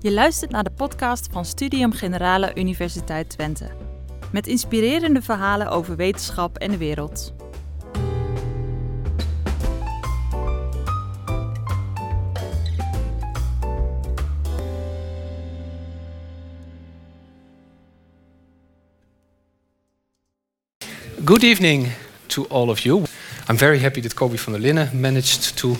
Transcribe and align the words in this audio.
Je 0.00 0.12
luistert 0.12 0.50
naar 0.50 0.64
de 0.64 0.70
podcast 0.70 1.28
van 1.30 1.44
Studium 1.44 1.92
Generale 1.92 2.52
Universiteit 2.54 3.28
Twente. 3.28 3.70
Met 4.32 4.46
inspirerende 4.46 5.22
verhalen 5.22 5.68
over 5.68 5.96
wetenschap 5.96 6.58
en 6.58 6.70
de 6.70 6.76
wereld. 6.76 7.34
Good 21.24 21.42
evening 21.42 21.88
to 22.26 22.46
all 22.48 22.68
of 22.68 22.78
you. 22.78 23.02
I'm 23.48 23.56
very 23.56 23.80
happy 23.80 24.00
that 24.00 24.14
Kobe 24.14 24.38
van 24.38 24.52
der 24.52 24.62
Linden 24.62 25.00
managed 25.00 25.56
to 25.56 25.76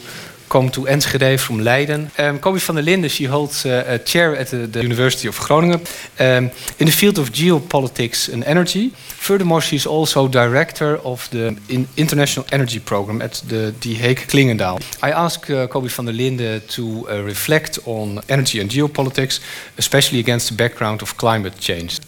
come 0.49 0.71
to 0.71 0.87
Enschede 0.87 1.39
from 1.39 1.61
Leiden. 1.61 2.11
Um, 2.19 2.41
Kobe 2.41 2.59
van 2.59 2.75
der 2.75 2.83
Linden, 2.83 3.11
she 3.11 3.29
holds 3.29 3.65
uh, 3.65 3.85
a 3.87 3.99
chair 3.99 4.37
at 4.37 4.49
the, 4.49 4.83
University 4.83 5.29
of 5.29 5.39
Groningen 5.39 5.81
um, 6.19 6.51
in 6.77 6.87
the 6.87 6.93
field 6.93 7.19
of 7.19 7.31
geopolitics 7.31 8.29
and 8.33 8.45
energy. 8.45 8.91
Furthermore, 9.19 9.61
she's 9.61 9.87
also 9.87 10.29
director 10.29 10.99
of 11.05 11.29
the 11.31 11.57
in 11.69 11.87
International 11.95 12.47
Energy 12.51 12.81
Program 12.81 13.23
at 13.23 13.43
the 13.49 13.73
De 13.81 13.95
Haek 13.95 14.27
Klingendaal. 14.29 14.79
I 15.03 15.13
asked 15.13 15.51
uh, 15.51 15.89
van 15.89 16.05
der 16.05 16.13
Linden 16.13 16.63
to 16.67 16.83
uh, 16.83 17.25
reflect 17.25 17.79
on 17.85 18.21
energy 18.27 18.61
and 18.61 18.71
geopolitics, 18.71 19.41
especially 19.77 20.21
against 20.21 20.49
the 20.49 20.55
background 20.55 21.03
of 21.03 21.17
climate 21.17 21.57
change. 21.59 21.99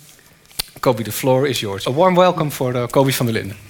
Kobe, 0.81 1.03
the 1.03 1.13
floor 1.13 1.47
is 1.47 1.61
yours. 1.61 1.87
A 1.87 1.91
warm 1.91 2.15
welcome 2.15 2.51
for 2.51 2.89
Kobe 2.89 3.13
van 3.13 3.27
der 3.27 3.33
Linden. 3.33 3.70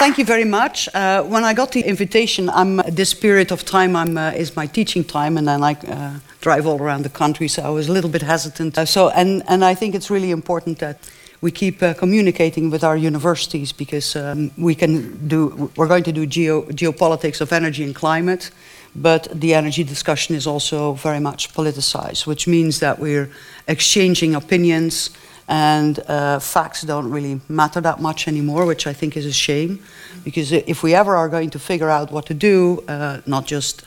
Thank 0.00 0.16
you 0.16 0.24
very 0.24 0.46
much. 0.46 0.88
Uh, 0.94 1.22
when 1.24 1.44
I 1.44 1.52
got 1.52 1.72
the 1.72 1.82
invitation, 1.82 2.48
I'm, 2.48 2.78
this 2.88 3.12
period 3.12 3.52
of 3.52 3.66
time 3.66 3.94
I'm, 3.94 4.16
uh, 4.16 4.30
is 4.30 4.56
my 4.56 4.66
teaching 4.66 5.04
time, 5.04 5.36
and 5.36 5.46
then 5.46 5.62
I 5.62 5.74
uh, 5.74 6.20
drive 6.40 6.66
all 6.66 6.80
around 6.80 7.02
the 7.02 7.10
country, 7.10 7.48
so 7.48 7.62
I 7.62 7.68
was 7.68 7.90
a 7.90 7.92
little 7.92 8.08
bit 8.08 8.22
hesitant. 8.22 8.78
Uh, 8.78 8.86
so, 8.86 9.10
and, 9.10 9.42
and 9.46 9.62
I 9.62 9.74
think 9.74 9.94
it's 9.94 10.08
really 10.08 10.30
important 10.30 10.78
that 10.78 11.06
we 11.42 11.50
keep 11.50 11.82
uh, 11.82 11.92
communicating 11.92 12.70
with 12.70 12.82
our 12.82 12.96
universities 12.96 13.72
because 13.72 14.16
um, 14.16 14.50
we 14.56 14.74
can 14.74 15.28
do, 15.28 15.70
we're 15.76 15.86
going 15.86 16.04
to 16.04 16.12
do 16.12 16.24
geo, 16.24 16.62
geopolitics 16.62 17.42
of 17.42 17.52
energy 17.52 17.84
and 17.84 17.94
climate, 17.94 18.50
but 18.96 19.28
the 19.34 19.52
energy 19.52 19.84
discussion 19.84 20.34
is 20.34 20.46
also 20.46 20.94
very 20.94 21.20
much 21.20 21.52
politicized, 21.52 22.26
which 22.26 22.46
means 22.48 22.80
that 22.80 22.98
we're 22.98 23.28
exchanging 23.68 24.34
opinions 24.34 25.10
and 25.50 25.98
uh, 26.06 26.38
facts 26.38 26.82
don't 26.82 27.10
really 27.10 27.40
matter 27.48 27.80
that 27.80 28.00
much 28.00 28.28
anymore, 28.28 28.64
which 28.64 28.86
I 28.86 28.92
think 28.92 29.16
is 29.16 29.26
a 29.26 29.32
shame. 29.32 29.80
Because 30.22 30.52
if 30.52 30.84
we 30.84 30.94
ever 30.94 31.16
are 31.16 31.28
going 31.28 31.50
to 31.50 31.58
figure 31.58 31.90
out 31.90 32.12
what 32.12 32.26
to 32.26 32.34
do, 32.34 32.84
uh, 32.86 33.20
not 33.26 33.46
just 33.46 33.82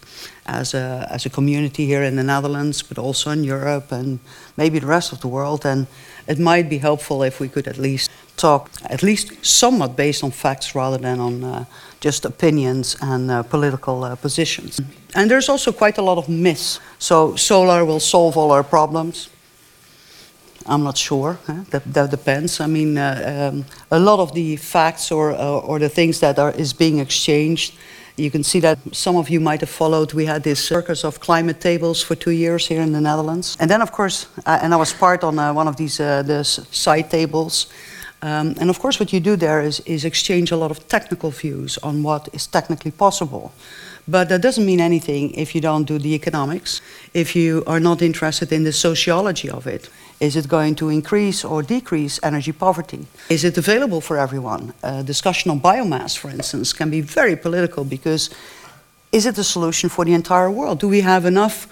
as 0.46 0.74
a, 0.74 1.08
as 1.10 1.26
a 1.26 1.30
community 1.30 1.86
here 1.86 2.04
in 2.04 2.18
the 2.18 2.24
Netherlands, 2.24 2.84
but 2.84 2.98
also 2.98 3.32
in 3.32 3.46
Europe 3.46 3.94
and 3.94 4.20
maybe 4.58 4.78
the 4.78 4.88
rest 4.88 5.14
of 5.14 5.22
the 5.22 5.30
world, 5.30 5.62
then 5.62 5.88
it 6.28 6.38
might 6.38 6.68
be 6.70 6.80
helpful 6.80 7.24
if 7.24 7.40
we 7.40 7.48
could 7.48 7.68
at 7.68 7.78
least 7.78 8.12
talk, 8.36 8.70
at 8.90 9.02
least 9.02 9.46
somewhat 9.46 9.96
based 9.96 10.22
on 10.22 10.32
facts 10.32 10.76
rather 10.76 10.98
than 10.98 11.22
on 11.22 11.44
uh, 11.46 11.66
just 12.02 12.26
opinions 12.26 12.98
and 13.02 13.32
uh, 13.32 13.42
political 13.42 14.04
uh, 14.04 14.16
positions. 14.18 14.82
And 15.16 15.32
there's 15.32 15.48
also 15.48 15.72
quite 15.72 15.98
a 15.98 16.02
lot 16.02 16.18
of 16.18 16.28
myths. 16.28 16.82
So 17.00 17.38
solar 17.38 17.86
will 17.86 18.02
solve 18.02 18.36
all 18.36 18.52
our 18.52 18.64
problems. 18.64 19.30
I'm 20.66 20.84
not 20.84 20.98
sure. 20.98 21.38
Huh? 21.46 21.64
That, 21.70 21.94
that 21.94 22.12
depends. 22.12 22.60
I 22.60 22.68
mean, 22.68 22.98
uh, 22.98 23.52
um, 23.54 23.66
a 23.92 24.00
lot 24.00 24.20
of 24.20 24.34
the 24.34 24.56
facts 24.58 25.12
or, 25.12 25.32
uh, 25.32 25.60
or 25.60 25.80
the 25.80 25.90
things 25.90 26.20
that 26.20 26.40
are 26.40 26.52
is 26.52 26.74
being 26.74 27.00
exchanged. 27.00 27.74
You 28.16 28.30
can 28.30 28.44
see 28.44 28.60
that 28.60 28.78
some 28.92 29.16
of 29.16 29.30
you 29.30 29.40
might 29.40 29.62
have 29.62 29.70
followed. 29.70 30.14
We 30.14 30.26
had 30.26 30.44
this 30.44 30.64
circus 30.64 31.04
of 31.04 31.20
climate 31.20 31.60
tables 31.60 32.04
for 32.04 32.16
two 32.16 32.32
years 32.32 32.68
here 32.68 32.82
in 32.82 32.92
the 32.92 33.02
Netherlands, 33.02 33.58
and 33.60 33.68
then 33.70 33.82
of 33.82 33.92
course, 33.92 34.28
and 34.46 34.72
I 34.72 34.78
was 34.78 34.94
part 34.94 35.24
on 35.24 35.40
uh, 35.40 35.52
one 35.52 35.68
of 35.68 35.78
these 35.78 36.00
uh, 36.00 36.22
the 36.22 36.44
side 36.44 37.10
tables. 37.10 37.68
Um, 38.22 38.56
and 38.60 38.70
of 38.70 38.80
course, 38.80 39.00
what 39.00 39.12
you 39.12 39.20
do 39.20 39.36
there 39.36 39.62
is, 39.62 39.82
is 39.82 40.06
exchange 40.06 40.52
a 40.52 40.56
lot 40.56 40.72
of 40.72 40.88
technical 40.88 41.32
views 41.32 41.78
on 41.80 42.04
what 42.04 42.30
is 42.34 42.48
technically 42.48 42.92
possible. 42.92 43.52
But 44.08 44.30
that 44.30 44.42
doesn't 44.42 44.66
mean 44.66 44.80
anything 44.80 45.32
if 45.32 45.54
you 45.56 45.62
don't 45.62 45.86
do 45.86 45.98
the 45.98 46.14
economics, 46.14 46.82
if 47.14 47.36
you 47.36 47.64
are 47.68 47.80
not 47.80 48.02
interested 48.02 48.52
in 48.52 48.64
the 48.64 48.72
sociology 48.72 49.50
of 49.50 49.68
it. 49.68 49.90
Is 50.20 50.36
it 50.36 50.48
going 50.48 50.76
to 50.76 50.90
increase 50.90 51.44
or 51.44 51.62
decrease 51.64 52.20
energy 52.24 52.52
poverty? 52.52 53.08
Is 53.30 53.44
it 53.44 53.58
available 53.58 54.02
for 54.02 54.18
everyone? 54.18 54.74
A 54.84 55.04
discussion 55.04 55.52
on 55.52 55.60
biomass, 55.60 56.18
for 56.18 56.30
instance, 56.30 56.74
can 56.74 56.90
be 56.90 57.02
very 57.02 57.36
political 57.36 57.84
because 57.84 58.30
is 59.12 59.26
it 59.26 59.38
a 59.38 59.44
solution 59.44 59.90
for 59.90 60.06
the 60.06 60.14
entire 60.14 60.50
world? 60.50 60.80
Do 60.80 60.88
we 60.88 61.02
have 61.02 61.26
enough 61.26 61.68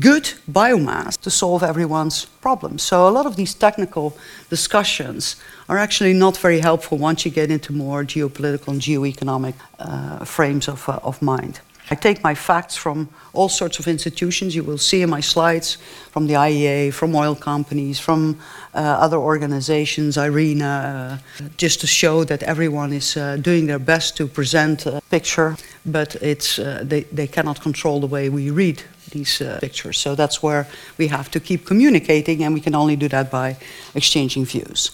good 0.00 0.24
biomass 0.50 1.16
to 1.20 1.30
solve 1.30 1.62
everyone's 1.62 2.26
problems? 2.40 2.82
So, 2.82 3.08
a 3.08 3.10
lot 3.10 3.26
of 3.26 3.36
these 3.36 3.54
technical 3.54 4.16
discussions 4.48 5.36
are 5.68 5.78
actually 5.78 6.14
not 6.14 6.36
very 6.36 6.60
helpful 6.60 6.98
once 6.98 7.24
you 7.24 7.30
get 7.30 7.50
into 7.50 7.72
more 7.72 8.02
geopolitical 8.04 8.68
and 8.68 8.80
geoeconomic 8.80 9.54
uh, 9.78 10.24
frames 10.24 10.68
of, 10.68 10.88
uh, 10.88 10.98
of 11.02 11.22
mind. 11.22 11.60
I 11.92 11.96
take 11.96 12.22
my 12.22 12.36
facts 12.36 12.76
from 12.76 13.08
all 13.32 13.48
sorts 13.48 13.80
of 13.80 13.88
institutions. 13.88 14.54
You 14.54 14.62
will 14.62 14.78
see 14.78 15.02
in 15.02 15.10
my 15.10 15.20
slides 15.20 15.76
from 16.12 16.28
the 16.28 16.34
IEA, 16.34 16.92
from 16.92 17.16
oil 17.16 17.34
companies, 17.34 17.98
from 17.98 18.38
uh, 18.74 18.78
other 18.78 19.16
organizations, 19.16 20.16
IRENA, 20.16 21.20
uh, 21.40 21.48
just 21.56 21.80
to 21.80 21.88
show 21.88 22.22
that 22.24 22.44
everyone 22.44 22.92
is 22.92 23.16
uh, 23.16 23.36
doing 23.36 23.66
their 23.66 23.80
best 23.80 24.16
to 24.18 24.28
present 24.28 24.86
a 24.86 25.02
picture, 25.10 25.56
but 25.84 26.14
it's, 26.22 26.60
uh, 26.60 26.84
they, 26.86 27.02
they 27.12 27.26
cannot 27.26 27.60
control 27.60 27.98
the 28.00 28.06
way 28.06 28.28
we 28.28 28.50
read 28.50 28.82
these 29.10 29.40
uh, 29.40 29.58
pictures. 29.60 29.98
So 29.98 30.14
that's 30.14 30.40
where 30.40 30.68
we 30.96 31.08
have 31.08 31.28
to 31.32 31.40
keep 31.40 31.66
communicating, 31.66 32.44
and 32.44 32.54
we 32.54 32.60
can 32.60 32.76
only 32.76 32.94
do 32.94 33.08
that 33.08 33.30
by 33.30 33.56
exchanging 33.96 34.44
views. 34.44 34.92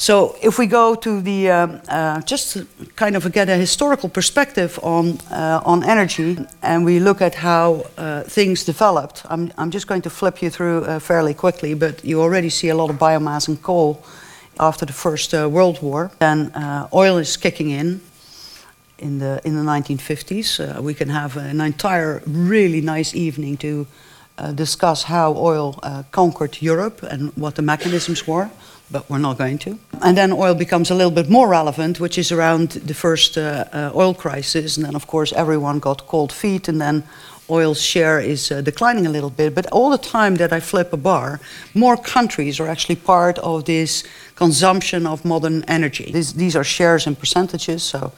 So 0.00 0.34
if 0.40 0.58
we 0.58 0.66
go 0.66 0.94
to 0.94 1.20
the 1.20 1.50
um, 1.50 1.80
uh, 1.86 2.22
just 2.22 2.56
kind 2.96 3.16
of 3.16 3.30
get 3.32 3.50
a 3.50 3.56
historical 3.56 4.08
perspective 4.08 4.78
on 4.82 5.18
uh, 5.30 5.60
on 5.66 5.82
energy, 5.84 6.38
and 6.62 6.86
we 6.86 7.00
look 7.00 7.20
at 7.20 7.34
how 7.34 7.84
uh, 7.98 8.22
things 8.22 8.64
developed, 8.64 9.22
I'm 9.28 9.52
I'm 9.58 9.70
just 9.70 9.86
going 9.86 10.02
to 10.02 10.10
flip 10.10 10.40
you 10.42 10.50
through 10.50 10.84
uh, 10.84 11.00
fairly 11.00 11.34
quickly, 11.34 11.74
but 11.74 12.02
you 12.02 12.22
already 12.22 12.48
see 12.48 12.70
a 12.70 12.74
lot 12.74 12.88
of 12.90 12.96
biomass 12.96 13.48
and 13.48 13.60
coal 13.62 14.02
after 14.58 14.86
the 14.86 14.92
First 14.92 15.34
uh, 15.34 15.46
World 15.50 15.82
War. 15.82 16.10
Then 16.18 16.50
uh, 16.54 16.88
oil 16.92 17.18
is 17.18 17.36
kicking 17.36 17.70
in. 17.70 18.00
In 18.98 19.18
the 19.18 19.40
in 19.44 19.54
the 19.54 19.72
1950s, 19.72 20.80
we 20.82 20.94
can 20.94 21.08
have 21.10 21.36
an 21.36 21.60
entire 21.60 22.22
really 22.26 22.80
nice 22.80 23.14
evening 23.14 23.58
to 23.58 23.86
discuss 24.54 25.04
how 25.04 25.34
oil 25.36 25.72
conquered 26.10 26.62
Europe 26.62 27.02
and 27.10 27.32
what 27.36 27.54
the 27.54 27.62
mechanisms 27.62 28.26
were 28.26 28.48
but 28.90 29.08
we're 29.08 29.18
not 29.18 29.38
going 29.38 29.58
to. 29.58 29.78
And 30.02 30.16
then 30.16 30.32
oil 30.32 30.54
becomes 30.54 30.90
a 30.90 30.94
little 30.94 31.12
bit 31.12 31.28
more 31.28 31.48
relevant, 31.48 32.00
which 32.00 32.18
is 32.18 32.32
around 32.32 32.70
the 32.70 32.94
first 32.94 33.36
uh, 33.36 33.64
uh, 33.72 33.92
oil 33.94 34.14
crisis. 34.14 34.76
And 34.76 34.86
then, 34.86 34.94
of 34.94 35.06
course, 35.06 35.32
everyone 35.32 35.78
got 35.78 36.06
cold 36.06 36.32
feet, 36.32 36.68
and 36.68 36.80
then 36.80 37.04
oil's 37.48 37.80
share 37.80 38.20
is 38.20 38.50
uh, 38.50 38.60
declining 38.60 39.06
a 39.06 39.10
little 39.10 39.30
bit. 39.30 39.54
But 39.54 39.66
all 39.72 39.90
the 39.90 39.98
time 39.98 40.36
that 40.36 40.52
I 40.52 40.60
flip 40.60 40.92
a 40.92 40.96
bar, 40.96 41.40
more 41.74 41.96
countries 41.96 42.60
are 42.60 42.68
actually 42.68 42.96
part 42.96 43.38
of 43.38 43.64
this 43.64 44.04
consumption 44.34 45.06
of 45.06 45.24
modern 45.24 45.64
energy. 45.68 46.10
This, 46.12 46.32
these 46.32 46.56
are 46.56 46.64
shares 46.64 47.06
and 47.06 47.18
percentages. 47.18 47.82
So. 47.82 48.12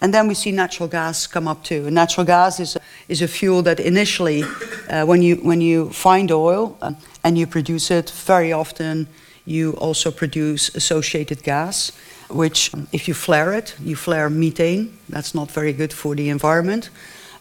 And 0.00 0.12
then 0.12 0.28
we 0.28 0.34
see 0.34 0.52
natural 0.52 0.88
gas 0.88 1.26
come 1.26 1.48
up 1.48 1.64
too. 1.64 1.90
Natural 1.90 2.26
gas 2.26 2.60
is, 2.60 2.76
is 3.08 3.22
a 3.22 3.28
fuel 3.28 3.62
that 3.62 3.80
initially, 3.80 4.44
uh, 4.90 5.04
when, 5.06 5.22
you, 5.22 5.36
when 5.36 5.60
you 5.60 5.90
find 5.90 6.30
oil 6.30 6.76
uh, 6.82 6.92
and 7.24 7.38
you 7.38 7.46
produce 7.46 7.90
it, 7.90 8.10
very 8.10 8.52
often 8.52 9.08
you 9.46 9.72
also 9.74 10.10
produce 10.10 10.74
associated 10.74 11.42
gas, 11.42 11.92
which, 12.28 12.72
if 12.92 13.08
you 13.08 13.14
flare 13.14 13.52
it, 13.52 13.76
you 13.80 13.96
flare 13.96 14.28
methane. 14.28 14.98
That's 15.08 15.34
not 15.34 15.50
very 15.50 15.72
good 15.72 15.92
for 15.92 16.14
the 16.14 16.28
environment. 16.28 16.90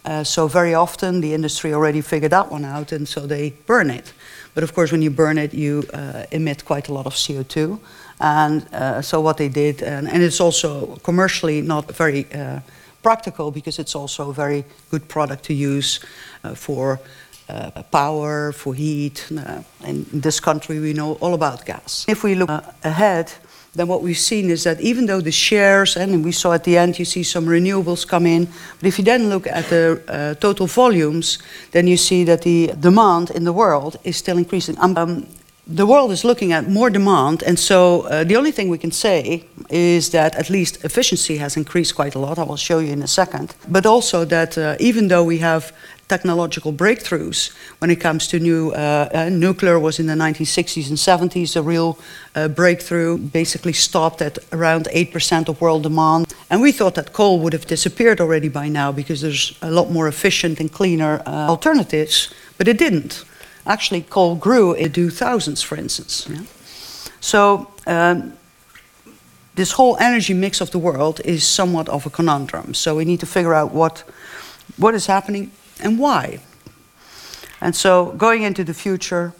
Uh, 0.05 0.23
so, 0.23 0.47
very 0.47 0.75
often 0.75 1.19
the 1.21 1.33
industry 1.33 1.73
already 1.73 2.01
figured 2.01 2.31
that 2.31 2.51
one 2.51 2.63
out, 2.63 2.91
and 2.91 3.07
so 3.07 3.25
they 3.25 3.49
burn 3.65 3.89
it. 3.89 4.13
But 4.53 4.63
of 4.63 4.73
course, 4.75 4.91
when 4.91 5.01
you 5.01 5.09
burn 5.09 5.39
it, 5.39 5.53
you 5.53 5.83
uh, 5.93 6.25
emit 6.31 6.63
quite 6.63 6.87
a 6.89 6.93
lot 6.93 7.07
of 7.07 7.15
CO2. 7.15 7.79
And 8.21 8.67
uh, 8.71 9.01
so, 9.01 9.19
what 9.19 9.37
they 9.37 9.49
did, 9.49 9.81
and, 9.81 10.07
and, 10.07 10.21
it's 10.21 10.39
also 10.39 10.97
commercially 11.03 11.61
not 11.61 11.91
very 11.91 12.27
uh, 12.31 12.59
practical 13.01 13.51
because 13.51 13.79
it's 13.79 13.95
also 13.95 14.29
a 14.29 14.33
very 14.33 14.63
good 14.91 15.07
product 15.07 15.43
to 15.45 15.53
use 15.53 15.99
uh, 16.43 16.53
for 16.53 16.99
uh, 17.49 17.83
power, 17.91 18.51
for 18.51 18.73
heat. 18.73 19.27
Uh, 19.31 19.61
in 19.85 20.05
this 20.11 20.39
country, 20.39 20.79
we 20.79 20.93
know 20.93 21.13
all 21.21 21.33
about 21.33 21.65
gas. 21.65 22.05
If 22.07 22.23
we 22.23 22.35
look 22.35 22.49
uh, 22.49 22.61
ahead, 22.83 23.31
then 23.75 23.87
what 23.87 24.01
we've 24.01 24.17
seen 24.17 24.49
is 24.49 24.63
that 24.63 24.79
even 24.79 25.05
though 25.05 25.21
the 25.21 25.31
shares, 25.31 25.97
and 25.97 26.23
we 26.23 26.31
saw 26.31 26.53
at 26.53 26.63
the 26.63 26.77
end, 26.77 26.97
you 26.97 27.05
see 27.05 27.23
some 27.23 27.45
renewables 27.45 28.07
come 28.07 28.25
in, 28.25 28.47
but 28.79 28.87
if 28.87 28.97
you 28.97 29.03
then 29.03 29.29
look 29.29 29.47
at 29.47 29.65
the 29.69 30.01
uh, 30.07 30.33
total 30.35 30.67
volumes, 30.67 31.39
then 31.71 31.87
you 31.87 31.97
see 31.97 32.23
that 32.23 32.41
the 32.41 32.71
demand 32.79 33.31
in 33.31 33.43
the 33.43 33.53
world 33.53 33.97
is 34.03 34.15
still 34.15 34.37
increasing. 34.37 34.77
Um, 34.79 34.97
um, 34.97 35.27
the 35.67 35.85
world 35.85 36.11
is 36.11 36.23
looking 36.23 36.53
at 36.53 36.69
more 36.69 36.91
demand, 36.91 37.41
and 37.41 37.59
so 37.59 38.01
uh, 38.01 38.23
the 38.23 38.35
only 38.35 38.51
thing 38.51 38.69
we 38.69 38.77
can 38.77 38.91
say 38.91 39.45
is 39.69 40.11
that 40.11 40.35
at 40.35 40.49
least 40.49 40.85
efficiency 40.85 41.37
has 41.37 41.57
increased 41.57 41.95
quite 41.95 42.13
a 42.13 42.19
lot. 42.19 42.37
I 42.37 42.43
will 42.43 42.55
show 42.55 42.77
you 42.77 42.91
in 42.93 43.01
a 43.01 43.07
second. 43.07 43.55
But 43.67 43.85
also 43.85 44.25
that 44.25 44.57
uh, 44.57 44.75
even 44.79 45.07
though 45.07 45.23
we 45.23 45.39
have 45.39 45.73
technological 46.07 46.71
breakthroughs 46.71 47.51
when 47.79 47.89
it 47.89 47.95
comes 47.95 48.27
to 48.27 48.39
new 48.39 48.71
uh, 48.71 49.09
uh 49.13 49.29
nuclear 49.29 49.79
was 49.79 49.99
in 49.99 50.05
the 50.05 50.13
1960s 50.13 50.89
and 50.89 50.97
70s 50.97 51.55
a 51.55 51.61
real 51.61 51.97
uh, 52.35 52.47
breakthrough 52.47 53.17
basically 53.17 53.73
stopped 53.73 54.21
at 54.21 54.37
around 54.51 54.87
8% 54.93 55.49
of 55.49 55.59
world 55.59 55.83
demand 55.83 56.33
and 56.49 56.61
we 56.61 56.71
thought 56.71 56.93
that 56.95 57.11
coal 57.11 57.39
would 57.39 57.53
have 57.53 57.65
disappeared 57.65 58.21
already 58.21 58.49
by 58.49 58.67
now 58.69 58.91
because 58.91 59.21
there's 59.21 59.57
a 59.61 59.71
lot 59.71 59.89
more 59.89 60.07
efficient 60.07 60.59
and 60.59 60.71
cleaner 60.71 61.21
uh, 61.25 61.49
alternatives 61.49 62.33
but 62.57 62.67
it 62.67 62.77
didn't 62.77 63.25
actually 63.65 64.01
coal 64.01 64.35
grew 64.35 64.73
in 64.73 64.91
the 64.91 65.07
2000s, 65.07 65.63
for 65.63 65.75
instance. 65.75 66.27
Yeah? 66.29 66.43
So 67.19 67.67
um, 67.87 68.33
this 69.55 69.71
whole 69.71 69.97
energy 69.97 70.33
mix 70.33 70.61
of 70.61 70.71
the 70.71 70.79
world 70.79 71.21
is 71.25 71.47
somewhat 71.47 71.89
of 71.89 72.05
a 72.05 72.09
conundrum. 72.09 72.73
So 72.73 72.95
we 72.95 73.05
need 73.05 73.19
to 73.21 73.25
figure 73.25 73.53
out 73.53 73.73
what, 73.73 74.03
what 74.77 74.93
is 74.93 75.07
happening 75.07 75.51
and 75.81 75.99
why. 75.99 76.39
And 77.61 77.75
so 77.75 78.13
going 78.17 78.43
into 78.43 78.63
the 78.63 78.73
future, 78.73 79.33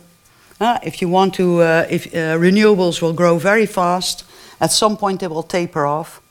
uh, 0.59 0.79
if 0.83 1.01
you 1.01 1.09
want 1.09 1.33
to, 1.35 1.61
uh, 1.61 1.87
if 1.89 2.07
uh, 2.07 2.37
renewables 2.37 3.01
will 3.01 3.13
grow 3.13 3.37
very 3.37 3.65
fast, 3.65 4.23
at 4.59 4.71
some 4.71 4.97
point 4.97 5.19
they 5.19 5.27
will 5.27 5.43
taper 5.43 5.85
off, 5.85 6.21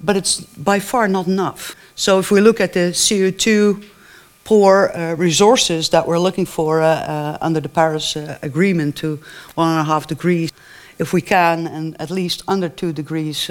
but 0.00 0.16
it's 0.16 0.40
by 0.40 0.78
far 0.80 1.08
not 1.08 1.26
enough. 1.26 1.76
So 1.94 2.18
if 2.18 2.30
we 2.30 2.40
look 2.40 2.60
at 2.60 2.72
the 2.72 2.92
CO2 2.92 3.84
poor 4.48 4.90
uh, 4.94 5.14
resources 5.18 5.90
that 5.90 6.06
we're 6.06 6.18
looking 6.18 6.46
for 6.46 6.80
uh, 6.80 6.86
uh, 6.86 7.38
under 7.42 7.60
the 7.60 7.68
Paris 7.68 8.16
Agreement 8.40 8.96
to 8.96 9.20
one 9.56 9.68
and 9.68 9.80
a 9.80 9.84
half 9.84 10.06
degrees. 10.06 10.50
If 10.98 11.12
we 11.12 11.20
can, 11.20 11.66
and 11.66 12.00
at 12.00 12.10
least 12.10 12.42
under 12.48 12.70
two 12.70 12.94
degrees, 12.94 13.50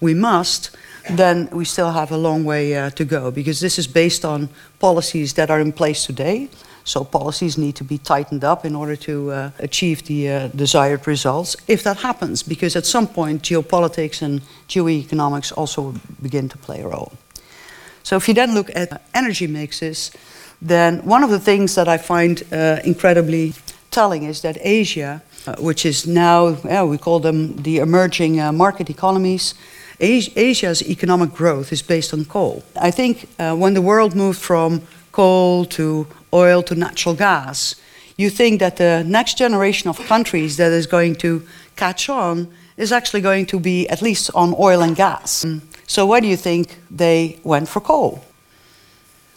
we 0.00 0.12
must, 0.12 0.76
then 1.10 1.48
we 1.52 1.64
still 1.64 1.92
have 1.92 2.10
a 2.12 2.16
long 2.16 2.44
way 2.44 2.76
uh, 2.76 2.90
to 2.90 3.04
go 3.04 3.30
because 3.30 3.60
this 3.60 3.78
is 3.78 3.86
based 3.86 4.24
on 4.24 4.48
policies 4.78 5.34
that 5.34 5.50
are 5.50 5.60
in 5.60 5.72
place 5.72 6.06
today. 6.06 6.48
So 6.84 7.02
policies 7.04 7.56
need 7.56 7.76
to 7.76 7.84
be 7.84 7.98
tightened 7.98 8.44
up 8.44 8.64
in 8.64 8.74
order 8.74 8.96
to 8.96 9.30
uh, 9.30 9.50
achieve 9.58 10.04
the 10.04 10.28
uh, 10.28 10.48
desired 10.48 11.06
results. 11.06 11.56
If 11.66 11.82
that 11.82 11.98
happens, 11.98 12.42
because 12.42 12.76
at 12.76 12.84
some 12.84 13.06
point 13.06 13.42
geopolitics 13.42 14.20
and 14.20 14.42
geoeconomics 14.68 15.52
also 15.56 15.94
begin 16.20 16.48
to 16.50 16.58
play 16.58 16.82
a 16.82 16.88
role. 16.88 17.12
So 18.02 18.16
if 18.16 18.28
you 18.28 18.34
then 18.34 18.54
look 18.54 18.70
at 18.76 19.02
energy 19.14 19.46
mixes, 19.46 20.10
then 20.60 20.98
one 21.04 21.24
of 21.24 21.30
the 21.30 21.40
things 21.40 21.74
that 21.74 21.88
I 21.88 21.96
find 21.96 22.42
uh, 22.52 22.80
incredibly 22.84 23.54
telling 23.90 24.24
is 24.24 24.42
that 24.42 24.58
Asia, 24.60 25.22
uh, 25.46 25.56
which 25.58 25.86
is 25.86 26.06
now, 26.06 26.56
yeah, 26.64 26.84
we 26.84 26.98
call 26.98 27.20
them 27.20 27.56
the 27.62 27.78
emerging 27.78 28.40
uh, 28.40 28.52
market 28.52 28.90
economies, 28.90 29.54
Asia's 30.00 30.82
economic 30.82 31.32
growth 31.32 31.72
is 31.72 31.82
based 31.82 32.12
on 32.12 32.24
coal. 32.24 32.62
I 32.80 32.90
think 32.90 33.28
uh, 33.38 33.54
when 33.54 33.74
the 33.74 33.82
world 33.82 34.14
moved 34.14 34.40
from 34.40 34.82
coal 35.12 35.64
to 35.66 36.06
oil 36.32 36.62
to 36.64 36.74
natural 36.74 37.14
gas, 37.14 37.76
you 38.16 38.30
think 38.30 38.60
that 38.60 38.76
the 38.76 39.04
next 39.06 39.38
generation 39.38 39.88
of 39.88 39.98
countries 40.06 40.56
that 40.56 40.72
is 40.72 40.86
going 40.86 41.16
to 41.16 41.42
catch 41.76 42.08
on 42.08 42.48
is 42.76 42.92
actually 42.92 43.20
going 43.20 43.46
to 43.46 43.60
be 43.60 43.88
at 43.88 44.02
least 44.02 44.30
on 44.34 44.54
oil 44.58 44.82
and 44.82 44.96
gas. 44.96 45.46
So 45.86 46.06
why 46.06 46.20
do 46.20 46.26
you 46.26 46.36
think 46.36 46.78
they 46.90 47.38
went 47.44 47.68
for 47.68 47.80
coal? 47.80 48.24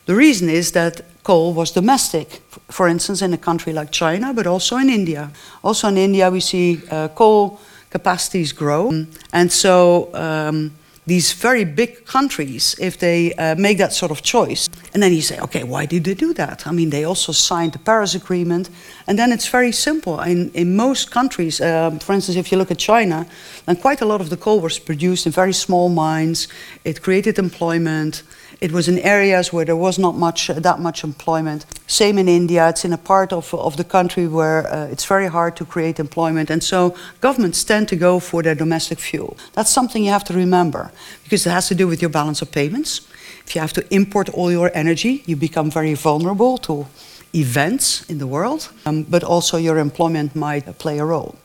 The 0.06 0.16
reason 0.16 0.50
is 0.50 0.72
that 0.72 1.02
coal 1.24 1.54
was 1.54 1.72
domestic, 1.72 2.42
for 2.70 2.88
instance, 2.88 3.22
in 3.22 3.34
a 3.34 3.38
country 3.38 3.74
like 3.74 3.92
China, 3.92 4.34
but 4.34 4.48
also 4.48 4.78
in 4.78 4.90
India. 4.90 5.30
Also 5.64 5.90
in 5.90 5.98
India, 5.98 6.32
we 6.32 6.40
see 6.40 6.82
uh, 6.90 7.10
coal 7.10 7.60
capacities 7.90 8.52
grow. 8.52 9.06
And 9.32 9.52
so 9.52 10.14
um, 10.14 10.72
these 11.08 11.32
very 11.32 11.64
big 11.64 12.06
countries, 12.06 12.76
if 12.80 12.98
they 12.98 13.34
uh, 13.34 13.56
make 13.56 13.78
that 13.78 13.94
sort 13.94 14.12
of 14.12 14.22
choice, 14.22 14.68
and 14.94 15.02
then 15.02 15.14
you 15.14 15.22
say, 15.22 15.40
okay, 15.40 15.64
why 15.64 15.86
did 15.86 16.04
they 16.04 16.14
do 16.14 16.34
that? 16.34 16.68
I 16.68 16.72
mean, 16.72 16.90
they 16.90 17.06
also 17.06 17.32
signed 17.32 17.72
the 17.72 17.80
Paris 17.80 18.14
Agreement, 18.14 18.70
and 19.08 19.18
then 19.18 19.32
it's 19.32 19.48
very 19.48 19.72
simple. 19.72 20.20
In, 20.20 20.52
in 20.52 20.76
most 20.76 21.10
countries, 21.10 21.62
um, 21.62 22.00
for 22.00 22.14
instance, 22.14 22.38
if 22.38 22.52
you 22.52 22.58
look 22.58 22.72
at 22.72 22.78
China, 22.78 23.26
then 23.66 23.78
quite 23.78 24.02
a 24.02 24.06
lot 24.06 24.20
of 24.20 24.30
the 24.30 24.38
coal 24.38 24.60
was 24.60 24.80
produced 24.80 25.26
in 25.26 25.32
very 25.32 25.54
small 25.54 25.88
mines. 25.88 26.50
It 26.84 27.02
created 27.02 27.40
employment. 27.40 28.24
It 28.60 28.72
was 28.72 28.88
in 28.88 28.98
areas 29.00 29.54
where 29.54 29.66
there 29.66 29.76
was 29.76 30.00
not 30.00 30.16
much, 30.16 30.50
uh, 30.50 30.54
that 30.60 30.80
much 30.80 31.04
employment. 31.04 31.66
Same 31.86 32.18
in 32.18 32.28
India, 32.28 32.68
it's 32.70 32.84
in 32.84 32.92
a 32.92 32.98
part 32.98 33.32
of, 33.32 33.54
of 33.54 33.78
the 33.78 33.84
country 33.84 34.28
where 34.28 34.68
uh, 34.68 34.88
it's 34.88 35.06
very 35.06 35.28
hard 35.28 35.56
to 35.58 35.66
create 35.66 36.00
employment. 36.00 36.50
And 36.50 36.64
so 36.64 36.96
governments 37.22 37.64
tend 37.64 37.88
to 37.90 37.96
go 37.96 38.20
for 38.20 38.42
their 38.42 38.56
domestic 38.56 39.00
fuel. 39.00 39.38
That's 39.54 39.70
something 39.70 40.04
you 40.04 40.12
have 40.12 40.24
to 40.26 40.34
remember 40.34 40.92
because 41.24 41.46
it 41.46 41.52
has 41.52 41.68
to 41.68 41.76
do 41.76 41.88
with 41.88 42.02
your 42.02 42.10
balance 42.10 42.42
of 42.42 42.52
payments. 42.52 43.08
If 43.46 43.56
you 43.56 43.62
have 43.62 43.74
to 43.74 43.94
import 43.94 44.30
all 44.30 44.52
your 44.52 44.72
energy, 44.74 45.24
you 45.28 45.36
become 45.36 45.70
very 45.70 45.94
vulnerable 45.94 46.58
to 46.60 46.88
events 47.36 48.10
in 48.10 48.18
the 48.18 48.28
world, 48.28 48.70
um, 48.86 49.04
but 49.04 49.24
also 49.24 49.58
your 49.58 49.78
employment 49.78 50.36
might 50.36 50.78
play 50.80 50.98
a 50.98 51.06
role. 51.06 51.36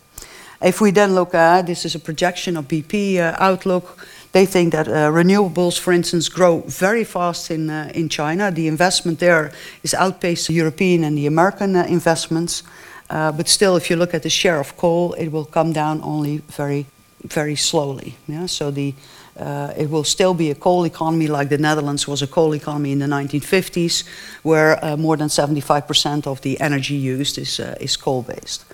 If 0.62 0.80
we 0.80 0.92
then 0.92 1.14
look 1.14 1.34
at 1.34 1.66
this 1.66 1.84
is 1.84 1.94
a 1.94 1.98
projection 1.98 2.56
of 2.56 2.68
BP 2.68 3.18
uh, 3.18 3.36
outlook 3.38 3.98
they 4.32 4.46
think 4.46 4.72
that 4.72 4.88
uh, 4.88 5.10
renewables, 5.10 5.78
for 5.78 5.92
instance, 5.92 6.30
grow 6.30 6.60
very 6.66 7.04
fast 7.04 7.50
in, 7.50 7.68
uh, 7.68 7.90
in 7.94 8.08
China. 8.08 8.50
The 8.50 8.66
investment 8.66 9.18
there 9.18 9.52
is 9.82 9.94
outpaced 9.94 10.46
the 10.46 10.54
European 10.54 11.04
and 11.04 11.16
the 11.16 11.26
American 11.26 11.76
uh, 11.76 11.84
investments. 11.84 12.62
Uh, 13.10 13.30
but 13.30 13.46
still, 13.46 13.76
if 13.76 13.90
you 13.90 13.96
look 13.96 14.14
at 14.14 14.22
the 14.22 14.30
share 14.30 14.58
of 14.58 14.74
coal, 14.78 15.12
it 15.14 15.28
will 15.28 15.44
come 15.44 15.72
down 15.72 16.00
only 16.02 16.38
very, 16.48 16.86
very 17.24 17.56
slowly. 17.56 18.16
Yeah? 18.26 18.46
So 18.46 18.70
the, 18.70 18.94
uh, 19.38 19.74
it 19.76 19.90
will 19.90 20.04
still 20.04 20.32
be 20.32 20.50
a 20.50 20.54
coal 20.54 20.86
economy 20.86 21.28
like 21.28 21.50
the 21.50 21.58
Netherlands 21.58 22.08
was 22.08 22.22
a 22.22 22.26
coal 22.26 22.54
economy 22.54 22.92
in 22.92 23.00
the 23.00 23.06
1950s, 23.06 24.04
where 24.42 24.82
uh, 24.82 24.96
more 24.96 25.18
than 25.18 25.28
75% 25.28 26.26
of 26.26 26.40
the 26.40 26.58
energy 26.58 26.94
used 26.94 27.36
is, 27.36 27.60
is 27.60 27.98
coal 27.98 28.22
based. 28.22 28.64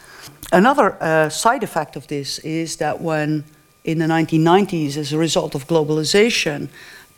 Another 0.52 1.28
side 1.30 1.64
effect 1.64 1.96
of 1.96 2.06
this 2.06 2.38
is 2.38 2.76
that 2.76 3.00
when 3.00 3.44
in 3.84 3.98
the 3.98 4.06
1990s 4.06 4.96
as 4.96 5.12
a 5.12 5.18
result 5.18 5.54
of 5.54 5.66
globalization, 5.66 6.68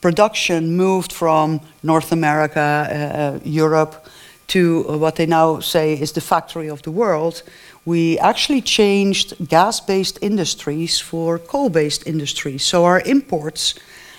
production 0.00 0.76
moved 0.76 1.12
from 1.12 1.60
North 1.82 2.12
America, 2.12 2.60
uh, 2.60 2.94
uh, 2.94 3.40
Europe, 3.44 4.06
to 4.50 4.82
what 4.98 5.14
they 5.14 5.26
now 5.26 5.60
say 5.60 5.92
is 5.92 6.12
the 6.12 6.20
factory 6.20 6.68
of 6.68 6.82
the 6.82 6.90
world, 6.90 7.42
we 7.84 8.18
actually 8.18 8.60
changed 8.60 9.48
gas 9.48 9.80
based 9.80 10.18
industries 10.20 10.98
for 10.98 11.38
coal 11.38 11.70
based 11.70 12.04
industries. 12.06 12.64
So 12.64 12.84
our 12.84 13.00
imports 13.02 13.74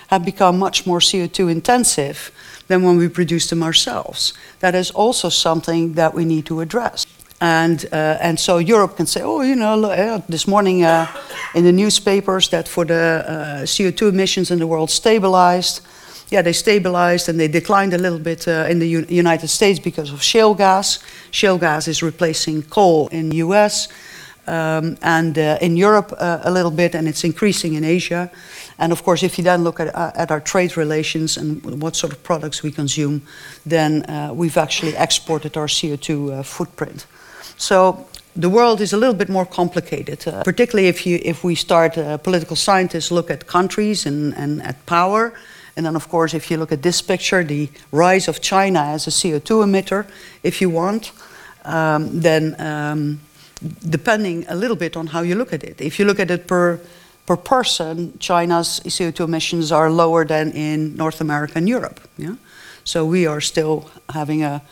have 0.08 0.24
become 0.24 0.58
much 0.58 0.86
more 0.86 1.00
CO2 1.00 1.50
intensive 1.50 2.32
than 2.66 2.82
when 2.82 2.96
we 2.96 3.08
produce 3.08 3.50
them 3.50 3.62
ourselves. 3.62 4.32
That 4.60 4.74
is 4.74 4.90
also 4.90 5.28
something 5.28 5.94
that 5.94 6.14
we 6.14 6.24
need 6.24 6.46
to 6.46 6.60
address. 6.60 7.06
And, 7.42 7.86
uh, 7.90 8.18
and 8.20 8.38
so 8.38 8.58
Europe 8.58 8.96
can 8.96 9.06
say, 9.06 9.20
oh, 9.22 9.40
you 9.42 9.56
know, 9.56 9.84
uh, 9.84 10.20
this 10.28 10.46
morning 10.46 10.84
uh, 10.84 11.08
in 11.56 11.64
the 11.64 11.72
newspapers 11.72 12.48
that 12.50 12.68
for 12.68 12.84
the 12.84 13.24
uh, 13.26 13.62
CO2 13.64 14.10
emissions 14.10 14.52
in 14.52 14.60
the 14.60 14.66
world 14.68 14.90
stabilized. 14.90 15.80
Yeah, 16.30 16.42
they 16.42 16.52
stabilized 16.52 17.28
and 17.28 17.40
they 17.40 17.48
declined 17.48 17.94
a 17.94 17.98
little 17.98 18.20
bit 18.20 18.46
uh, 18.46 18.66
in 18.70 18.78
the 18.78 18.86
U 18.86 19.06
United 19.08 19.48
States 19.48 19.80
because 19.80 20.12
of 20.12 20.22
shale 20.22 20.54
gas. 20.54 21.00
Shale 21.32 21.58
gas 21.58 21.88
is 21.88 22.00
replacing 22.00 22.62
coal 22.62 23.08
in 23.08 23.30
the 23.30 23.38
US 23.38 23.88
um, 24.46 24.96
and 25.02 25.36
uh, 25.36 25.58
in 25.60 25.76
Europe 25.76 26.14
a 26.20 26.50
little 26.50 26.70
bit, 26.70 26.94
and 26.94 27.08
it's 27.08 27.24
increasing 27.24 27.74
in 27.74 27.82
Asia. 27.82 28.30
And 28.78 28.92
of 28.92 29.02
course, 29.02 29.24
if 29.24 29.36
you 29.36 29.42
then 29.42 29.64
look 29.64 29.80
at, 29.80 29.88
at 30.16 30.30
our 30.30 30.40
trade 30.40 30.76
relations 30.76 31.36
and 31.36 31.82
what 31.82 31.96
sort 31.96 32.12
of 32.12 32.22
products 32.22 32.62
we 32.62 32.70
consume, 32.70 33.22
then 33.66 34.04
we've 34.36 34.56
actually 34.56 34.94
exported 34.96 35.56
our 35.56 35.68
CO2 35.68 36.44
footprint. 36.44 37.06
So 37.56 38.06
the 38.34 38.48
world 38.48 38.80
is 38.80 38.92
a 38.92 38.96
little 38.96 39.14
bit 39.14 39.28
more 39.28 39.46
complicated, 39.46 40.26
uh, 40.26 40.42
particularly 40.42 40.88
if, 40.88 41.06
you, 41.06 41.20
if 41.22 41.44
we 41.44 41.54
start, 41.54 41.98
uh, 41.98 42.16
political 42.16 42.56
scientists 42.56 43.10
look 43.10 43.30
at 43.30 43.46
countries 43.46 44.06
and, 44.06 44.34
and 44.34 44.62
at 44.62 44.84
power. 44.86 45.34
And 45.76 45.86
then, 45.86 45.96
of 45.96 46.08
course, 46.08 46.34
if 46.34 46.50
you 46.50 46.56
look 46.58 46.72
at 46.72 46.82
this 46.82 47.02
picture, 47.02 47.44
the 47.44 47.68
rise 47.90 48.28
of 48.28 48.40
China 48.40 48.80
as 48.80 49.06
a 49.06 49.10
CO2 49.10 49.64
emitter, 49.64 50.06
if 50.42 50.60
you 50.60 50.70
want, 50.70 51.12
um, 51.64 52.20
then 52.20 52.60
um, 52.60 53.20
depending 53.88 54.44
a 54.48 54.54
little 54.54 54.76
bit 54.76 54.96
on 54.96 55.08
how 55.08 55.20
you 55.22 55.34
look 55.34 55.52
at 55.52 55.62
it. 55.64 55.80
If 55.80 55.98
you 55.98 56.04
look 56.04 56.20
at 56.20 56.30
it 56.30 56.46
per, 56.46 56.80
per 57.26 57.36
person, 57.36 58.18
China's 58.18 58.80
CO2 58.84 59.24
emissions 59.24 59.72
are 59.72 59.90
lower 59.90 60.24
than 60.24 60.52
in 60.52 60.96
North 60.96 61.20
America 61.20 61.54
and 61.56 61.68
Europe. 61.68 62.00
Yeah? 62.18 62.36
So 62.84 63.04
we 63.04 63.26
are 63.26 63.40
still 63.40 63.90
having 64.08 64.42
a 64.42 64.62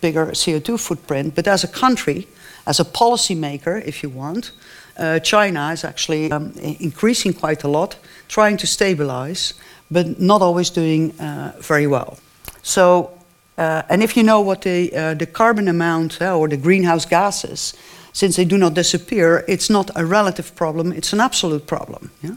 bigger 0.00 0.26
CO2 0.26 0.78
footprint. 0.78 1.34
But 1.34 1.46
as 1.46 1.64
a 1.64 1.68
country, 1.68 2.26
as 2.66 2.80
a 2.80 2.84
policymaker, 2.84 3.84
if 3.86 4.02
you 4.02 4.10
want, 4.10 4.52
uh, 4.98 5.18
China 5.20 5.70
is 5.72 5.84
actually 5.84 6.30
um, 6.30 6.52
increasing 6.80 7.32
quite 7.32 7.64
a 7.64 7.68
lot, 7.68 7.96
trying 8.28 8.56
to 8.58 8.66
stabilize, 8.66 9.54
but 9.90 10.20
not 10.20 10.42
always 10.42 10.70
doing 10.70 11.18
uh, 11.20 11.52
very 11.58 11.86
well. 11.86 12.18
So, 12.62 13.10
uh, 13.56 13.82
and 13.88 14.02
if 14.02 14.16
you 14.16 14.22
know 14.22 14.40
what 14.40 14.62
the, 14.62 14.94
uh, 14.94 15.14
the 15.14 15.26
carbon 15.26 15.68
amount 15.68 16.20
uh, 16.20 16.36
or 16.36 16.48
the 16.48 16.56
greenhouse 16.56 17.06
gases 17.06 17.74
since 18.12 18.36
they 18.36 18.44
do 18.44 18.58
not 18.58 18.74
disappear, 18.74 19.44
it's 19.48 19.70
not 19.70 19.90
a 19.94 20.04
relative 20.04 20.54
problem, 20.54 20.92
it's 20.92 21.12
an 21.12 21.20
absolute 21.20 21.66
problem. 21.66 22.10
Yeah? 22.22 22.36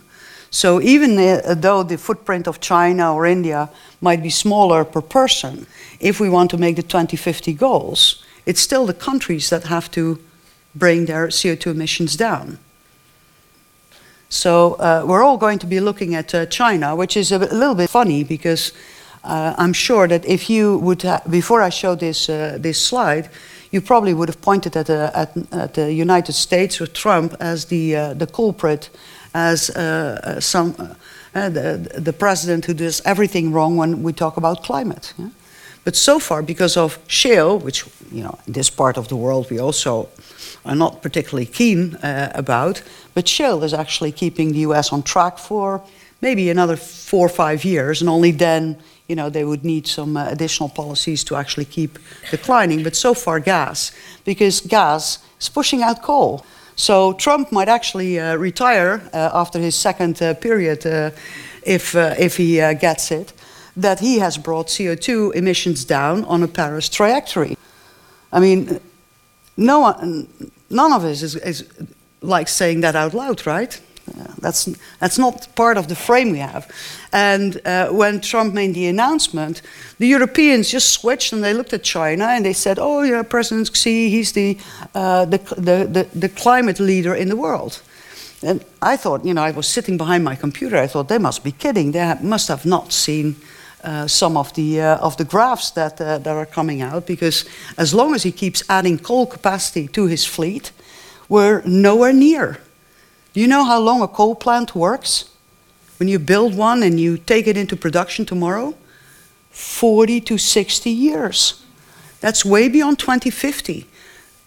So 0.53 0.79
even 0.81 1.17
uh, 1.17 1.55
though 1.55 1.81
the 1.81 1.97
footprint 1.97 2.47
of 2.47 2.59
China 2.59 3.11
or 3.15 3.25
India 3.25 3.71
might 4.01 4.21
be 4.21 4.29
smaller 4.29 4.85
per 4.85 5.01
person, 5.01 5.65
if 5.99 6.19
we 6.19 6.29
want 6.29 6.51
to 6.51 6.59
make 6.59 6.75
the 6.75 6.83
2050 6.83 7.53
goals, 7.53 8.23
it's 8.45 8.61
still 8.61 8.85
the 8.85 8.93
countries 8.93 9.49
that 9.49 9.63
have 9.63 9.89
to 9.91 10.19
bring 10.75 11.05
their 11.05 11.29
CO2 11.29 11.71
emissions 11.71 12.15
down. 12.15 12.59
So 14.29 14.75
uh, 14.75 15.03
we're 15.07 15.23
all 15.23 15.37
going 15.37 15.57
to 15.57 15.65
be 15.65 15.79
looking 15.79 16.13
at 16.13 16.35
uh, 16.35 16.45
China, 16.45 16.95
which 16.95 17.17
is 17.17 17.31
a, 17.31 17.37
a, 17.37 17.57
little 17.57 17.75
bit 17.75 17.89
funny 17.89 18.23
because 18.23 18.73
uh, 19.23 19.55
I'm 19.57 19.73
sure 19.73 20.07
that 20.07 20.23
if 20.23 20.51
you 20.51 20.77
would, 20.77 21.03
before 21.31 21.63
I 21.63 21.69
show 21.69 21.95
this, 21.95 22.29
uh, 22.29 22.59
this 22.59 22.79
slide, 22.79 23.27
you 23.71 23.81
probably 23.81 24.13
would 24.13 24.29
have 24.29 24.41
pointed 24.41 24.77
at, 24.77 24.87
uh, 24.91 25.09
at, 25.15 25.35
at 25.51 25.73
the 25.73 25.91
United 25.91 26.33
States 26.33 26.79
or 26.79 26.85
Trump 26.85 27.35
as 27.39 27.65
the, 27.65 28.13
the 28.15 28.27
culprit, 28.27 28.91
as 29.33 29.71
some, 30.43 30.73
the, 31.33 31.91
the 31.97 32.13
president 32.13 32.65
who 32.65 32.73
does 32.73 33.01
everything 33.05 33.51
wrong 33.51 33.77
when 33.77 34.03
we 34.03 34.13
talk 34.13 34.37
about 34.37 34.63
climate. 34.63 35.13
Yeah? 35.17 35.29
But 35.83 35.95
so 35.95 36.19
far, 36.19 36.41
because 36.41 36.77
of 36.77 36.97
shale, 37.07 37.59
which 37.59 37.85
you 38.11 38.23
know, 38.23 38.39
in 38.47 38.53
this 38.53 38.69
part 38.69 38.97
of 38.97 39.07
the 39.07 39.15
world 39.15 39.49
we 39.49 39.59
also 39.59 40.07
are 40.65 40.75
not 40.75 41.01
particularly 41.01 41.45
keen 41.45 41.95
uh, 41.95 42.31
about, 42.33 42.81
but 43.13 43.27
shale 43.27 43.63
is 43.63 43.73
actually 43.73 44.11
keeping 44.11 44.53
the 44.53 44.59
US 44.59 44.93
on 44.93 45.03
track 45.03 45.37
for 45.37 45.81
maybe 46.21 46.49
another 46.49 46.77
four 46.77 47.25
or 47.25 47.29
five 47.29 47.65
years, 47.65 48.01
and 48.01 48.09
only 48.09 48.31
then 48.31 48.77
you 49.07 49.15
know, 49.15 49.29
they 49.29 49.43
would 49.43 49.65
need 49.65 49.85
some 49.85 50.15
uh, 50.15 50.29
additional 50.29 50.69
policies 50.69 51.23
to 51.25 51.35
actually 51.35 51.65
keep 51.65 51.99
declining. 52.31 52.83
But 52.83 52.95
so 52.95 53.13
far, 53.13 53.39
gas, 53.39 53.91
because 54.23 54.61
gas 54.61 55.19
is 55.39 55.49
pushing 55.49 55.83
out 55.83 56.01
coal. 56.01 56.45
So 56.75 57.13
Trump 57.13 57.51
might 57.51 57.69
actually 57.69 58.19
uh, 58.19 58.35
retire 58.35 59.01
uh, 59.13 59.29
after 59.33 59.59
his 59.59 59.75
second 59.75 60.21
uh, 60.21 60.33
period 60.33 60.85
uh, 60.85 61.11
if, 61.63 61.95
uh, 61.95 62.15
if 62.17 62.37
he 62.37 62.55
gets 62.79 63.11
it 63.11 63.33
that 63.75 63.99
he 63.99 64.19
has 64.19 64.37
brought 64.37 64.67
CO2 64.67 65.33
emissions 65.33 65.85
down 65.85 66.23
on 66.25 66.43
a 66.43 66.47
Paris 66.47 66.89
trajectory. 66.89 67.57
I 68.31 68.39
mean, 68.39 68.79
no 69.57 69.79
one, 69.79 70.27
none 70.69 70.93
of 70.93 71.03
us 71.03 71.21
is, 71.21 71.35
is 71.35 71.67
like 72.21 72.47
saying 72.47 72.81
that 72.81 72.95
out 72.95 73.13
loud, 73.13 73.45
right? 73.47 73.79
That's, 74.39 74.65
that's 74.99 75.17
not 75.17 75.47
part 75.55 75.77
of 75.77 75.87
the 75.87 75.95
frame 75.95 76.31
we 76.31 76.39
have. 76.39 76.69
And 77.11 77.61
uh, 77.65 77.89
when 77.89 78.19
Trump 78.19 78.53
made 78.53 78.73
the 78.73 78.87
announcement, 78.87 79.61
the 79.99 80.07
Europeans 80.07 80.69
just 80.69 80.89
switched 80.89 81.33
and 81.33 81.43
they 81.43 81.53
looked 81.53 81.73
at 81.73 81.83
China 81.83 82.25
and 82.25 82.45
they 82.45 82.53
said, 82.53 82.77
oh, 82.79 83.03
yeah, 83.03 83.23
President 83.23 83.75
Xi, 83.75 84.09
he's 84.09 84.33
the, 84.33 84.57
uh, 84.93 85.25
the, 85.25 85.37
the, 85.55 85.87
the, 85.87 86.19
the 86.19 86.29
climate 86.29 86.79
leader 86.79 87.15
in 87.15 87.29
the 87.29 87.37
world. 87.37 87.81
And 88.41 88.63
I 88.81 88.97
thought, 88.97 89.23
you 89.23 89.33
know, 89.33 89.43
I 89.43 89.51
was 89.51 89.67
sitting 89.67 89.97
behind 89.97 90.23
my 90.25 90.35
computer, 90.35 90.77
I 90.77 90.87
thought 90.87 91.07
they 91.07 91.17
must 91.17 91.43
be 91.43 91.53
kidding. 91.53 91.93
They 91.93 92.13
must 92.21 92.49
have 92.49 92.65
not 92.65 92.91
seen 92.91 93.37
uh, 93.83 94.07
some 94.07 94.35
of 94.35 94.53
the, 94.53 94.81
uh, 94.81 94.97
of 94.97 95.15
the 95.15 95.23
graphs 95.25 95.71
that, 95.71 96.01
uh, 96.01 96.17
that 96.17 96.35
are 96.35 96.45
coming 96.45 96.81
out 96.81 97.07
because 97.07 97.45
as 97.77 97.93
long 97.93 98.13
as 98.13 98.23
he 98.23 98.31
keeps 98.31 98.63
adding 98.69 98.97
coal 98.97 99.25
capacity 99.25 99.87
to 99.89 100.07
his 100.07 100.25
fleet, 100.25 100.71
we're 101.29 101.61
nowhere 101.65 102.13
near. 102.13 102.59
Do 103.33 103.41
you 103.41 103.47
know 103.47 103.63
how 103.63 103.79
long 103.79 104.01
a 104.01 104.07
coal 104.07 104.35
plant 104.35 104.75
works? 104.75 105.29
When 105.97 106.07
you 106.07 106.19
build 106.19 106.55
one 106.55 106.83
and 106.83 106.99
you 106.99 107.17
take 107.17 107.47
it 107.47 107.57
into 107.57 107.75
production 107.75 108.25
tomorrow? 108.25 108.75
40 109.49 110.21
to 110.21 110.37
60 110.37 110.89
years. 110.89 111.63
That's 112.19 112.45
way 112.45 112.69
beyond 112.69 112.99
2050. 112.99 113.87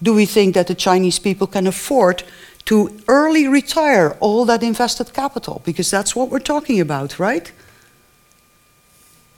Do 0.03 0.15
we 0.15 0.27
think 0.27 0.55
that 0.55 0.67
the 0.67 0.75
Chinese 0.75 1.19
people 1.19 1.47
can 1.47 1.67
afford 1.67 2.23
to 2.67 2.91
early 3.09 3.49
retire 3.49 4.17
all 4.21 4.45
that 4.45 4.63
invested 4.63 5.13
capital? 5.13 5.63
Because 5.65 5.91
that's 5.91 6.15
what 6.15 6.29
we're 6.29 6.39
talking 6.39 6.81
about, 6.81 7.19
right? 7.19 7.53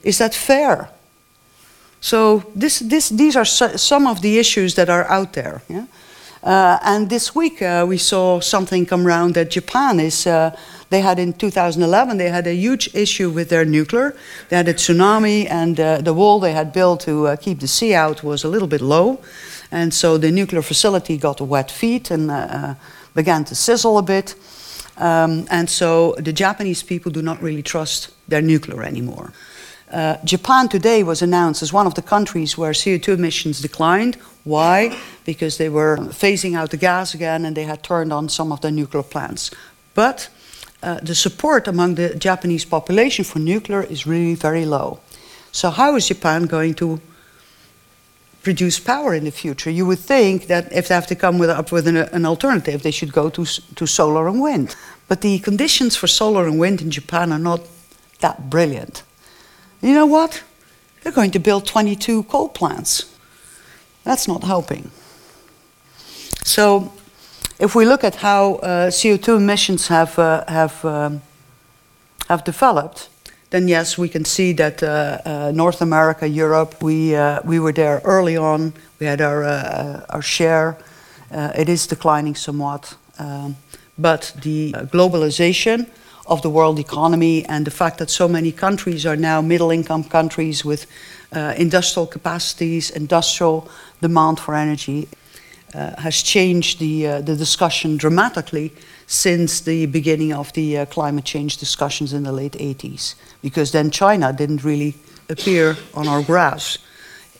Is 0.03 0.19
that 0.19 0.35
fair? 0.35 0.91
So 2.01 2.45
this, 2.55 2.79
this, 2.79 3.09
these 3.09 3.37
are 3.37 3.45
some 3.45 4.07
of 4.07 4.23
the 4.23 4.39
issues 4.39 4.75
that 4.75 4.89
are 4.89 5.05
out 5.05 5.33
there. 5.33 5.63
Yeah? 5.69 5.87
Uh, 6.43 6.79
and 6.83 7.11
this 7.11 7.35
week 7.35 7.61
uh, 7.63 7.85
we 7.89 7.99
saw 7.99 8.41
something 8.41 8.87
come 8.87 9.07
around 9.07 9.35
that 9.35 9.51
Japan 9.51 9.99
is, 9.99 10.27
uh, 10.27 10.57
they 10.91 11.01
had 11.01 11.19
in 11.19 11.33
2011, 11.33 12.17
they 12.17 12.29
had 12.29 12.47
a 12.47 12.55
huge 12.55 12.95
issue 12.95 13.29
with 13.29 13.49
their 13.49 13.65
nuclear. 13.65 14.17
They 14.49 14.57
had 14.57 14.69
a 14.69 14.75
tsunami 14.75 15.51
and 15.51 15.81
uh, 15.81 16.01
the 16.01 16.15
wall 16.15 16.39
they 16.39 16.53
had 16.53 16.73
built 16.73 17.01
to 17.01 17.27
uh, 17.27 17.37
keep 17.37 17.61
the 17.61 17.69
sea 17.69 17.95
out 17.95 18.23
was 18.23 18.45
a 18.45 18.49
little 18.49 18.69
bit 18.69 18.81
low. 18.81 19.21
And 19.71 19.93
so 19.93 20.17
the 20.17 20.31
nuclear 20.31 20.63
facility 20.63 21.19
got 21.19 21.41
wet 21.41 21.71
feet 21.71 22.11
and 22.11 22.31
uh, 22.31 22.75
began 23.15 23.45
to 23.45 23.55
sizzle 23.55 23.99
a 23.99 24.03
bit. 24.03 24.35
Um, 24.97 25.47
and 25.51 25.69
so 25.69 26.15
the 26.19 26.33
Japanese 26.33 26.83
people 26.83 27.13
do 27.13 27.23
not 27.23 27.43
really 27.43 27.63
trust 27.63 28.11
their 28.29 28.43
nuclear 28.43 28.83
anymore. 28.83 29.33
Uh, 29.91 30.19
Japan 30.23 30.69
today 30.69 31.03
was 31.03 31.23
announced 31.23 31.63
as 31.63 31.73
one 31.73 31.87
of 31.87 31.95
the 31.95 32.03
countries 32.03 32.59
where 32.59 32.73
CO2 32.73 33.15
emissions 33.15 33.61
declined. 33.61 34.17
Why? 34.45 34.99
Because 35.25 35.57
they 35.57 35.71
were 35.71 35.97
phasing 35.97 36.57
out 36.57 36.71
the 36.71 36.77
gas 36.77 37.15
again 37.15 37.45
and 37.45 37.57
they 37.57 37.65
had 37.65 37.83
turned 37.83 38.13
on 38.13 38.29
some 38.29 38.53
of 38.53 38.61
their 38.61 38.71
nuclear 38.71 39.03
plants. 39.03 39.51
But 39.95 40.29
uh, 40.83 41.01
the 41.03 41.15
support 41.15 41.67
among 41.67 41.95
the 41.95 42.15
Japanese 42.15 42.65
population 42.65 43.25
for 43.25 43.39
nuclear 43.39 43.83
is 43.83 44.07
really 44.07 44.35
very 44.35 44.67
low. 44.67 45.01
So, 45.53 45.71
how 45.71 45.97
is 45.97 46.07
Japan 46.07 46.45
going 46.45 46.75
to 46.75 47.01
produce 48.43 48.79
power 48.79 49.15
in 49.15 49.25
the 49.25 49.31
future? 49.31 49.71
You 49.71 49.87
would 49.87 49.99
think 49.99 50.47
that 50.47 50.71
if 50.73 50.89
they 50.89 50.95
have 50.95 51.07
to 51.07 51.17
come 51.17 51.39
with, 51.39 51.51
up 51.51 51.73
with 51.73 51.89
an, 51.89 51.97
an 51.97 52.27
alternative, 52.27 52.83
they 52.83 52.91
should 52.91 53.13
go 53.13 53.31
to, 53.31 53.45
to 53.75 53.87
solar 53.87 54.29
and 54.29 54.41
wind. 54.41 54.77
But 55.09 55.23
the 55.23 55.39
conditions 55.39 55.97
for 55.97 56.07
solar 56.07 56.47
and 56.47 56.61
wind 56.61 56.83
in 56.83 56.91
Japan 56.91 57.33
are 57.33 57.39
not 57.39 57.63
that 58.21 58.51
brilliant. 58.51 59.03
You 59.81 59.95
know 59.95 60.07
what? 60.07 60.43
They're 61.03 61.13
going 61.13 61.31
to 61.33 61.39
build 61.39 61.67
22 61.67 62.25
coal 62.25 62.49
plants. 62.49 63.15
That's 64.05 64.27
not 64.27 64.43
helping. 64.43 64.91
So, 66.45 66.93
if 67.59 67.75
we 67.75 67.85
look 67.85 68.05
at 68.05 68.17
how 68.17 68.55
uh, 68.57 68.91
CO2 68.91 69.37
emissions 69.37 69.89
have, 69.89 70.19
uh, 70.19 70.45
have, 70.49 70.85
um, 70.85 71.23
have 72.29 72.45
developed, 72.45 73.09
then 73.51 73.69
yes, 73.69 73.97
we 73.99 74.09
can 74.09 74.25
see 74.25 74.53
that 74.53 74.83
uh, 74.83 75.19
uh 75.25 75.53
North 75.55 75.81
America, 75.81 76.27
Europe, 76.29 76.83
we, 76.83 77.15
uh, 77.17 77.41
we 77.45 77.59
were 77.59 77.73
there 77.73 78.01
early 78.05 78.37
on. 78.37 78.73
We 79.01 79.07
had 79.07 79.21
our, 79.21 79.45
uh, 79.45 80.05
our 80.11 80.23
share. 80.23 80.77
it 81.31 81.69
is 81.69 81.87
declining 81.87 82.37
somewhat. 82.37 82.97
Um, 83.19 83.57
but 83.97 84.33
the 84.43 84.73
globalization 84.93 85.87
of 86.29 86.43
the 86.43 86.51
world 86.51 86.79
economy 86.79 87.45
and 87.47 87.67
the 87.67 87.71
fact 87.71 87.99
that 87.99 88.11
so 88.11 88.29
many 88.29 88.53
countries 88.53 89.07
are 89.07 89.17
now 89.17 89.41
middle 89.41 89.71
income 89.71 90.05
countries 90.05 90.65
with 90.65 90.87
uh, 91.33 91.55
industrial 91.57 92.07
capacities, 92.07 92.91
industrial 92.91 93.69
demand 94.01 94.39
for 94.39 94.55
energy, 94.55 95.09
uh, 95.75 96.01
has 96.01 96.23
changed 96.23 96.79
the, 96.79 97.07
uh, 97.07 97.21
the 97.21 97.37
discussion 97.37 97.97
dramatically 97.97 98.73
since 99.07 99.61
the 99.61 99.87
beginning 99.87 100.33
of 100.33 100.53
the 100.53 100.79
uh, 100.79 100.87
climate 100.87 101.25
change 101.25 101.57
discussions 101.57 102.13
in 102.13 102.23
the 102.23 102.33
late 102.33 102.53
80s. 102.53 103.15
Because 103.43 103.73
then 103.73 103.91
China 103.91 104.33
didn't 104.33 104.65
really 104.65 104.95
appear 105.29 105.77
on 105.95 106.09
our 106.09 106.23
graphs, 106.23 106.79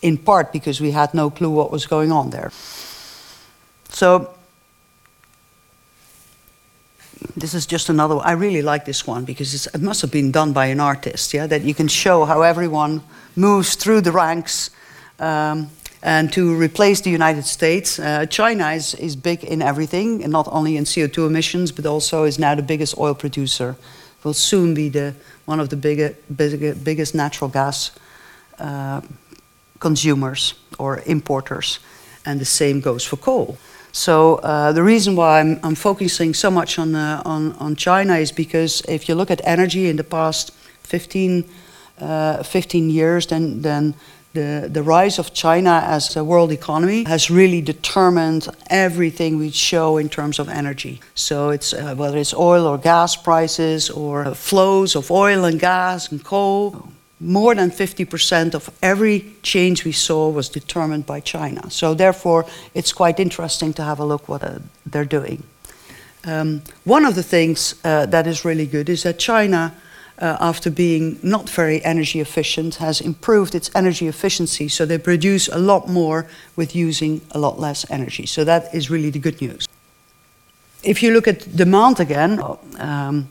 in 0.03 0.17
part 0.17 0.53
because 0.53 0.81
we 0.81 0.91
had 0.91 1.13
no 1.15 1.31
clue 1.31 1.51
what 1.51 1.71
was 1.71 1.87
going 1.87 2.13
on 2.13 2.31
there. 2.31 2.51
So 3.91 4.35
this 7.37 7.55
is 7.55 7.67
just 7.67 7.89
another 7.89 8.19
I 8.19 8.33
really 8.33 8.63
like 8.63 8.85
this 8.85 9.07
one 9.07 9.25
because 9.25 9.67
it 9.67 9.81
must 9.81 10.03
have 10.03 10.11
been 10.11 10.33
done 10.33 10.53
by 10.53 10.67
an 10.67 10.81
artist, 10.81 11.35
yeah, 11.35 11.47
that 11.47 11.63
you 11.63 11.75
can 11.75 11.89
show 11.89 12.25
how 12.25 12.43
everyone 12.43 13.03
moves 13.37 13.75
through 13.75 14.03
the 14.03 14.13
ranks 14.13 14.71
um, 15.19 15.71
and 16.03 16.33
to 16.33 16.55
replace 16.57 17.01
the 17.01 17.11
United 17.11 17.45
States. 17.45 17.99
Uh, 17.99 18.27
China 18.27 18.71
is, 18.71 18.95
is 18.95 19.17
big 19.17 19.45
in 19.45 19.63
everything, 19.63 20.23
and 20.23 20.33
not 20.33 20.49
only 20.51 20.77
in 20.77 20.85
CO2 20.85 21.27
emissions, 21.27 21.73
but 21.73 21.87
also 21.87 22.25
is 22.25 22.39
now 22.39 22.55
the 22.55 22.63
biggest 22.63 22.97
oil 22.99 23.15
producer. 23.15 23.77
Will 24.25 24.35
soon 24.35 24.75
be 24.75 24.89
the, 24.89 25.15
one 25.45 25.61
of 25.61 25.69
the 25.69 25.77
bigger, 25.77 26.15
bigger, 26.35 26.75
biggest 26.75 27.15
natural 27.15 27.51
gas 27.51 27.91
uh, 28.59 29.01
consumers 29.81 30.55
or 30.79 31.03
importers, 31.07 31.79
and 32.25 32.41
the 32.41 32.45
same 32.45 32.81
goes 32.81 33.05
for 33.05 33.17
coal. 33.17 33.59
So 33.93 34.37
uh, 34.37 34.73
the 34.73 34.83
reason 34.83 35.17
why 35.17 35.41
I'm, 35.41 35.59
I'm 35.63 35.75
focusing 35.75 36.35
so 36.35 36.51
much 36.51 36.79
on, 36.79 36.95
uh, 36.95 37.23
on, 37.25 37.53
on 37.55 37.77
China 37.77 38.17
is 38.17 38.33
because 38.33 38.83
if 38.89 39.09
you 39.09 39.15
look 39.15 39.31
at 39.31 39.41
energy 39.45 39.89
in 39.89 39.97
the 39.97 40.05
past 40.05 40.53
15, 40.83 41.45
uh, 42.01 42.43
15 42.43 42.91
years, 42.91 43.27
then, 43.27 43.63
then 43.63 43.95
the, 44.35 44.69
the 44.71 44.83
rise 44.83 45.19
of 45.19 45.33
China 45.33 45.83
as 45.85 46.17
a 46.17 46.23
world 46.23 46.53
economy 46.53 47.05
has 47.05 47.31
really 47.31 47.61
determined 47.61 48.49
everything 48.69 49.39
we 49.39 49.51
show 49.51 49.97
in 49.97 50.09
terms 50.09 50.39
of 50.39 50.49
energy. 50.49 51.01
So 51.15 51.51
it's 51.51 51.73
uh, 51.73 51.95
whether 51.95 52.19
it's 52.19 52.35
oil 52.35 52.67
or 52.67 52.79
gas 52.79 53.17
prices 53.17 53.91
or 53.91 54.35
flows 54.35 54.95
of 54.95 55.11
oil 55.11 55.45
and 55.45 55.59
gas 55.59 56.13
and 56.13 56.23
coal, 56.23 56.93
more 57.21 57.55
than 57.55 57.71
50% 57.71 58.55
of 58.55 58.71
every 58.81 59.35
change 59.43 59.85
we 59.85 59.93
saw 59.93 60.29
was 60.29 60.49
determined 60.49 61.07
by 61.07 61.21
China. 61.21 61.71
So 61.71 61.95
therefore, 61.95 62.47
it's 62.75 62.93
quite 62.93 63.19
interesting 63.19 63.73
to 63.75 63.83
have 63.83 63.99
a 63.99 64.05
look 64.05 64.29
what 64.29 64.43
uh, 64.43 64.59
they're 64.87 65.05
doing. 65.05 65.43
Um, 66.25 66.63
one 66.85 67.05
of 67.05 67.15
the 67.15 67.23
things 67.23 67.75
uh, 67.85 68.07
that 68.07 68.27
is 68.27 68.45
really 68.45 68.67
good 68.67 68.89
is 68.89 69.03
that 69.03 69.19
China, 69.19 69.75
uh, 70.19 70.37
after 70.41 70.71
being 70.71 71.19
not 71.23 71.49
very 71.49 71.85
energy 71.85 72.21
efficient, 72.21 72.77
has 72.77 73.01
improved 73.01 73.55
its 73.55 73.71
energy 73.75 74.07
efficiency. 74.07 74.69
So 74.69 74.87
they 74.87 74.99
produce 74.99 75.49
a 75.49 75.59
lot 75.59 75.89
more 75.89 76.27
with 76.57 76.75
using 76.77 77.21
a 77.33 77.39
lot 77.39 77.59
less 77.59 77.89
energy. 77.91 78.27
So 78.27 78.45
that 78.45 78.75
is 78.75 78.91
really 78.91 79.11
the 79.11 79.21
good 79.21 79.41
news. 79.41 79.67
If 80.83 81.03
you 81.03 81.13
look 81.13 81.27
at 81.27 81.57
demand 81.57 81.99
again, 81.99 82.41
um, 82.79 83.29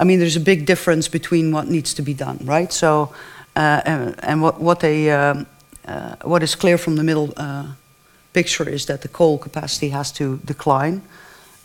I 0.00 0.04
mean, 0.04 0.18
there's 0.18 0.36
a 0.36 0.40
big 0.40 0.66
difference 0.66 1.08
between 1.08 1.52
what 1.52 1.68
needs 1.68 1.94
to 1.94 2.02
be 2.02 2.14
done, 2.14 2.38
right? 2.42 2.72
So, 2.72 3.14
uh, 3.56 3.80
and, 3.84 4.14
and, 4.24 4.42
what, 4.42 4.60
what, 4.60 4.80
they, 4.80 5.10
um, 5.10 5.46
uh, 5.86 6.16
what 6.22 6.42
is 6.42 6.54
clear 6.54 6.78
from 6.78 6.96
the 6.96 7.04
middle 7.04 7.32
uh, 7.36 7.66
picture 8.32 8.68
is 8.68 8.86
that 8.86 9.02
the 9.02 9.08
coal 9.08 9.38
capacity 9.38 9.90
has 9.90 10.10
to 10.12 10.40
decline, 10.44 11.02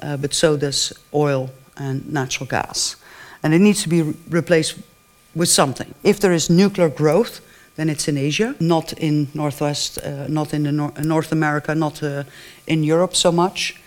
uh, 0.01 0.17
but 0.17 0.33
so 0.33 0.57
does 0.57 0.93
oil 1.13 1.49
and 1.77 2.11
natural 2.13 2.47
gas. 2.47 2.95
And 3.41 3.53
it 3.53 3.59
needs 3.59 3.81
to 3.83 3.89
be 3.89 4.01
re 4.01 4.13
replaced 4.29 4.77
with 5.35 5.49
something. 5.49 5.93
If 6.03 6.19
there 6.19 6.33
is 6.33 6.49
nuclear 6.49 6.89
growth, 6.89 7.41
then 7.75 7.89
it's 7.89 8.07
in 8.07 8.17
Asia, 8.17 8.55
not 8.59 8.93
in 8.93 9.27
Northwest, 9.33 9.97
uh, 9.99 10.27
not 10.27 10.53
in 10.53 10.63
nor 10.75 10.91
North 11.01 11.31
America, 11.31 11.73
not 11.73 12.03
uh, 12.03 12.23
in 12.67 12.83
Europe 12.83 13.15
so 13.15 13.31
much. 13.31 13.78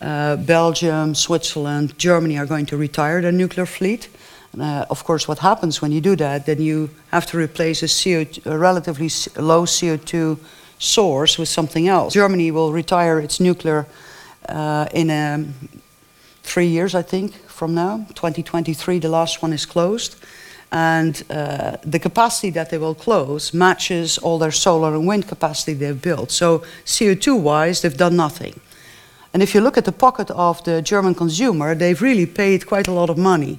Uh, 0.00 0.36
Belgium, 0.36 1.14
Switzerland, 1.14 1.98
Germany 1.98 2.38
are 2.38 2.46
going 2.46 2.66
to 2.66 2.76
retire 2.76 3.20
their 3.20 3.32
nuclear 3.32 3.66
fleet. 3.66 4.08
Uh, 4.58 4.84
of 4.90 5.04
course, 5.04 5.26
what 5.26 5.38
happens 5.38 5.82
when 5.82 5.92
you 5.92 6.00
do 6.00 6.16
that, 6.16 6.46
then 6.46 6.60
you 6.60 6.90
have 7.10 7.26
to 7.26 7.36
replace 7.36 7.82
a, 7.82 7.86
CO2, 7.86 8.46
a 8.46 8.56
relatively 8.56 9.10
low 9.42 9.64
CO2 9.64 10.38
source 10.78 11.38
with 11.38 11.48
something 11.48 11.88
else. 11.88 12.14
Germany 12.14 12.50
will 12.50 12.72
retire 12.72 13.18
its 13.18 13.40
nuclear 13.40 13.86
uh, 14.48 14.86
in 14.94 15.10
um, 15.10 15.54
three 16.42 16.66
years, 16.66 16.94
I 16.94 17.02
think, 17.02 17.34
from 17.46 17.74
now. 17.74 18.06
2023, 18.14 19.00
the 19.00 19.08
last 19.08 19.42
one 19.42 19.52
is 19.52 19.66
closed. 19.66 20.16
And 20.70 21.22
uh, 21.30 21.78
the 21.82 21.98
capacity 21.98 22.50
that 22.50 22.70
they 22.70 22.78
will 22.78 22.94
close 22.94 23.54
matches 23.54 24.18
all 24.18 24.38
their 24.38 24.52
solar 24.52 24.94
and 24.94 25.06
wind 25.06 25.26
capacity 25.26 25.72
they've 25.72 26.00
built. 26.00 26.30
So, 26.30 26.62
CO2 26.84 27.40
wise, 27.40 27.80
they've 27.80 27.96
done 27.96 28.16
nothing. 28.16 28.60
And 29.32 29.42
if 29.42 29.54
you 29.54 29.60
look 29.60 29.76
at 29.76 29.84
the 29.84 29.92
pocket 29.92 30.30
of 30.30 30.62
the 30.64 30.82
German 30.82 31.14
consumer, 31.14 31.74
they've 31.74 32.00
really 32.00 32.26
paid 32.26 32.66
quite 32.66 32.88
a 32.88 32.92
lot 32.92 33.10
of 33.10 33.18
money 33.18 33.58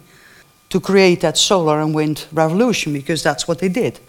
to 0.70 0.80
create 0.80 1.22
that 1.22 1.38
solar 1.38 1.80
and 1.80 1.94
wind 1.94 2.26
revolution 2.32 2.94
because 2.94 3.24
that's 3.24 3.48
what 3.48 3.60
they 3.60 3.70
did. 3.70 4.00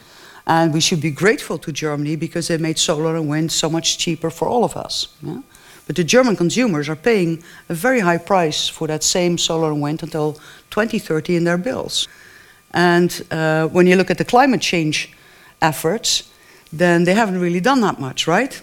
And 0.47 0.73
we 0.73 0.81
should 0.81 1.01
be 1.01 1.11
grateful 1.11 1.59
to 1.59 1.73
Germany 1.73 2.17
because 2.17 2.49
they 2.49 2.59
made 2.59 2.79
solar 2.79 3.17
and 3.17 3.29
wind 3.29 3.53
so 3.53 3.69
much 3.69 3.99
cheaper 3.99 4.31
for 4.31 4.49
all 4.49 4.65
of 4.65 4.77
us. 4.77 5.09
Yeah? 5.23 5.43
But 5.87 5.97
the 5.97 6.05
German 6.05 6.37
consumers 6.37 6.89
are 6.89 6.97
paying 6.97 7.43
a 7.69 7.75
very 7.75 8.01
high 8.01 8.19
price 8.19 8.69
for 8.69 8.87
that 8.87 9.03
same 9.03 9.37
solar 9.39 9.73
and 9.73 9.83
wind 9.83 10.03
until 10.03 10.35
2030 10.71 11.37
in 11.37 11.45
their 11.45 11.59
bills. 11.59 12.09
And 12.73 13.27
uh, 13.31 13.67
when 13.69 13.87
you 13.87 13.97
look 13.97 14.11
at 14.11 14.19
the 14.19 14.25
climate 14.25 14.61
change 14.61 15.13
efforts, 15.61 16.31
then 16.73 17.05
they 17.05 17.15
haven't 17.15 17.41
really 17.41 17.61
done 17.61 17.81
that 17.81 17.99
much, 17.99 18.27
right? 18.27 18.63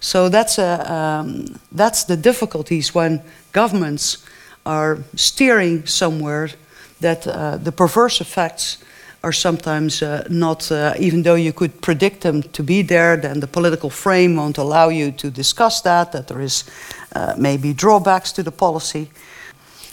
So 0.00 0.28
that's, 0.28 0.58
a, 0.58 0.92
um, 0.92 1.58
that's 1.72 2.04
the 2.04 2.16
difficulties 2.16 2.94
when 2.94 3.22
governments 3.52 4.24
are 4.64 4.98
steering 5.16 5.86
somewhere 5.86 6.50
that 7.00 7.26
uh, 7.26 7.56
the 7.56 7.72
perverse 7.72 8.20
effects 8.20 8.78
are 9.22 9.32
sometimes 9.32 10.02
uh, 10.02 10.24
not, 10.30 10.70
uh, 10.70 10.94
even 10.98 11.22
though 11.22 11.34
you 11.34 11.52
could 11.52 11.80
predict 11.80 12.20
them 12.20 12.42
to 12.42 12.62
be 12.62 12.82
there, 12.82 13.16
then 13.16 13.40
the 13.40 13.46
political 13.46 13.90
frame 13.90 14.36
won't 14.36 14.58
allow 14.58 14.88
you 14.88 15.10
to 15.10 15.30
discuss 15.30 15.80
that, 15.80 16.12
that 16.12 16.28
there 16.28 16.40
is 16.40 16.64
uh, 17.16 17.34
maybe 17.36 17.72
drawbacks 17.72 18.30
to 18.32 18.42
the 18.42 18.52
policy. 18.52 19.10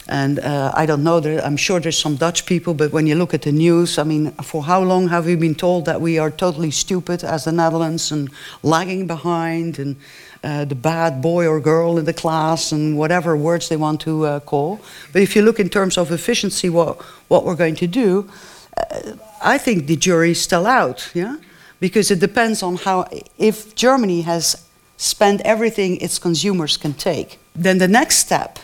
And 0.08 0.38
uh, 0.38 0.72
I 0.74 0.86
don't 0.86 1.02
know, 1.02 1.18
there, 1.18 1.44
I'm 1.44 1.56
sure 1.56 1.80
there's 1.80 1.98
some 1.98 2.14
Dutch 2.14 2.46
people, 2.46 2.74
but 2.74 2.92
when 2.92 3.08
you 3.08 3.16
look 3.16 3.34
at 3.34 3.42
the 3.42 3.50
news, 3.50 3.98
I 3.98 4.04
mean, 4.04 4.30
for 4.42 4.62
how 4.62 4.80
long 4.80 5.08
have 5.08 5.26
we 5.26 5.34
been 5.34 5.54
told 5.54 5.84
that 5.86 6.00
we 6.00 6.18
are 6.18 6.30
totally 6.30 6.70
stupid 6.70 7.24
as 7.24 7.44
the 7.44 7.52
Netherlands 7.52 8.12
and 8.12 8.30
lagging 8.62 9.08
behind 9.08 9.80
and 9.80 9.96
uh, 10.44 10.64
the 10.64 10.76
bad 10.76 11.20
boy 11.20 11.48
or 11.48 11.58
girl 11.58 11.98
in 11.98 12.04
the 12.04 12.12
class 12.12 12.70
and 12.70 12.96
whatever 12.96 13.36
words 13.36 13.68
they 13.68 13.76
want 13.76 14.00
to 14.02 14.26
uh, 14.26 14.40
call? 14.40 14.80
But 15.12 15.22
if 15.22 15.34
you 15.34 15.42
look 15.42 15.58
in 15.58 15.68
terms 15.68 15.98
of 15.98 16.12
efficiency, 16.12 16.68
what, 16.70 17.02
what 17.26 17.44
we're 17.44 17.56
going 17.56 17.76
to 17.76 17.88
do, 17.88 18.30
uh, 18.76 19.14
I 19.42 19.58
think 19.58 19.88
the 19.88 19.96
jury 19.96 20.30
is 20.30 20.40
still 20.40 20.66
out, 20.66 21.10
yeah? 21.14 21.36
Because 21.80 22.12
it 22.12 22.20
depends 22.20 22.62
on 22.62 22.76
how, 22.76 23.08
if 23.38 23.74
Germany 23.74 24.22
has 24.22 24.64
spent 24.98 25.40
everything 25.40 25.96
its 25.96 26.20
consumers 26.20 26.76
can 26.76 26.94
take, 26.94 27.38
then 27.56 27.78
the 27.78 27.88
next 27.88 28.18
step 28.18 28.60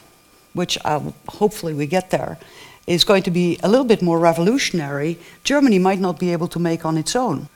which 0.55 0.79
uh, 0.85 1.01
hopefully 1.29 1.75
we 1.75 1.87
get 1.87 2.11
there, 2.11 2.39
is 2.87 3.05
going 3.05 3.23
to 3.23 3.31
be 3.31 3.59
a 3.63 3.69
little 3.69 3.85
bit 3.85 4.03
more 4.03 4.19
revolutionary, 4.19 5.19
Germany 5.45 5.79
might 5.79 6.01
not 6.01 6.19
be 6.19 6.33
able 6.33 6.49
to 6.49 6.59
make 6.59 6.85
on 6.85 6.97
its 6.97 7.15
own. 7.15 7.49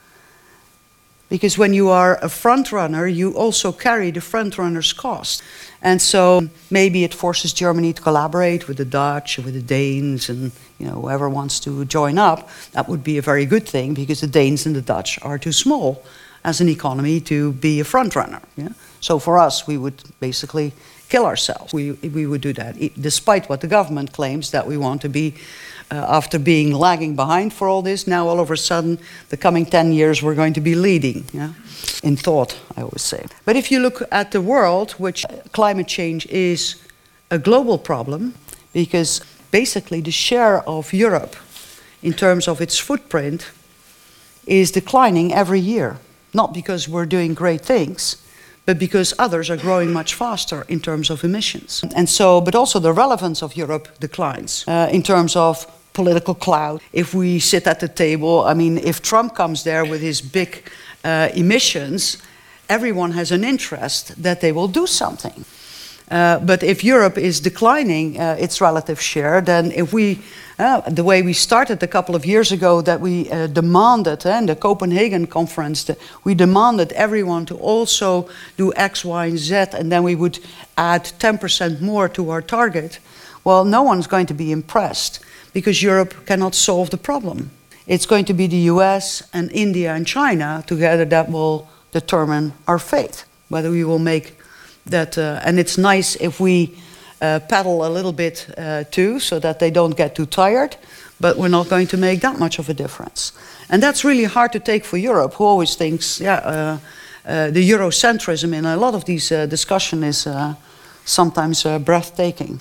Because 1.28 1.59
when 1.59 1.74
you 1.74 1.88
are 1.88 2.18
a 2.22 2.28
front 2.28 2.70
runner, 2.70 3.06
you 3.09 3.37
also 3.37 3.72
carry 3.72 4.12
the 4.12 4.20
front 4.20 4.59
runner's 4.59 4.92
cost. 4.92 5.42
And 5.82 6.00
so 6.00 6.48
maybe 6.70 7.02
it 7.02 7.12
forces 7.12 7.52
Germany 7.52 7.92
to 7.92 8.02
collaborate 8.02 8.68
with 8.68 8.76
the 8.76 8.85
Dutch, 8.85 9.38
with 9.38 9.54
the 9.54 9.62
Danes, 9.62 10.28
and 10.28 10.52
you 10.78 10.87
know, 10.87 11.00
whoever 11.00 11.28
wants 11.28 11.59
to 11.61 11.85
join 11.85 12.16
up. 12.16 12.48
That 12.72 12.88
would 12.88 13.02
be 13.02 13.18
a 13.18 13.22
very 13.22 13.44
good 13.44 13.68
thing 13.68 13.94
because 13.94 14.20
the 14.20 14.28
Danes 14.28 14.66
and 14.66 14.76
the 14.76 14.82
Dutch 14.82 15.18
are 15.22 15.38
too 15.38 15.52
small 15.52 16.04
as 16.44 16.61
an 16.61 16.68
economy 16.68 17.20
to 17.22 17.52
be 17.52 17.80
a 17.80 17.85
front 17.85 18.14
runner. 18.14 18.40
Yeah? 18.56 18.68
So 19.07 19.21
for 19.21 19.38
us, 19.38 19.69
we 19.69 19.79
would 19.79 20.03
basically 20.19 20.73
kill 21.09 21.27
ourselves. 21.27 21.73
We, 21.73 21.92
we 21.92 22.27
would 22.27 22.40
do 22.40 22.53
that, 22.55 22.75
despite 23.01 23.49
what 23.49 23.61
the 23.61 23.69
government 23.69 24.12
claims 24.12 24.51
that 24.51 24.66
we 24.66 24.77
want 24.77 25.01
to 25.03 25.09
be, 25.09 25.35
uh, 25.92 25.95
after 26.09 26.40
being 26.40 26.75
lagging 26.75 27.14
behind 27.14 27.53
for 27.53 27.69
all 27.69 27.83
this, 27.83 28.09
now 28.09 28.27
all 28.27 28.40
of 28.40 28.51
a 28.51 28.57
sudden, 28.57 28.99
the 29.29 29.37
coming 29.37 29.64
10 29.64 29.92
years, 29.92 30.25
we're 30.25 30.35
going 30.35 30.55
to 30.55 30.61
be 30.61 30.75
leading. 30.75 31.25
Yeah? 31.33 31.53
In 32.03 32.16
thought, 32.16 32.59
I 32.77 32.81
always 32.81 33.03
say. 33.03 33.25
But 33.45 33.55
if 33.55 33.71
you 33.71 33.79
look 33.79 34.03
at 34.11 34.33
the 34.33 34.40
world, 34.40 34.90
which 34.99 35.25
climate 35.53 35.87
change 35.87 36.27
is 36.27 36.75
a 37.31 37.38
global 37.38 37.79
problem, 37.79 38.35
because 38.73 39.21
basically 39.53 40.01
the 40.01 40.11
share 40.11 40.69
of 40.69 40.92
Europe 40.92 41.37
in 42.03 42.12
terms 42.12 42.49
of 42.49 42.61
its 42.61 42.77
footprint 42.77 43.53
is 44.49 44.73
declining 44.73 45.33
every 45.33 45.61
year. 45.61 45.99
Not 46.35 46.53
because 46.53 46.88
we're 46.88 47.07
doing 47.07 47.35
great 47.35 47.61
things, 47.64 48.16
but 48.66 48.79
because 48.79 49.14
others 49.18 49.48
are 49.48 49.57
growing 49.57 49.92
much 49.92 50.14
faster 50.14 50.64
in 50.68 50.81
terms 50.81 51.11
of 51.11 51.24
emissions. 51.24 51.85
And 51.94 52.09
so, 52.09 52.40
but 52.40 52.55
also 52.55 52.81
the 52.81 52.92
relevance 52.92 53.42
of 53.42 53.57
Europe 53.57 53.88
declines 54.00 54.64
uh, 54.68 54.88
in 54.92 55.02
terms 55.02 55.37
of 55.37 55.66
political 55.92 56.35
clout. 56.35 56.83
If 56.92 57.14
we 57.14 57.38
sit 57.38 57.66
at 57.66 57.79
the 57.79 57.88
table, 57.88 58.44
I 58.44 58.55
mean, 58.55 58.79
if 58.79 59.00
Trump 59.00 59.35
comes 59.35 59.62
there 59.62 59.85
with 59.85 60.02
his 60.02 60.20
big 60.20 60.70
uh, 61.05 61.29
emissions, 61.35 62.18
everyone 62.68 63.12
has 63.12 63.31
an 63.31 63.44
interest 63.44 64.22
that 64.22 64.40
they 64.40 64.52
will 64.52 64.68
do 64.68 64.87
something. 64.87 65.44
Uh, 66.09 66.38
but 66.38 66.62
if 66.62 66.85
Europe 66.85 67.19
is 67.19 67.40
declining 67.40 68.21
uh, 68.21 68.37
its 68.38 68.61
relative 68.61 69.01
share, 69.01 69.40
then 69.40 69.73
if 69.73 69.92
we, 69.92 70.21
uh, 70.59 70.81
the 70.88 71.03
way 71.03 71.21
we 71.21 71.33
started 71.33 71.83
a 71.83 71.87
couple 71.87 72.14
of 72.14 72.25
years 72.25 72.53
ago, 72.53 72.81
that 72.81 73.01
we 73.01 73.25
demanded, 73.53 74.25
in 74.25 74.47
the 74.47 74.55
Copenhagen 74.55 75.27
conference, 75.27 75.90
we 76.23 76.35
demanded 76.35 76.92
everyone 76.92 77.45
to 77.47 77.57
also 77.57 78.29
do 78.57 78.73
X, 78.77 79.05
Y, 79.05 79.27
and 79.27 79.38
Z, 79.38 79.55
and 79.73 79.90
then 79.90 80.05
we 80.05 80.14
would 80.14 80.38
add 80.77 81.05
10% 81.19 81.81
more 81.81 82.09
to 82.09 82.31
our 82.31 82.42
target. 82.42 83.01
Well, 83.42 83.64
no 83.64 83.83
one's 83.83 84.07
going 84.07 84.27
to 84.27 84.35
be 84.35 84.53
impressed 84.53 85.21
because 85.53 85.83
Europe 85.83 86.27
cannot 86.27 86.55
solve 86.55 86.90
the 86.90 86.99
problem. 86.99 87.51
It's 87.87 88.07
going 88.07 88.25
to 88.27 88.35
be 88.35 88.47
the 88.47 88.69
US 88.73 89.23
and 89.33 89.51
India 89.53 89.95
and 89.95 90.07
China 90.07 90.62
together 90.66 91.05
that 91.05 91.31
will 91.31 91.69
determine 91.92 92.53
our 92.66 92.79
fate, 92.79 93.25
whether 93.49 93.71
we 93.71 93.85
will 93.85 94.01
make 94.01 94.36
that, 94.90 95.18
uh, 95.18 95.40
and 95.44 95.59
it's 95.59 95.77
nice 95.77 96.16
if 96.16 96.40
we 96.40 96.75
uh, 97.20 97.40
paddle 97.49 97.85
a 97.85 97.88
little 97.88 98.12
bit 98.12 98.46
uh, 98.59 98.85
too, 98.90 99.18
so 99.20 99.38
that 99.38 99.59
they 99.59 99.70
don't 99.70 99.96
get 99.96 100.14
too 100.14 100.27
tired. 100.27 100.77
But 101.18 101.37
we're 101.37 101.49
not 101.49 101.68
going 101.68 101.88
to 101.88 101.96
make 101.96 102.20
that 102.20 102.38
much 102.38 102.59
of 102.59 102.68
a 102.68 102.75
difference, 102.75 103.33
and 103.68 103.83
that's 103.83 104.05
really 104.05 104.25
hard 104.25 104.53
to 104.53 104.61
take 104.61 104.85
for 104.85 104.99
Europe, 104.99 105.35
who 105.35 105.44
always 105.44 105.75
thinks, 105.77 106.20
yeah, 106.20 106.35
uh, 106.35 106.79
uh, 107.27 107.51
the 107.51 107.70
Eurocentrism 107.70 108.53
in 108.53 108.66
a 108.66 108.77
lot 108.77 108.94
of 108.94 109.05
these 109.05 109.33
uh, 109.33 109.46
discussion 109.46 110.05
is 110.05 110.29
sometimes 111.05 111.66
breathtaking. 111.85 112.61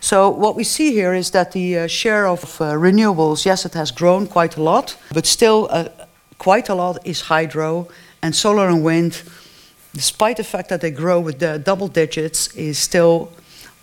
So 0.00 0.28
what 0.28 0.56
we 0.56 0.64
see 0.64 0.92
here 0.92 1.14
is 1.14 1.30
that 1.30 1.52
the 1.52 1.88
share 1.88 2.26
of 2.26 2.42
renewables, 2.58 3.44
yes, 3.44 3.64
it 3.64 3.74
has 3.74 3.90
grown 3.90 4.26
quite 4.26 4.56
a 4.56 4.62
lot, 4.62 4.96
but 5.12 5.26
still 5.26 5.68
quite 6.38 6.68
a 6.68 6.74
lot 6.74 6.98
is 7.04 7.22
hydro 7.22 7.88
and 8.22 8.34
solar 8.34 8.68
and 8.68 8.84
wind 8.84 9.22
despite 9.96 10.36
the 10.36 10.44
fact 10.44 10.68
that 10.68 10.80
they 10.82 10.90
grow 10.90 11.18
with 11.18 11.38
the 11.38 11.58
double 11.58 11.88
digits, 11.88 12.54
is 12.54 12.76
still 12.78 13.32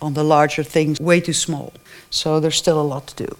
on 0.00 0.14
the 0.14 0.22
larger 0.22 0.62
things 0.62 1.00
way 1.00 1.20
too 1.20 1.32
small. 1.32 1.72
So 2.10 2.38
there's 2.38 2.56
still 2.56 2.80
a 2.80 2.86
lot 2.94 3.08
to 3.08 3.26
do. 3.26 3.36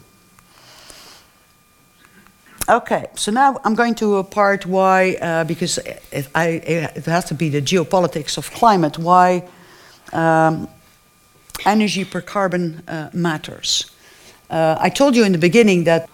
Okay, 2.69 3.07
so 3.15 3.31
now 3.31 3.61
I'm 3.65 3.75
going 3.75 3.95
to 3.97 4.17
a 4.17 4.25
part 4.25 4.67
why, 4.67 5.17
uh, 5.21 5.45
because 5.45 5.79
it, 5.79 6.29
I, 6.35 6.47
it, 6.47 7.05
has 7.05 7.27
to 7.27 7.35
be 7.35 7.49
the 7.51 7.63
geopolitics 7.63 8.39
of 8.39 8.51
climate, 8.51 8.99
why 8.99 9.45
um, 10.13 10.67
energy 11.67 12.05
per 12.05 12.23
carbon 12.23 12.83
uh, 12.89 13.11
matters. 13.13 13.91
Uh, 14.51 14.77
I 14.81 14.89
told 14.89 15.15
you 15.15 15.25
in 15.25 15.33
the 15.33 15.39
beginning 15.39 15.85
that 15.85 16.09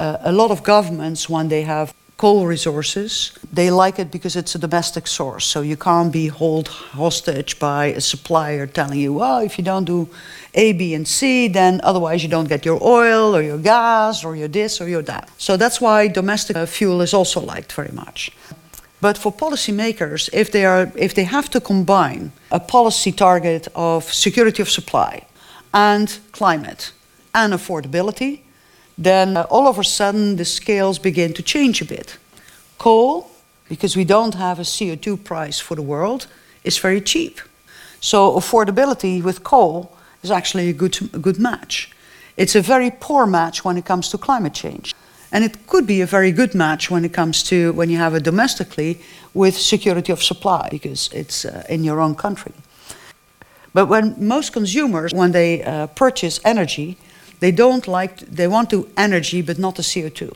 uh, 0.00 0.16
a 0.20 0.32
lot 0.32 0.50
of 0.50 0.62
governments, 0.64 1.28
when 1.30 1.48
they 1.48 1.62
have 1.62 1.94
coal 2.16 2.46
resources, 2.46 3.32
they 3.52 3.70
like 3.70 3.98
it 3.98 4.10
because 4.10 4.36
it's 4.36 4.54
a 4.54 4.58
domestic 4.58 5.06
source. 5.06 5.44
So 5.44 5.62
you 5.62 5.76
can't 5.76 6.12
be 6.12 6.28
held 6.28 6.68
hostage 6.68 7.58
by 7.58 7.86
a 7.86 8.00
supplier 8.00 8.66
telling 8.66 9.00
you, 9.00 9.12
well, 9.12 9.40
if 9.40 9.58
you 9.58 9.64
don't 9.64 9.84
do 9.84 10.08
A, 10.54 10.72
B, 10.72 10.94
and 10.94 11.08
C, 11.08 11.48
then 11.48 11.80
otherwise 11.82 12.22
you 12.22 12.28
don't 12.28 12.48
get 12.48 12.64
your 12.64 12.80
oil 12.82 13.34
or 13.34 13.42
your 13.42 13.58
gas 13.58 14.24
or 14.24 14.36
your 14.36 14.48
this 14.48 14.80
or 14.80 14.88
your 14.88 15.02
that. 15.02 15.28
So 15.38 15.56
that's 15.56 15.80
why 15.80 16.08
domestic 16.08 16.56
uh, 16.56 16.66
fuel 16.66 17.00
is 17.00 17.12
also 17.14 17.40
liked 17.40 17.72
very 17.72 17.92
much. 17.92 18.30
But 19.00 19.18
for 19.18 19.32
policymakers, 19.32 20.30
if 20.32 20.50
they, 20.50 20.64
are, 20.64 20.90
if 20.96 21.14
they 21.14 21.24
have 21.24 21.50
to 21.50 21.60
combine 21.60 22.32
a 22.50 22.60
policy 22.60 23.12
target 23.12 23.68
of 23.74 24.04
security 24.04 24.62
of 24.62 24.70
supply 24.70 25.26
and 25.74 26.18
climate 26.32 26.92
and 27.34 27.52
affordability, 27.52 28.43
then 28.96 29.36
uh, 29.36 29.42
all 29.50 29.66
of 29.66 29.78
a 29.78 29.84
sudden 29.84 30.36
the 30.36 30.44
scales 30.44 30.98
begin 30.98 31.32
to 31.34 31.42
change 31.42 31.80
a 31.80 31.84
bit. 31.84 32.18
Coal, 32.78 33.30
because 33.68 33.96
we 33.96 34.04
don't 34.04 34.34
have 34.34 34.58
a 34.58 34.62
CO2 34.62 35.24
price 35.24 35.58
for 35.58 35.74
the 35.74 35.82
world, 35.82 36.26
is 36.64 36.78
very 36.78 37.00
cheap. 37.00 37.40
So 38.00 38.32
affordability 38.32 39.22
with 39.22 39.42
coal 39.42 39.96
is 40.22 40.30
actually 40.30 40.68
a 40.68 40.72
good, 40.72 40.96
a 41.14 41.18
good 41.18 41.38
match. 41.38 41.90
It's 42.36 42.54
a 42.54 42.60
very 42.60 42.90
poor 42.90 43.26
match 43.26 43.64
when 43.64 43.76
it 43.76 43.84
comes 43.84 44.08
to 44.10 44.18
climate 44.18 44.54
change. 44.54 44.94
And 45.32 45.44
it 45.44 45.66
could 45.66 45.86
be 45.86 46.00
a 46.00 46.06
very 46.06 46.30
good 46.30 46.54
match 46.54 46.90
when 46.90 47.04
it 47.04 47.12
comes 47.12 47.42
to 47.44 47.72
when 47.72 47.90
you 47.90 47.98
have 47.98 48.14
it 48.14 48.22
domestically 48.22 49.00
with 49.32 49.56
security 49.56 50.12
of 50.12 50.22
supply 50.22 50.68
because 50.70 51.10
it's 51.12 51.44
uh, 51.44 51.64
in 51.68 51.82
your 51.82 52.00
own 52.00 52.14
country. 52.14 52.52
But 53.72 53.86
when 53.86 54.14
most 54.18 54.52
consumers, 54.52 55.12
when 55.12 55.32
they 55.32 55.64
uh, 55.64 55.88
purchase 55.88 56.40
energy, 56.44 56.96
they 57.44 57.52
don't 57.52 57.86
like, 57.86 58.20
they 58.20 58.48
want 58.48 58.70
to 58.70 58.88
energy 58.96 59.42
but 59.42 59.58
not 59.58 59.76
the 59.76 59.82
CO2. 59.82 60.34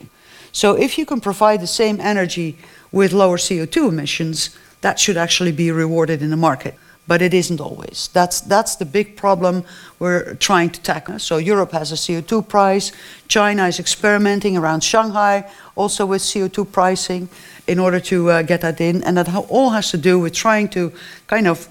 So 0.51 0.75
if 0.75 0.95
you 0.95 1.07
can 1.07 1.19
provide 1.19 1.59
the 1.59 1.65
same 1.81 1.99
energy 1.99 2.55
with 2.91 3.13
lower 3.13 3.37
CO2 3.37 3.89
emissions, 3.89 4.55
that 4.81 4.99
should 4.99 5.17
actually 5.17 5.51
be 5.51 5.71
rewarded 5.71 6.21
in 6.21 6.29
the 6.29 6.37
market. 6.37 6.75
But 7.07 7.23
it 7.23 7.33
isn't 7.33 7.59
always. 7.59 8.09
That's, 8.13 8.41
that's 8.41 8.75
the 8.75 8.85
big 8.85 9.17
problem 9.17 9.63
we're 9.97 10.35
trying 10.35 10.69
to 10.69 10.81
tackle. 10.81 11.17
So 11.17 11.37
Europe 11.37 11.71
has 11.71 11.91
a 11.91 11.95
CO2 11.95 12.47
price. 12.47 12.91
China 13.27 13.65
is 13.65 13.79
experimenting 13.79 14.55
around 14.55 14.83
Shanghai 14.83 15.49
also 15.75 16.05
with 16.05 16.21
CO2 16.21 16.71
pricing 16.71 17.27
in 17.65 17.79
order 17.79 17.99
to 18.01 18.29
uh, 18.29 18.41
get 18.43 18.61
that 18.61 18.79
in. 18.79 19.03
And 19.03 19.17
that 19.17 19.35
all 19.49 19.71
has 19.71 19.89
to 19.89 19.97
do 19.97 20.19
with 20.19 20.33
trying 20.33 20.69
to 20.69 20.93
kind 21.25 21.47
of 21.47 21.67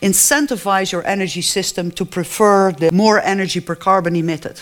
incentivize 0.00 0.92
your 0.92 1.06
energy 1.06 1.42
system 1.42 1.90
to 1.90 2.04
prefer 2.04 2.72
the 2.72 2.90
more 2.92 3.20
energy 3.20 3.60
per 3.60 3.74
carbon 3.74 4.16
emitted. 4.16 4.60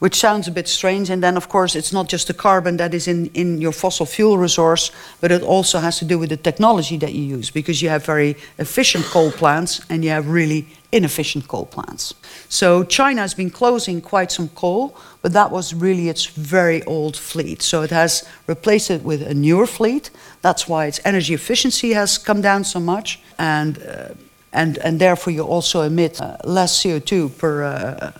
Which 0.00 0.14
sounds 0.14 0.46
a 0.46 0.52
bit 0.52 0.68
strange, 0.68 1.10
and 1.10 1.20
then 1.20 1.36
of 1.36 1.48
course 1.48 1.74
it's 1.74 1.92
not 1.92 2.08
just 2.08 2.28
the 2.28 2.34
carbon 2.34 2.76
that 2.76 2.94
is 2.94 3.08
in, 3.08 3.26
in 3.34 3.60
your 3.60 3.72
fossil 3.72 4.06
fuel 4.06 4.38
resource, 4.38 4.92
but 5.20 5.32
it 5.32 5.42
also 5.42 5.80
has 5.80 5.98
to 5.98 6.04
do 6.04 6.20
with 6.20 6.28
the 6.28 6.36
technology 6.36 6.96
that 6.98 7.12
you 7.12 7.36
use, 7.36 7.50
because 7.50 7.82
you 7.82 7.88
have 7.88 8.06
very 8.06 8.36
efficient 8.58 9.04
coal 9.06 9.32
plants 9.32 9.80
and 9.90 10.04
you 10.04 10.10
have 10.10 10.28
really 10.28 10.68
inefficient 10.92 11.48
coal 11.48 11.66
plants. 11.66 12.14
So 12.48 12.84
China 12.84 13.22
has 13.22 13.34
been 13.34 13.50
closing 13.50 14.00
quite 14.00 14.30
some 14.30 14.50
coal, 14.50 14.96
but 15.20 15.32
that 15.32 15.50
was 15.50 15.74
really 15.74 16.08
its 16.08 16.26
very 16.26 16.84
old 16.84 17.16
fleet. 17.16 17.60
So 17.60 17.82
it 17.82 17.90
has 17.90 18.24
replaced 18.46 18.92
it 18.92 19.02
with 19.02 19.20
a 19.22 19.34
newer 19.34 19.66
fleet. 19.66 20.10
That's 20.42 20.68
why 20.68 20.86
its 20.86 21.00
energy 21.04 21.34
efficiency 21.34 21.94
has 21.94 22.18
come 22.18 22.40
down 22.40 22.62
so 22.62 22.78
much, 22.78 23.20
and 23.36 23.82
uh, 23.82 24.14
and, 24.52 24.78
and 24.78 24.98
therefore 25.00 25.32
you 25.32 25.42
also 25.42 25.82
emit 25.82 26.20
uh, 26.20 26.36
less 26.44 26.82
CO2 26.82 27.38
per, 27.38 27.62
uh, 27.62 28.12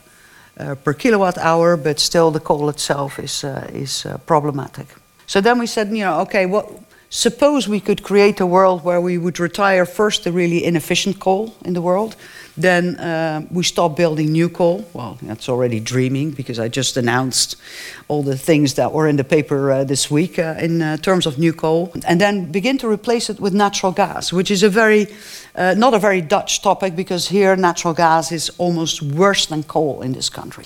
uh, 0.58 0.74
per 0.76 0.92
kilowatt 0.92 1.38
hour, 1.38 1.76
but 1.76 1.98
still 1.98 2.30
the 2.30 2.40
coal 2.40 2.68
itself 2.68 3.18
is, 3.18 3.44
uh, 3.44 3.68
is 3.72 4.04
uh, 4.06 4.18
problematic. 4.26 4.86
So 5.26 5.40
then 5.40 5.58
we 5.58 5.66
said, 5.66 5.88
you 5.90 6.04
know, 6.04 6.20
okay, 6.20 6.46
what, 6.46 6.68
suppose 7.10 7.68
we 7.68 7.80
could 7.80 8.02
create 8.02 8.40
a 8.40 8.46
world 8.46 8.84
where 8.84 9.00
we 9.00 9.18
would 9.18 9.38
retire 9.38 9.86
first 9.86 10.24
the 10.24 10.32
really 10.32 10.64
inefficient 10.64 11.20
coal 11.20 11.54
in 11.64 11.74
the 11.74 11.82
world, 11.82 12.16
then 12.59 12.97
uh, 12.97 13.47
we 13.51 13.62
stop 13.62 13.97
building 13.97 14.33
new 14.33 14.49
coal. 14.49 14.85
Well, 14.92 15.16
that's 15.23 15.49
already 15.49 15.79
dreaming 15.81 16.33
because 16.33 16.59
I 16.59 16.68
just 16.68 16.97
announced 16.97 17.57
all 18.09 18.25
the 18.25 18.37
things 18.37 18.75
that 18.75 18.92
were 18.92 19.07
in 19.07 19.16
the 19.16 19.25
paper 19.25 19.71
uh, 19.71 19.85
this 19.85 20.11
week 20.11 20.38
uh, 20.38 20.57
in 20.59 20.83
uh, 20.83 20.97
terms 20.97 21.27
of 21.27 21.38
new 21.38 21.53
coal, 21.53 21.92
and 22.07 22.21
then 22.21 22.51
begin 22.51 22.77
to 22.79 22.88
replace 22.88 23.31
it 23.31 23.38
with 23.38 23.55
natural 23.55 23.92
gas, 23.92 24.33
which 24.33 24.51
is 24.51 24.62
a 24.64 24.68
very 24.68 25.07
uh, 25.55 25.75
not 25.79 25.94
a 25.94 25.99
very 25.99 26.21
Dutch 26.21 26.61
topic 26.61 26.97
because 26.97 27.29
here 27.29 27.57
natural 27.57 27.94
gas 27.94 28.33
is 28.33 28.51
almost 28.59 29.03
worse 29.03 29.47
than 29.47 29.62
coal 29.62 30.03
in 30.03 30.12
this 30.12 30.29
country. 30.29 30.64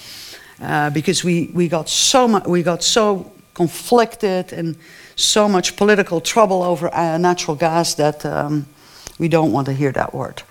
Uh, 0.60 0.90
because 0.90 1.24
we, 1.24 1.50
we 1.52 1.68
got 1.68 1.88
so 1.88 2.26
much, 2.28 2.46
we 2.46 2.62
got 2.62 2.82
so 2.82 3.32
conflicted 3.54 4.52
and 4.52 4.76
so 5.16 5.48
much 5.48 5.76
political 5.76 6.20
trouble 6.20 6.62
over 6.62 6.88
natural 7.18 7.56
gas 7.56 7.94
that 7.94 8.24
um, 8.24 8.64
we 9.18 9.28
don't 9.28 9.52
want 9.52 9.66
to 9.66 9.72
hear 9.72 9.92
that 9.92 10.14
word. 10.14 10.42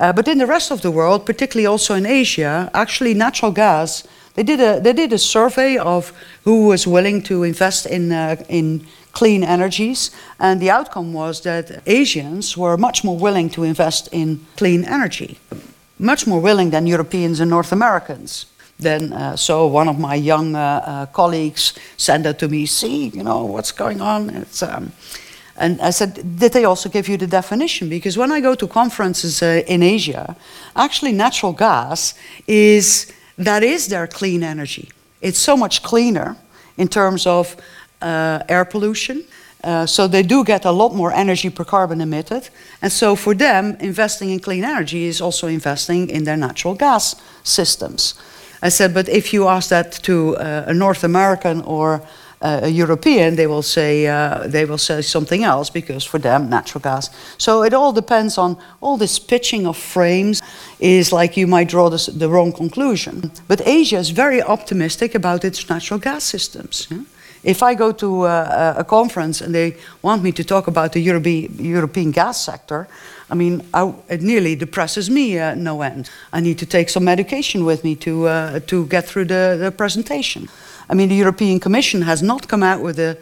Uh, 0.00 0.10
but 0.12 0.26
in 0.26 0.38
the 0.38 0.46
rest 0.46 0.70
of 0.70 0.80
the 0.80 0.90
world, 0.90 1.26
particularly 1.26 1.66
also 1.66 1.94
in 1.94 2.06
Asia, 2.06 2.70
actually 2.72 3.12
natural 3.12 3.52
gas, 3.52 4.02
they 4.34 4.42
did 4.42 4.58
a, 4.58 4.80
they 4.80 4.94
did 4.94 5.12
a 5.12 5.18
survey 5.18 5.76
of 5.76 6.12
who 6.44 6.68
was 6.68 6.86
willing 6.86 7.22
to 7.22 7.42
invest 7.42 7.84
in, 7.84 8.10
uh, 8.10 8.36
in 8.48 8.86
clean 9.12 9.44
energies, 9.44 10.10
and 10.38 10.58
the 10.58 10.70
outcome 10.70 11.12
was 11.12 11.42
that 11.42 11.82
Asians 11.86 12.56
were 12.56 12.78
much 12.78 13.04
more 13.04 13.18
willing 13.18 13.50
to 13.50 13.62
invest 13.62 14.08
in 14.12 14.40
clean 14.56 14.84
energy, 14.84 15.38
much 15.98 16.26
more 16.26 16.40
willing 16.40 16.70
than 16.70 16.86
Europeans 16.86 17.40
and 17.40 17.50
North 17.50 17.72
Americans. 17.72 18.46
Then, 18.78 19.12
uh, 19.12 19.36
so 19.36 19.66
one 19.66 19.88
of 19.88 19.98
my 19.98 20.14
young 20.14 20.54
uh, 20.54 20.82
uh, 20.86 21.06
colleagues 21.12 21.74
sent 21.98 22.24
it 22.24 22.38
to 22.38 22.48
me, 22.48 22.64
see, 22.64 23.08
you 23.08 23.22
know, 23.22 23.44
what's 23.44 23.72
going 23.72 24.00
on? 24.00 24.30
It's, 24.30 24.62
um, 24.62 24.92
and 25.60 25.78
I 25.82 25.90
said, 25.90 26.38
did 26.38 26.52
they 26.52 26.64
also 26.64 26.88
give 26.88 27.06
you 27.06 27.18
the 27.18 27.26
definition? 27.26 27.90
Because 27.90 28.16
when 28.16 28.32
I 28.32 28.40
go 28.40 28.54
to 28.54 28.66
conferences 28.66 29.42
uh, 29.42 29.62
in 29.66 29.82
Asia, 29.82 30.34
actually 30.74 31.12
natural 31.12 31.52
gas 31.52 32.14
is, 32.46 33.12
that 33.36 33.62
is 33.62 33.86
their 33.88 34.06
clean 34.06 34.42
energy. 34.42 34.88
It's 35.20 35.38
so 35.38 35.56
much 35.56 35.82
cleaner 35.82 36.36
in 36.76 36.88
terms 36.88 37.26
of 37.26 37.56
uh, 38.00 38.42
air 38.48 38.64
pollution. 38.64 39.24
Uh, 39.62 39.84
so 39.84 40.08
they 40.08 40.22
do 40.22 40.42
get 40.44 40.64
a 40.64 40.70
lot 40.70 40.94
more 40.94 41.12
energy 41.12 41.50
per 41.50 41.64
carbon 41.64 42.00
emitted. 42.00 42.48
And 42.80 42.90
so 42.90 43.14
for 43.14 43.34
them, 43.34 43.76
investing 43.80 44.30
in 44.30 44.40
clean 44.40 44.64
energy 44.64 45.04
is 45.04 45.20
also 45.20 45.46
investing 45.46 46.08
in 46.08 46.24
their 46.24 46.38
natural 46.38 46.74
gas 46.74 47.14
systems. 47.42 48.14
I 48.62 48.70
said, 48.70 48.94
but 48.94 49.08
if 49.08 49.32
you 49.32 49.48
ask 49.48 49.68
that 49.68 49.92
to 50.04 50.36
uh, 50.36 50.64
a 50.68 50.72
North 50.72 51.04
American 51.04 51.60
or 51.62 52.00
uh, 52.42 52.60
a 52.62 52.68
European, 52.68 53.36
they 53.36 53.46
will 53.46 53.62
say 53.62 54.06
uh, 54.06 54.46
they 54.46 54.64
will 54.64 54.78
say 54.78 55.02
something 55.02 55.44
else 55.44 55.70
because 55.70 56.04
for 56.04 56.18
them 56.18 56.48
natural 56.48 56.80
gas. 56.80 57.10
So 57.36 57.62
it 57.62 57.74
all 57.74 57.92
depends 57.92 58.38
on 58.38 58.56
all 58.80 58.96
this 58.96 59.18
pitching 59.18 59.66
of 59.66 59.76
frames. 59.76 60.40
Is 60.78 61.12
like 61.12 61.36
you 61.36 61.46
might 61.46 61.68
draw 61.68 61.90
this, 61.90 62.06
the 62.06 62.28
wrong 62.28 62.52
conclusion. 62.52 63.30
But 63.48 63.60
Asia 63.66 63.98
is 63.98 64.10
very 64.10 64.42
optimistic 64.42 65.14
about 65.14 65.44
its 65.44 65.68
natural 65.68 66.00
gas 66.00 66.24
systems. 66.24 66.86
Yeah? 66.90 67.02
If 67.42 67.62
I 67.62 67.74
go 67.74 67.92
to 67.92 68.26
a, 68.26 68.74
a, 68.78 68.84
conference 68.84 69.40
and 69.40 69.54
they 69.54 69.76
want 70.02 70.22
me 70.22 70.32
to 70.32 70.44
talk 70.44 70.66
about 70.66 70.92
the 70.92 71.00
European, 71.00 71.54
European 71.58 72.10
gas 72.10 72.44
sector, 72.44 72.86
I 73.30 73.34
mean, 73.34 73.62
I, 73.72 73.94
it 74.08 74.20
nearly 74.20 74.56
depresses 74.56 75.08
me 75.08 75.38
uh, 75.38 75.54
no 75.54 75.80
end. 75.80 76.10
I 76.32 76.40
need 76.40 76.58
to 76.58 76.66
take 76.66 76.90
some 76.90 77.04
medication 77.04 77.64
with 77.64 77.82
me 77.82 77.96
to, 77.96 78.26
uh, 78.26 78.60
to 78.66 78.86
get 78.86 79.06
through 79.06 79.26
the, 79.26 79.56
the 79.58 79.70
presentation. 79.70 80.48
I 80.90 80.94
mean, 80.94 81.08
the 81.08 81.14
European 81.14 81.60
Commission 81.60 82.02
has 82.02 82.20
not 82.20 82.48
come 82.48 82.64
out 82.64 82.82
with 82.82 82.98
a, 82.98 83.16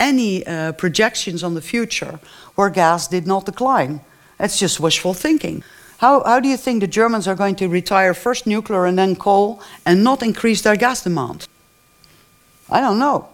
any 0.00 0.46
uh, 0.46 0.72
projections 0.72 1.42
on 1.42 1.54
the 1.54 1.60
future 1.60 2.18
where 2.54 2.70
gas 2.70 3.06
did 3.06 3.26
not 3.26 3.44
decline. 3.44 4.00
It's 4.38 4.58
just 4.58 4.80
wishful 4.80 5.12
thinking. 5.12 5.62
How, 5.98 6.22
how 6.24 6.40
do 6.40 6.48
you 6.48 6.56
think 6.56 6.80
the 6.80 6.86
Germans 6.86 7.28
are 7.28 7.34
going 7.34 7.56
to 7.56 7.68
retire 7.68 8.14
first 8.14 8.46
nuclear 8.46 8.86
and 8.86 8.98
then 8.98 9.16
coal 9.16 9.60
and 9.84 10.02
not 10.02 10.22
increase 10.22 10.62
their 10.62 10.76
gas 10.76 11.02
demand? 11.04 11.46
I 12.70 12.80
don't 12.80 12.98
know. 12.98 13.28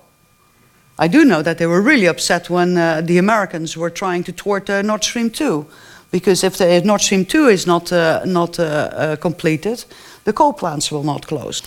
I 0.98 1.06
do 1.06 1.24
know 1.24 1.42
that 1.42 1.58
they 1.58 1.66
were 1.66 1.80
really 1.80 2.06
upset 2.06 2.50
when 2.50 2.76
uh, 2.76 3.02
the 3.02 3.18
Americans 3.18 3.76
were 3.76 3.90
trying 3.90 4.24
to 4.24 4.32
thwart 4.32 4.68
uh, 4.68 4.82
Nord 4.82 5.04
Stream 5.04 5.30
2. 5.30 5.64
Because 6.10 6.42
if, 6.42 6.56
the, 6.56 6.68
if 6.68 6.84
Nord 6.84 7.02
Stream 7.02 7.24
2 7.24 7.46
is 7.48 7.66
not, 7.66 7.92
uh, 7.92 8.24
not 8.24 8.58
uh, 8.58 8.62
uh, 8.62 9.16
completed, 9.16 9.84
the 10.24 10.32
coal 10.32 10.52
plants 10.52 10.90
will 10.90 11.04
not 11.04 11.26
close. 11.26 11.62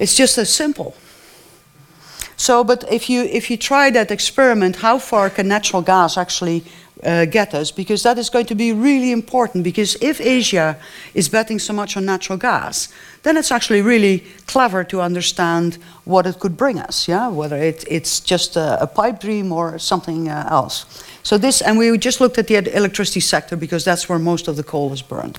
It's 0.00 0.16
just 0.16 0.38
as 0.38 0.52
simple. 0.52 0.94
So, 2.36 2.64
but 2.64 2.90
if 2.90 3.10
you, 3.10 3.22
if 3.22 3.50
you 3.50 3.58
try 3.58 3.90
that 3.90 4.10
experiment, 4.10 4.76
how 4.76 4.98
far 4.98 5.28
can 5.28 5.46
natural 5.46 5.82
gas 5.82 6.16
actually 6.16 6.64
uh, 7.04 7.26
get 7.26 7.54
us 7.54 7.70
because 7.70 8.02
that 8.02 8.18
is 8.18 8.30
going 8.30 8.46
to 8.46 8.54
be 8.54 8.72
really 8.72 9.12
important. 9.12 9.62
Because 9.62 9.96
if 10.00 10.20
Asia 10.20 10.78
is 11.14 11.28
betting 11.28 11.58
so 11.58 11.72
much 11.72 11.96
on 11.96 12.04
natural 12.06 12.38
gas, 12.38 12.88
then 13.22 13.36
it's 13.36 13.50
actually 13.50 13.82
really 13.82 14.24
clever 14.46 14.84
to 14.84 15.02
understand 15.02 15.78
what 16.04 16.26
it 16.26 16.38
could 16.38 16.56
bring 16.56 16.78
us. 16.78 17.08
Yeah, 17.08 17.28
whether 17.28 17.56
it, 17.56 17.84
it's 17.88 18.20
just 18.20 18.56
a, 18.56 18.82
a, 18.82 18.86
pipe 18.86 19.20
dream 19.20 19.52
or 19.52 19.78
something 19.78 20.28
uh, 20.28 20.48
else. 20.50 20.86
So 21.22 21.36
this, 21.36 21.60
and 21.60 21.78
we 21.78 21.96
just 21.98 22.20
looked 22.20 22.38
at 22.38 22.46
the 22.46 22.56
electricity 22.74 23.20
sector 23.20 23.56
because 23.56 23.84
that's 23.84 24.08
where 24.08 24.18
most 24.18 24.48
of 24.48 24.56
the 24.56 24.62
coal 24.62 24.92
is 24.92 25.02
burned. 25.02 25.38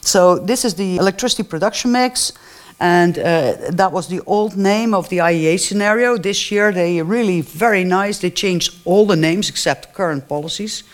So 0.00 0.38
this 0.38 0.64
is 0.64 0.74
the 0.74 0.96
electricity 0.96 1.42
production 1.42 1.90
mix. 1.92 2.32
And 2.80 3.18
uh, 3.18 3.70
that 3.70 3.90
was 3.92 4.06
the 4.06 4.20
old 4.26 4.56
name 4.56 4.94
of 4.94 5.08
the 5.08 5.18
IEA 5.18 5.58
scenario. 5.58 6.16
This 6.16 6.50
year, 6.50 6.72
they 6.72 7.02
really 7.02 7.40
very 7.40 7.84
nice. 7.84 8.18
They 8.20 8.30
changed 8.30 8.72
all 8.84 9.06
the 9.06 9.16
names 9.16 9.48
except 9.48 9.94
current 9.94 10.28
policies. 10.28 10.84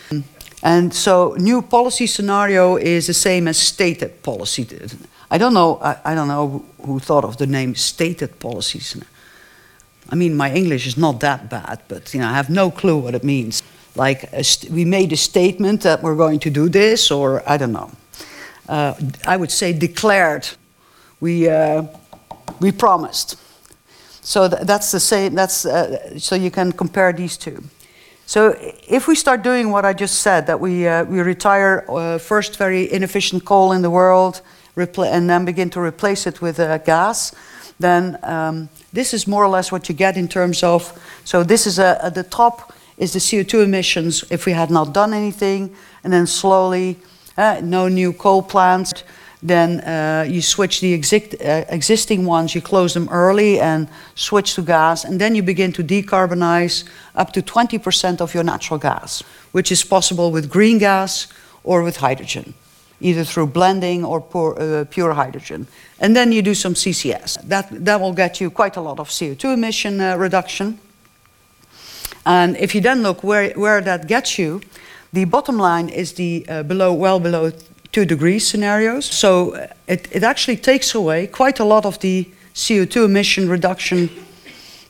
And 0.63 0.95
so, 0.95 1.35
new 1.39 1.61
policy 1.61 2.07
scenario 2.07 2.77
is 2.77 3.07
the 3.07 3.15
same 3.15 3.49
as 3.49 3.59
stated 3.59 4.23
policy. 4.23 4.67
I 5.31 5.37
don't 5.37 5.53
know. 5.53 5.79
I, 5.83 6.13
I 6.13 6.15
don't 6.15 6.29
know 6.29 6.65
who 6.87 7.01
thought 7.01 7.25
of 7.25 7.37
the 7.37 7.47
name 7.47 7.75
stated 7.75 8.39
policies. 8.39 8.97
I 10.09 10.15
mean, 10.15 10.37
my 10.37 10.51
English 10.55 10.87
is 10.87 10.97
not 10.97 11.21
that 11.21 11.51
bad, 11.51 11.83
but 11.89 12.15
you 12.15 12.21
know, 12.21 12.29
I 12.29 12.33
have 12.33 12.49
no 12.49 12.71
clue 12.71 12.97
what 12.97 13.15
it 13.15 13.25
means. 13.25 13.63
Like 13.95 14.31
we 14.71 14.87
made 14.87 15.13
a 15.13 15.17
statement 15.17 15.83
that 15.83 16.03
we're 16.03 16.17
going 16.17 16.41
to 16.41 16.51
do 16.51 16.71
this, 16.71 17.11
or 17.11 17.43
I 17.47 17.59
don't 17.59 17.73
know. 17.73 17.91
Uh, 18.67 18.95
I 19.27 19.37
would 19.37 19.51
say 19.51 19.73
declared 19.73 20.49
we, 21.25 21.49
uh, 21.49 21.85
we 22.61 22.71
promised. 22.71 23.39
So 24.21 24.49
th 24.49 24.61
that's 24.71 24.91
the 24.91 25.01
same, 25.01 25.31
that's, 25.41 25.65
uh, 25.65 26.19
so 26.19 26.35
you 26.37 26.51
can 26.51 26.73
compare 26.73 27.13
these 27.15 27.37
two. 27.39 27.59
So 28.27 28.41
if 28.99 29.09
we 29.09 29.15
start 29.15 29.43
doing 29.43 29.73
what 29.75 29.85
I 29.85 29.93
just 30.05 30.17
said, 30.21 30.47
that 30.47 30.59
we, 30.61 30.75
uh, 30.87 31.05
we 31.13 31.21
retire 31.23 31.75
uh, 31.89 32.19
first 32.19 32.59
very 32.59 32.83
inefficient 32.93 33.45
coal 33.45 33.73
in 33.77 33.83
the 33.83 33.91
world 33.91 34.43
and 34.77 35.29
then 35.31 35.45
begin 35.45 35.71
to 35.71 35.81
replace 35.81 36.31
it 36.31 36.41
with 36.41 36.59
uh, 36.59 36.79
gas, 36.79 37.35
then 37.79 38.19
um, 38.23 38.69
this 38.93 39.15
is 39.15 39.27
more 39.27 39.45
or 39.45 39.51
less 39.57 39.73
what 39.73 39.89
you 39.89 39.97
get 39.97 40.17
in 40.17 40.29
terms 40.29 40.63
of, 40.63 40.81
so 41.25 41.45
this 41.45 41.67
is 41.67 41.79
a, 41.79 41.91
at 42.07 42.15
the 42.15 42.25
top 42.25 42.73
is 42.99 43.13
the 43.13 43.21
CO2 43.21 43.63
emissions 43.63 44.25
if 44.31 44.47
we 44.47 44.53
had 44.53 44.71
not 44.71 44.93
done 44.93 45.15
anything, 45.15 45.71
and 46.03 46.13
then 46.13 46.27
slowly, 46.27 46.97
uh, 47.37 47.61
no 47.63 47.89
new 47.89 48.13
coal 48.13 48.43
plants, 48.43 49.05
then 49.45 49.81
uh, 49.81 50.25
you 50.27 50.41
switch 50.41 50.81
the 50.81 50.95
uh, 50.95 51.65
existing 51.69 52.25
ones, 52.25 52.55
you 52.55 52.63
close 52.63 52.95
them 52.95 53.09
early 53.11 53.61
and 53.61 53.89
switch 54.15 54.55
to 54.55 54.63
gas, 54.63 55.05
and 55.05 55.21
then 55.21 55.35
you 55.35 55.43
begin 55.43 55.71
to 55.75 55.85
decarbonize 55.85 56.85
up 57.15 57.35
to 57.35 57.43
20% 57.43 58.23
of 58.23 58.33
your 58.33 58.43
natural 58.43 58.79
gas, 58.79 59.23
which 59.53 59.71
is 59.71 59.85
possible 59.85 60.33
with 60.33 60.49
green 60.49 60.79
gas 60.79 61.29
or 61.63 61.83
with 61.83 61.99
hydrogen, 61.99 62.55
either 63.03 63.23
through 63.23 63.49
blending 63.49 64.03
or 64.03 64.23
pure, 64.23 64.57
uh, 64.59 64.85
pure 64.87 65.13
hydrogen. 65.13 65.67
And 66.01 66.17
then 66.17 66.33
you 66.33 66.41
do 66.41 66.55
some 66.55 66.73
CCS. 66.73 67.43
That, 67.43 67.69
that 67.85 68.01
will 68.01 68.15
get 68.15 68.41
you 68.41 68.51
quite 68.51 68.77
a 68.77 68.81
lot 68.81 68.99
of 68.99 69.11
CO2 69.11 69.53
emission 69.53 70.01
uh, 70.01 70.17
reduction. 70.17 70.79
And 72.25 72.57
if 72.57 72.75
you 72.75 72.81
then 72.81 73.03
look 73.03 73.23
where, 73.23 73.53
where 73.53 73.83
that 73.83 74.09
gets 74.09 74.39
you, 74.39 74.63
the 75.13 75.27
bottom 75.27 75.59
line 75.59 75.91
is 75.91 76.15
the 76.15 76.47
uh, 76.49 76.63
below, 76.63 76.95
well 76.95 77.21
below 77.21 77.53
two 77.95 78.05
degree 78.05 78.41
scenarios. 78.41 79.07
So 79.07 79.55
uh, 79.55 79.69
it, 79.87 80.09
it 80.11 80.23
actually 80.25 80.57
takes 80.57 80.95
away 80.95 81.29
quite 81.29 81.61
a 81.61 81.65
lot 81.65 81.87
of 81.87 81.99
the 82.01 82.29
CO2 82.55 83.05
emission 83.05 83.49
reduction 83.49 84.11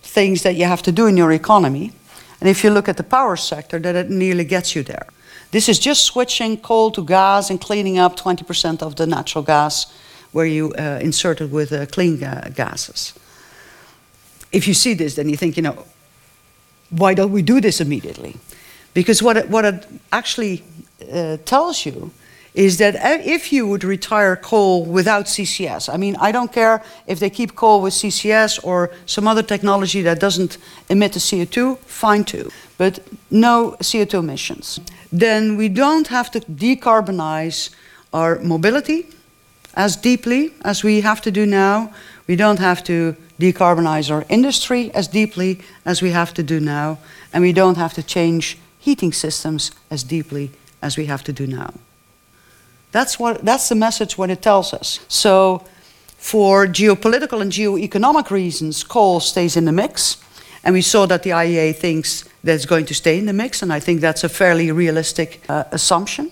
things 0.02 0.42
that 0.42 0.54
you 0.54 0.64
have 0.64 0.82
to 0.82 0.92
do 0.92 1.06
in 1.06 1.16
your 1.16 1.30
economy. 1.32 1.92
And 2.40 2.48
if 2.48 2.64
you 2.64 2.70
look 2.70 2.88
at 2.88 2.96
the 2.96 3.02
power 3.02 3.36
sector, 3.36 3.78
that 3.80 3.94
it 3.94 4.10
nearly 4.10 4.44
gets 4.44 4.74
you 4.74 4.82
there. 4.82 5.06
This 5.50 5.68
is 5.68 5.78
just 5.78 6.04
switching 6.04 6.56
coal 6.56 6.90
to 6.92 7.04
gas 7.04 7.50
and 7.50 7.60
cleaning 7.60 7.98
up 7.98 8.16
20% 8.16 8.82
of 8.82 8.94
the 8.94 9.06
natural 9.06 9.44
gas 9.44 9.86
where 10.32 10.46
you 10.46 10.72
uh, 10.72 10.98
insert 11.02 11.40
it 11.40 11.50
with 11.50 11.72
uh, 11.72 11.86
clean 11.86 12.22
uh, 12.24 12.50
gases. 12.54 13.14
If 14.50 14.66
you 14.66 14.74
see 14.74 14.94
this, 14.94 15.14
then 15.14 15.28
you 15.28 15.36
think, 15.36 15.56
you 15.56 15.62
know, 15.62 15.84
why 16.90 17.14
don't 17.14 17.32
we 17.32 17.42
do 17.42 17.60
this 17.60 17.80
immediately? 17.80 18.36
Because 18.94 19.22
what 19.22 19.36
it, 19.36 19.50
what 19.50 19.64
it 19.64 19.86
actually 20.10 20.64
uh, 21.12 21.36
tells 21.44 21.84
you 21.84 22.10
is 22.54 22.78
that 22.78 22.94
if 23.26 23.52
you 23.52 23.66
would 23.66 23.82
retire 23.82 24.36
coal 24.36 24.84
without 24.84 25.26
CCS, 25.26 25.92
I 25.92 25.96
mean, 25.96 26.16
I 26.20 26.30
don't 26.30 26.52
care 26.52 26.82
if 27.06 27.18
they 27.18 27.28
keep 27.28 27.56
coal 27.56 27.82
with 27.82 27.94
CCS 27.94 28.64
or 28.64 28.92
some 29.06 29.26
other 29.26 29.42
technology 29.42 30.02
that 30.02 30.20
doesn't 30.20 30.58
emit 30.88 31.12
the 31.14 31.18
CO2, 31.18 31.78
fine 31.78 32.22
too, 32.22 32.50
but 32.78 33.00
no 33.30 33.76
CO2 33.80 34.20
emissions. 34.20 34.78
Then 35.12 35.56
we 35.56 35.68
don't 35.68 36.06
have 36.08 36.30
to 36.30 36.40
decarbonize 36.40 37.70
our 38.12 38.38
mobility 38.38 39.08
as 39.74 39.96
deeply 39.96 40.52
as 40.64 40.84
we 40.84 41.00
have 41.00 41.20
to 41.22 41.32
do 41.32 41.46
now. 41.46 41.92
We 42.28 42.36
don't 42.36 42.60
have 42.60 42.84
to 42.84 43.16
decarbonize 43.40 44.12
our 44.12 44.24
industry 44.28 44.92
as 44.94 45.08
deeply 45.08 45.60
as 45.84 46.00
we 46.00 46.10
have 46.10 46.32
to 46.34 46.42
do 46.44 46.60
now. 46.60 46.98
And 47.32 47.42
we 47.42 47.52
don't 47.52 47.76
have 47.76 47.94
to 47.94 48.02
change 48.02 48.58
heating 48.78 49.12
systems 49.12 49.72
as 49.90 50.04
deeply 50.04 50.52
as 50.80 50.96
we 50.96 51.06
have 51.06 51.24
to 51.24 51.32
do 51.32 51.48
now. 51.48 51.74
That's, 52.94 53.18
what, 53.18 53.44
that's 53.44 53.68
the 53.68 53.74
message 53.74 54.16
when 54.16 54.30
it 54.30 54.40
tells 54.40 54.72
us. 54.72 55.00
So, 55.08 55.64
for 56.16 56.64
geopolitical 56.68 57.40
and 57.40 57.50
geoeconomic 57.50 58.30
reasons, 58.30 58.84
coal 58.84 59.18
stays 59.18 59.56
in 59.56 59.64
the 59.64 59.72
mix. 59.72 60.16
And 60.62 60.74
we 60.74 60.80
saw 60.80 61.04
that 61.06 61.24
the 61.24 61.30
IEA 61.30 61.74
thinks 61.74 62.22
that 62.44 62.54
it's 62.54 62.66
going 62.66 62.86
to 62.86 62.94
stay 62.94 63.18
in 63.18 63.26
the 63.26 63.32
mix, 63.32 63.62
and 63.62 63.72
I 63.72 63.80
think 63.80 64.00
that's 64.00 64.22
a 64.22 64.28
fairly 64.28 64.70
realistic 64.70 65.42
uh, 65.48 65.64
assumption. 65.72 66.30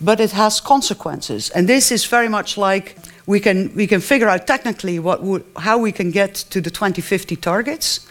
But 0.00 0.18
it 0.18 0.32
has 0.32 0.60
consequences. 0.60 1.50
And 1.50 1.68
this 1.68 1.92
is 1.92 2.04
very 2.04 2.28
much 2.28 2.58
like 2.58 2.96
we 3.26 3.38
can, 3.38 3.72
we 3.76 3.86
can 3.86 4.00
figure 4.00 4.28
out 4.28 4.48
technically 4.48 4.98
what 4.98 5.22
would, 5.22 5.44
how 5.56 5.78
we 5.78 5.92
can 5.92 6.10
get 6.10 6.34
to 6.50 6.60
the 6.60 6.70
2050 6.70 7.36
targets. 7.36 8.08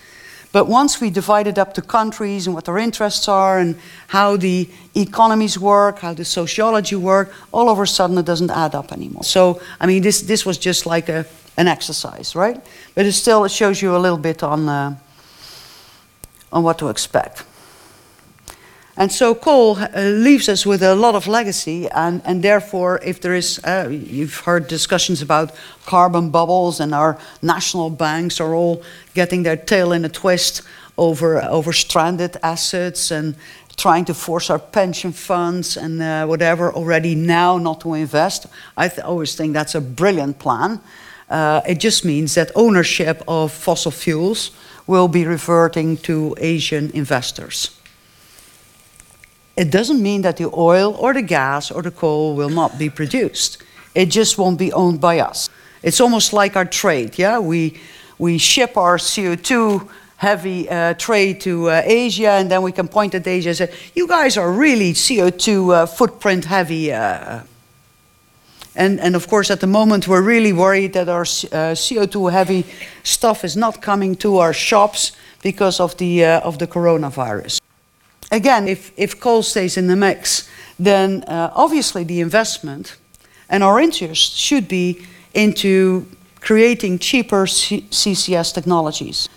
But 0.52 0.68
once 0.68 1.00
we 1.00 1.10
divide 1.10 1.48
it 1.48 1.58
up 1.58 1.74
to 1.76 1.82
countries 1.82 2.46
and 2.46 2.54
what 2.54 2.66
their 2.66 2.78
interests 2.78 3.28
are 3.30 3.58
and 3.58 3.78
how 4.08 4.36
the 4.36 4.70
economies 4.96 5.58
work, 5.58 6.00
how 6.00 6.14
the 6.14 6.26
sociology 6.26 6.98
work, 6.98 7.34
all 7.54 7.70
of 7.70 7.80
a 7.80 7.88
sudden 7.88 8.18
it 8.18 8.26
doesn't 8.26 8.52
add 8.52 8.76
up 8.76 8.92
anymore. 8.92 9.24
So, 9.24 9.62
I 9.80 9.86
mean, 9.86 10.02
this, 10.02 10.22
this 10.22 10.46
was 10.46 10.58
just 10.58 10.86
like 10.86 11.08
a, 11.08 11.26
an 11.56 11.68
exercise, 11.68 12.36
right? 12.36 12.60
But 12.96 13.06
it 13.06 13.14
still 13.14 13.46
it 13.46 13.52
shows 13.52 13.82
you 13.82 13.96
a 13.96 14.00
little 14.00 14.18
bit 14.18 14.44
on, 14.44 14.68
uh, 14.68 14.96
on 16.52 16.64
what 16.64 16.78
to 16.80 16.90
expect. 16.90 17.46
And 18.98 19.12
so 19.12 19.34
coal 19.34 19.78
uh, 19.80 20.02
leaves 20.02 20.50
us 20.50 20.66
with 20.66 20.84
a 20.84 20.96
lot 20.96 21.16
of 21.16 21.26
legacy, 21.26 21.88
and, 21.90 22.22
and 22.26 22.44
therefore, 22.44 23.00
if 23.04 23.22
there 23.22 23.34
is, 23.34 23.60
uh, 23.64 23.88
you've 23.90 24.36
heard 24.40 24.68
discussions 24.68 25.22
about 25.22 25.56
carbon 25.86 26.30
bubbles, 26.30 26.80
and 26.80 26.94
our 26.94 27.18
national 27.42 27.90
banks 27.90 28.42
are 28.42 28.54
all 28.54 28.84
getting 29.14 29.44
their 29.44 29.56
tail 29.56 29.94
in 29.94 30.04
a 30.04 30.10
twist 30.10 30.62
over, 30.98 31.42
over 31.42 31.74
stranded 31.74 32.38
assets 32.44 33.12
and 33.12 33.36
trying 33.78 34.06
to 34.06 34.14
force 34.14 34.50
our 34.50 34.60
pension 34.60 35.12
funds 35.12 35.78
and 35.78 36.02
uh, 36.02 36.26
whatever 36.26 36.72
already 36.74 37.16
now 37.16 37.58
not 37.58 37.82
to 37.82 37.94
invest. 37.94 38.46
I 38.78 38.90
th 38.90 39.00
always 39.00 39.36
think 39.36 39.54
that's 39.54 39.76
a 39.76 39.82
brilliant 39.82 40.38
plan. 40.38 40.80
Uh, 41.30 41.62
it 41.66 41.80
just 41.80 42.04
means 42.04 42.34
that 42.34 42.52
ownership 42.56 43.24
of 43.28 43.52
fossil 43.52 43.92
fuels 43.92 44.52
will 44.86 45.08
be 45.08 45.26
reverting 45.26 45.98
to 45.98 46.36
Asian 46.38 46.92
investors. 46.94 47.81
It 49.56 49.70
doesn't 49.70 50.02
mean 50.02 50.22
that 50.22 50.38
the 50.38 50.50
oil 50.54 50.96
or 50.96 51.14
the 51.14 51.22
gas 51.22 51.72
or 51.72 51.82
the 51.82 51.92
coal 51.92 52.36
will 52.36 52.50
not 52.50 52.80
be 52.80 52.90
produced. 52.90 53.62
It 53.94 54.06
just 54.06 54.38
won't 54.38 54.58
be 54.58 54.72
owned 54.72 55.02
by 55.02 55.20
us. 55.20 55.50
It's 55.84 56.00
almost 56.00 56.32
like 56.32 56.56
our 56.56 56.66
trade, 56.66 57.18
yeah? 57.18 57.40
We, 57.40 57.80
we 58.18 58.38
ship 58.38 58.78
our 58.78 58.98
CO2 58.98 59.90
heavy 60.18 60.70
uh, 60.70 60.94
trade 60.94 61.42
to 61.42 61.70
uh, 61.70 61.82
Asia, 61.84 62.30
and 62.30 62.50
then 62.50 62.62
we 62.62 62.72
can 62.72 62.88
point 62.88 63.16
at 63.16 63.28
Asia 63.28 63.50
and 63.50 63.58
say, 63.58 63.74
You 63.96 64.08
guys 64.08 64.38
are 64.38 64.52
really 64.52 64.94
CO2 64.94 65.74
uh, 65.74 65.86
footprint 65.86 66.46
heavy. 66.46 66.94
Uh. 66.94 67.42
and, 68.76 69.00
and 69.00 69.16
of 69.16 69.28
course, 69.28 69.52
at 69.52 69.60
the 69.60 69.68
moment, 69.68 70.08
we're 70.08 70.22
really 70.22 70.54
worried 70.54 70.94
that 70.94 71.10
our 71.10 71.24
uh, 71.24 71.76
CO2 71.76 72.32
heavy 72.32 72.66
stuff 73.04 73.44
is 73.44 73.58
not 73.58 73.82
coming 73.82 74.16
to 74.18 74.38
our 74.38 74.54
shops 74.54 75.12
because 75.42 75.80
of 75.80 75.98
the, 75.98 76.24
uh, 76.24 76.40
of 76.42 76.60
the 76.60 76.68
coronavirus 76.68 77.61
again, 78.32 78.68
if, 78.68 78.92
if 78.98 79.20
coal 79.20 79.44
stays 79.44 79.78
in 79.78 79.88
the 79.88 79.96
mix, 79.96 80.50
then 80.80 81.24
uh, 81.24 81.52
obviously 81.54 82.04
the 82.04 82.22
investment 82.22 82.98
and 83.50 83.64
our 83.64 83.80
interest 83.80 84.38
should 84.38 84.68
be 84.68 85.06
into 85.34 86.08
creating 86.40 86.98
cheaper 87.00 87.46
C 87.46 87.82
CCS 87.92 88.54
technologies. 88.54 89.30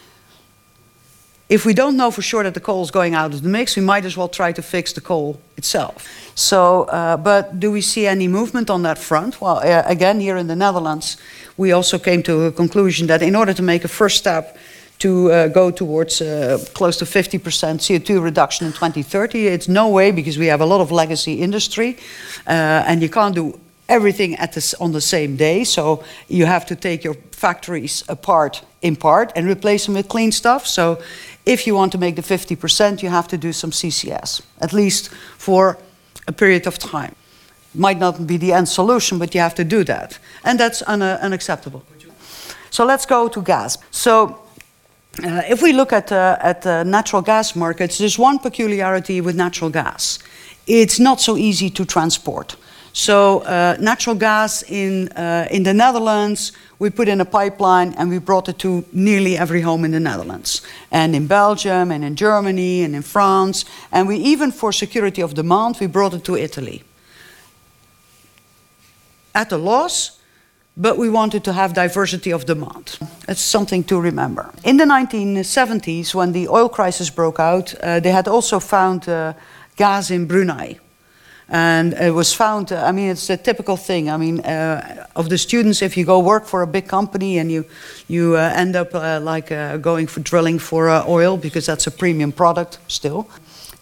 If 1.49 1.67
we 1.67 1.75
don't 1.75 1.97
know 1.97 2.11
for 2.11 2.23
sure 2.23 2.43
that 2.43 2.55
the 2.55 2.61
coal 2.61 2.83
is 2.83 2.91
going 2.91 3.15
out 3.15 3.35
of 3.35 3.43
the 3.43 3.49
mix, 3.49 3.77
we 3.77 3.83
might 3.83 4.07
as 4.07 4.17
well 4.17 4.29
try 4.29 4.53
to 4.53 4.63
fix 4.63 4.95
the 4.95 5.03
coal 5.03 5.39
itself. 5.59 6.09
So, 6.35 6.85
uh, 6.85 7.19
but 7.19 7.61
do 7.61 7.71
we 7.71 7.83
see 7.83 8.07
any 8.07 8.29
movement 8.29 8.71
on 8.71 8.83
that 8.83 8.99
front? 8.99 9.41
Well, 9.41 9.59
uh, 9.59 9.83
again, 9.85 10.21
here 10.21 10.39
in 10.39 10.47
the 10.47 10.57
Netherlands, 10.57 11.19
we 11.59 11.71
also 11.71 11.99
came 11.99 12.23
to 12.23 12.45
a 12.45 12.53
conclusion 12.53 13.07
that 13.09 13.21
in 13.21 13.37
order 13.37 13.53
to 13.53 13.63
make 13.63 13.85
a 13.85 13.89
first 13.89 14.17
step 14.17 14.57
to 15.05 15.31
uh, 15.31 15.49
go 15.49 15.71
towards 15.71 16.23
uh, 16.23 16.59
close 16.73 16.97
to 16.97 17.05
50% 17.05 17.39
CO2 17.79 18.23
reduction 18.23 18.67
in 18.67 18.73
2030. 18.73 19.49
It's 19.49 19.69
no 19.69 19.91
way 19.91 20.11
because 20.13 20.39
we 20.39 20.47
have 20.47 20.63
a 20.63 20.67
lot 20.67 20.81
of 20.81 20.91
legacy 20.91 21.43
industry 21.43 21.99
uh, 22.47 22.89
and 22.89 23.03
you 23.03 23.11
can't 23.11 23.35
do 23.35 23.61
everything 23.87 24.35
at 24.37 24.53
this, 24.55 24.73
on 24.81 24.93
the 24.93 25.01
same 25.03 25.37
day. 25.37 25.65
So 25.65 26.03
you 26.29 26.47
have 26.47 26.65
to 26.67 26.75
take 26.75 27.05
your 27.05 27.17
factories 27.33 28.03
apart 28.09 28.65
in 28.81 28.97
part 28.97 29.31
and 29.37 29.47
replace 29.47 29.85
them 29.85 29.95
with 29.95 30.09
clean 30.09 30.33
stuff. 30.33 30.67
So 30.67 30.99
if 31.45 31.67
you 31.67 31.75
want 31.75 31.93
to 31.93 31.99
make 31.99 32.17
the 32.17 32.23
50%, 32.23 33.03
you 33.03 33.11
have 33.11 33.29
to 33.29 33.37
do 33.37 33.53
some 33.53 33.73
CCS, 33.73 34.41
at 34.59 34.73
least 34.73 35.11
for 35.37 35.77
a 36.27 36.33
period 36.33 36.67
of 36.67 36.79
time. 36.79 37.15
Might 37.75 37.99
not 37.99 38.27
be 38.27 38.39
the 38.39 38.55
end 38.55 38.69
solution, 38.69 39.19
but 39.19 39.35
you 39.35 39.43
have 39.43 39.55
to 39.57 39.65
do 39.65 39.85
that. 39.85 40.19
And 40.45 40.59
that's 40.59 40.83
un 40.87 41.03
unacceptable. 41.03 41.83
So 42.71 42.87
let's 42.87 43.07
go 43.07 43.29
to 43.29 43.43
gas. 43.43 43.79
So 43.91 44.44
uh, 45.23 45.43
if 45.49 45.63
we 45.63 45.73
look 45.73 45.93
at, 45.93 46.11
uh, 46.11 46.37
at 46.41 46.63
the 46.63 46.83
natural 46.85 47.23
gas 47.23 47.55
markets, 47.55 47.99
there's 47.99 48.19
one 48.19 48.39
peculiarity 48.39 49.21
with 49.21 49.37
natural 49.37 49.71
gas. 49.71 50.19
It's 50.67 50.99
not 50.99 51.21
so 51.21 51.37
easy 51.37 51.71
to 51.71 51.85
transport. 51.85 52.57
So 52.93 53.41
uh, 53.41 53.77
natural 53.81 54.17
gas 54.17 54.63
in, 54.63 55.09
uh, 55.09 55.49
in 55.51 55.65
the 55.65 55.75
Netherlands, 55.75 56.53
we 56.79 56.91
put 56.91 57.09
in 57.09 57.21
a 57.21 57.25
pipeline 57.25 57.93
and 57.95 58.09
we 58.09 58.19
brought 58.19 58.49
it 58.49 58.59
to 58.61 58.85
nearly 58.93 59.37
every 59.37 59.61
home 59.61 59.85
in 59.85 59.91
the 59.91 60.01
Netherlands. 60.01 60.63
And 60.91 61.15
in 61.15 61.27
Belgium 61.27 61.91
and 61.91 62.05
in 62.05 62.15
Germany 62.17 62.83
and 62.83 62.95
in 62.95 63.03
France. 63.03 63.65
And 63.91 64.09
we 64.09 64.17
even, 64.17 64.53
for 64.53 64.73
security 64.73 65.23
of 65.23 65.35
demand, 65.35 65.77
we 65.81 65.87
brought 65.87 66.15
it 66.15 66.25
to 66.25 66.37
Italy. 66.37 66.85
At 69.35 69.51
a 69.51 69.57
loss, 69.57 70.21
but 70.77 70.99
we 70.99 71.09
wanted 71.09 71.45
to 71.45 71.53
have 71.53 71.73
diversity 71.73 72.33
of 72.33 72.47
demand. 72.47 72.99
It's 73.29 73.41
something 73.41 73.85
to 73.85 74.01
remember. 74.01 74.51
In 74.65 74.77
the 74.77 74.85
1970s, 74.85 76.15
when 76.15 76.33
the 76.33 76.49
oil 76.49 76.69
crisis 76.69 77.11
broke 77.11 77.39
out, 77.39 77.75
uh, 77.75 78.01
they 78.01 78.11
had 78.11 78.27
also 78.27 78.59
found 78.59 79.09
uh, 79.09 79.35
gas 79.77 80.11
in 80.11 80.27
Brunei. 80.27 80.81
And 81.49 81.93
it 81.93 82.13
was 82.13 82.33
found, 82.33 82.73
I 82.73 82.91
mean, 82.91 83.11
it's 83.11 83.29
a 83.29 83.37
typical 83.37 83.77
thing. 83.77 84.09
I 84.09 84.17
mean, 84.17 84.41
uh, 84.41 85.07
of 85.15 85.29
the 85.29 85.37
students, 85.37 85.83
if 85.83 85.97
you 85.97 86.05
go 86.05 86.19
work 86.19 86.47
for 86.47 86.63
a 86.63 86.67
big 86.67 86.89
company 86.89 87.39
and 87.39 87.53
you, 87.53 87.67
you 88.09 88.35
uh, 88.35 88.51
end 88.57 88.75
up 88.75 88.95
uh, 88.95 89.21
like 89.21 89.51
going 89.83 90.07
for 90.07 90.21
drilling 90.21 90.59
for 90.59 90.89
oil 91.07 91.37
because 91.37 91.67
that's 91.67 91.87
a 91.87 91.91
premium 91.91 92.33
product 92.33 92.79
still. 92.89 93.29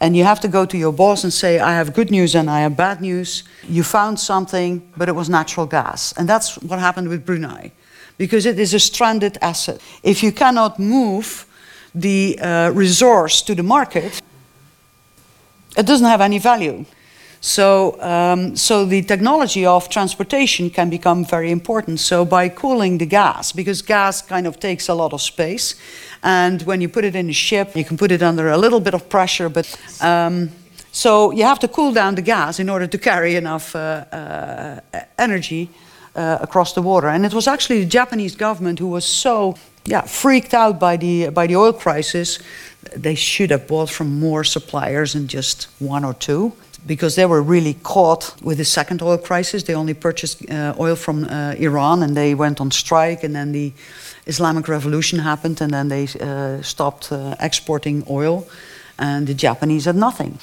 And 0.02 0.16
you 0.16 0.24
have 0.24 0.40
to 0.40 0.48
go 0.48 0.66
to 0.66 0.76
your 0.76 0.92
boss 0.92 1.22
and 1.22 1.32
say, 1.32 1.60
I 1.60 1.74
have 1.74 1.94
good 1.94 2.10
news 2.10 2.34
and 2.34 2.50
I 2.50 2.62
have 2.62 2.76
bad 2.76 3.00
news. 3.00 3.44
You 3.68 3.84
found 3.84 4.18
something, 4.18 4.82
but 4.96 5.08
it 5.08 5.14
was 5.14 5.28
natural 5.28 5.64
gas. 5.64 6.12
And 6.18 6.28
that's 6.28 6.58
what 6.58 6.80
happened 6.80 7.08
with 7.08 7.24
Brunei, 7.24 7.70
because 8.18 8.44
it 8.44 8.58
is 8.58 8.74
a 8.74 8.80
stranded 8.80 9.38
asset. 9.40 9.80
If 10.02 10.24
you 10.24 10.32
cannot 10.32 10.80
move 10.80 11.46
the 11.94 12.36
uh, 12.42 12.72
resource 12.74 13.42
to 13.42 13.54
the 13.54 13.62
market, 13.62 14.20
it 15.76 15.86
doesn't 15.86 16.08
have 16.08 16.20
any 16.20 16.40
value. 16.40 16.84
So, 17.44 18.00
um, 18.00 18.54
so 18.54 18.84
the 18.84 19.02
technology 19.02 19.66
of 19.66 19.88
transportation 19.88 20.70
can 20.70 20.90
become 20.90 21.24
very 21.24 21.50
important. 21.50 21.98
So 21.98 22.24
by 22.24 22.48
cooling 22.48 22.98
the 22.98 23.06
gas, 23.06 23.50
because 23.50 23.82
gas 23.82 24.22
kind 24.22 24.46
of 24.46 24.60
takes 24.60 24.88
a 24.88 24.94
lot 24.94 25.12
of 25.12 25.20
space, 25.20 25.74
and 26.22 26.62
when 26.62 26.80
you 26.80 26.88
put 26.88 27.04
it 27.04 27.16
in 27.16 27.28
a 27.28 27.32
ship, 27.32 27.74
you 27.74 27.84
can 27.84 27.96
put 27.96 28.12
it 28.12 28.22
under 28.22 28.48
a 28.48 28.56
little 28.56 28.78
bit 28.78 28.94
of 28.94 29.08
pressure, 29.08 29.48
but 29.48 29.66
um, 30.00 30.50
so 30.92 31.32
you 31.32 31.42
have 31.42 31.58
to 31.58 31.68
cool 31.68 31.92
down 31.92 32.14
the 32.14 32.22
gas 32.22 32.60
in 32.60 32.70
order 32.70 32.86
to 32.86 32.96
carry 32.96 33.34
enough 33.34 33.74
uh, 33.74 34.04
uh, 34.12 34.80
energy 35.18 35.68
uh, 36.14 36.38
across 36.40 36.74
the 36.74 36.82
water. 36.82 37.08
And 37.08 37.26
it 37.26 37.34
was 37.34 37.48
actually 37.48 37.80
the 37.80 37.90
Japanese 37.90 38.36
government 38.36 38.78
who 38.78 38.86
was 38.86 39.04
so 39.04 39.56
yeah, 39.84 40.02
freaked 40.02 40.54
out 40.54 40.78
by 40.78 40.96
the, 40.96 41.30
by 41.30 41.48
the 41.48 41.56
oil 41.56 41.72
crisis. 41.72 42.38
They 42.94 43.16
should 43.16 43.50
have 43.50 43.66
bought 43.66 43.90
from 43.90 44.20
more 44.20 44.44
suppliers 44.44 45.14
than 45.14 45.26
just 45.26 45.66
one 45.80 46.04
or 46.04 46.14
two 46.14 46.52
because 46.86 47.14
they 47.14 47.26
were 47.26 47.42
really 47.42 47.74
caught 47.82 48.34
with 48.42 48.58
the 48.58 48.64
second 48.64 49.02
oil 49.02 49.18
crisis. 49.18 49.62
They 49.62 49.74
only 49.74 49.94
purchased 49.94 50.50
uh, 50.50 50.74
oil 50.78 50.96
from 50.96 51.24
uh, 51.24 51.54
Iran 51.58 52.02
and 52.02 52.16
they 52.16 52.34
went 52.34 52.60
on 52.60 52.70
strike, 52.70 53.24
and 53.24 53.34
then 53.34 53.52
the 53.52 53.72
Islamic 54.26 54.68
Revolution 54.68 55.18
happened, 55.18 55.60
and 55.60 55.72
then 55.72 55.88
they 55.88 56.06
uh, 56.20 56.62
stopped 56.62 57.12
uh, 57.12 57.34
exporting 57.40 58.04
oil, 58.08 58.46
and 58.98 59.26
the 59.26 59.34
Japanese 59.34 59.84
had 59.84 59.96
nothing. 59.96 60.38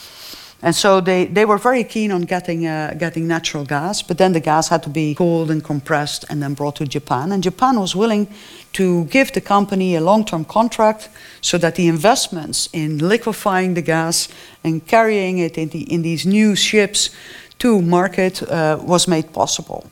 And 0.61 0.75
so 0.75 0.99
they, 0.99 1.25
they 1.25 1.45
were 1.45 1.57
very 1.57 1.85
keen 1.85 2.11
on 2.11 2.23
getting, 2.23 2.67
uh, 2.67 2.93
getting 2.97 3.27
natural 3.27 3.63
gas, 3.63 4.01
but 4.01 4.17
then 4.17 4.33
the 4.33 4.41
gas 4.41 4.67
had 4.67 4.83
to 4.83 4.89
be 4.89 5.15
cooled 5.15 5.49
and 5.49 5.63
compressed 5.63 6.25
and 6.29 6.43
then 6.43 6.53
brought 6.53 6.75
to 6.77 6.85
Japan. 6.85 7.31
And 7.31 7.41
Japan 7.41 7.79
was 7.79 7.95
willing 7.95 8.27
to 8.73 9.05
give 9.05 9.31
the 9.31 9.39
company 9.39 9.95
a 9.95 10.01
long 10.01 10.25
term 10.25 10.43
contract 10.43 11.07
so 11.39 11.57
that 11.59 11.75
the 11.75 11.87
investments 11.87 12.67
in 12.73 12.97
liquefying 12.97 13.75
the 13.75 13.81
gas 13.81 14.27
and 14.61 14.85
carrying 14.85 15.37
it 15.37 15.57
in, 15.57 15.69
the, 15.69 15.81
in 15.83 16.01
these 16.01 16.25
new 16.25 16.55
ships 16.55 17.09
to 17.59 17.81
market 17.81 18.43
uh, 18.43 18.79
was 18.81 19.07
made 19.07 19.31
possible. 19.31 19.89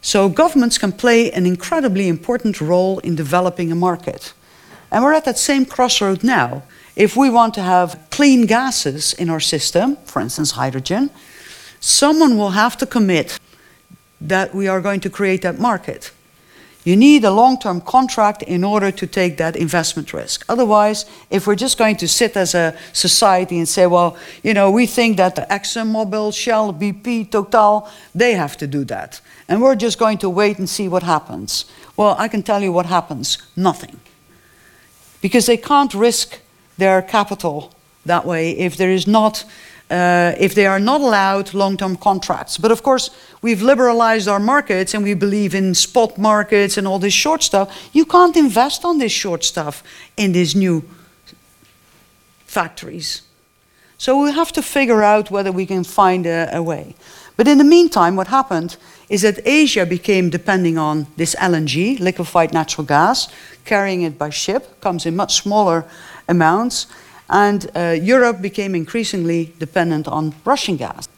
So 0.00 0.28
governments 0.28 0.78
can 0.78 0.92
play 0.92 1.30
an 1.32 1.44
incredibly 1.44 2.08
important 2.08 2.60
role 2.60 2.98
in 3.00 3.14
developing 3.14 3.70
a 3.70 3.74
market. 3.74 4.32
And 4.90 5.04
we're 5.04 5.12
at 5.12 5.26
that 5.26 5.38
same 5.38 5.64
crossroad 5.64 6.24
now. 6.24 6.62
If 6.94 7.16
we 7.16 7.30
want 7.30 7.54
to 7.54 7.62
have 7.62 7.98
clean 8.10 8.46
gases 8.46 9.14
in 9.14 9.30
our 9.30 9.40
system, 9.40 9.96
for 10.04 10.20
instance, 10.20 10.52
hydrogen, 10.52 11.10
someone 11.80 12.36
will 12.36 12.50
have 12.50 12.76
to 12.78 12.86
commit 12.86 13.38
that 14.20 14.54
we 14.54 14.68
are 14.68 14.80
going 14.80 15.00
to 15.00 15.10
create 15.10 15.42
that 15.42 15.58
market. 15.58 16.12
You 16.84 16.96
need 16.96 17.24
a 17.24 17.30
long 17.30 17.58
term 17.58 17.80
contract 17.80 18.42
in 18.42 18.64
order 18.64 18.90
to 18.90 19.06
take 19.06 19.36
that 19.36 19.54
investment 19.54 20.12
risk. 20.12 20.44
Otherwise, 20.48 21.06
if 21.30 21.46
we're 21.46 21.54
just 21.54 21.78
going 21.78 21.96
to 21.96 22.08
sit 22.08 22.36
as 22.36 22.54
a 22.54 22.76
society 22.92 23.58
and 23.58 23.68
say, 23.68 23.86
well, 23.86 24.16
you 24.42 24.52
know, 24.52 24.70
we 24.70 24.86
think 24.86 25.16
that 25.16 25.48
ExxonMobil, 25.48 26.34
Shell, 26.34 26.74
BP, 26.74 27.30
Total, 27.30 27.88
they 28.14 28.34
have 28.34 28.56
to 28.56 28.66
do 28.66 28.84
that. 28.84 29.20
And 29.48 29.62
we're 29.62 29.76
just 29.76 29.98
going 29.98 30.18
to 30.18 30.28
wait 30.28 30.58
and 30.58 30.68
see 30.68 30.88
what 30.88 31.04
happens. 31.04 31.66
Well, 31.96 32.16
I 32.18 32.26
can 32.26 32.42
tell 32.42 32.62
you 32.62 32.72
what 32.72 32.86
happens 32.86 33.38
nothing. 33.54 34.00
Because 35.20 35.46
they 35.46 35.56
can't 35.56 35.94
risk 35.94 36.40
their 36.82 37.02
capital 37.02 37.70
that 38.04 38.24
way 38.24 38.50
if 38.58 38.76
there 38.76 38.90
is 38.90 39.06
not 39.06 39.44
uh, 39.90 40.34
if 40.38 40.54
they 40.54 40.66
are 40.66 40.80
not 40.80 41.00
allowed 41.00 41.52
long-term 41.54 41.96
contracts. 41.96 42.58
But 42.58 42.70
of 42.70 42.82
course, 42.82 43.10
we've 43.42 43.60
liberalized 43.62 44.26
our 44.26 44.40
markets 44.40 44.94
and 44.94 45.04
we 45.04 45.14
believe 45.14 45.54
in 45.54 45.74
spot 45.74 46.16
markets 46.16 46.78
and 46.78 46.86
all 46.86 46.98
this 46.98 47.12
short 47.12 47.42
stuff. 47.42 47.68
You 47.92 48.06
can't 48.06 48.36
invest 48.36 48.84
on 48.84 48.98
this 48.98 49.12
short 49.12 49.44
stuff 49.44 49.82
in 50.16 50.32
these 50.32 50.56
new 50.56 50.82
factories. 52.46 53.22
So 53.98 54.22
we 54.22 54.32
have 54.32 54.52
to 54.52 54.62
figure 54.62 55.02
out 55.02 55.30
whether 55.30 55.52
we 55.52 55.66
can 55.66 55.84
find 55.84 56.26
a, 56.26 56.48
a 56.56 56.62
way. 56.62 56.94
But 57.36 57.46
in 57.46 57.58
the 57.58 57.64
meantime, 57.64 58.16
what 58.16 58.28
happened 58.28 58.76
is 59.08 59.22
that 59.22 59.46
Asia 59.46 59.84
became 59.84 60.30
depending 60.30 60.78
on 60.78 61.06
this 61.16 61.34
LNG, 61.34 62.00
liquefied 62.00 62.52
natural 62.52 62.86
gas, 62.86 63.28
carrying 63.64 64.02
it 64.02 64.18
by 64.18 64.30
ship, 64.30 64.80
comes 64.80 65.06
in 65.06 65.16
much 65.16 65.34
smaller 65.42 65.84
amounts, 66.28 66.86
and 67.28 67.70
uh, 67.74 67.96
Europe 68.00 68.40
became 68.42 68.74
increasingly 68.74 69.52
dependent 69.58 70.06
on 70.08 70.34
Russian 70.44 70.76
gas. 70.76 71.08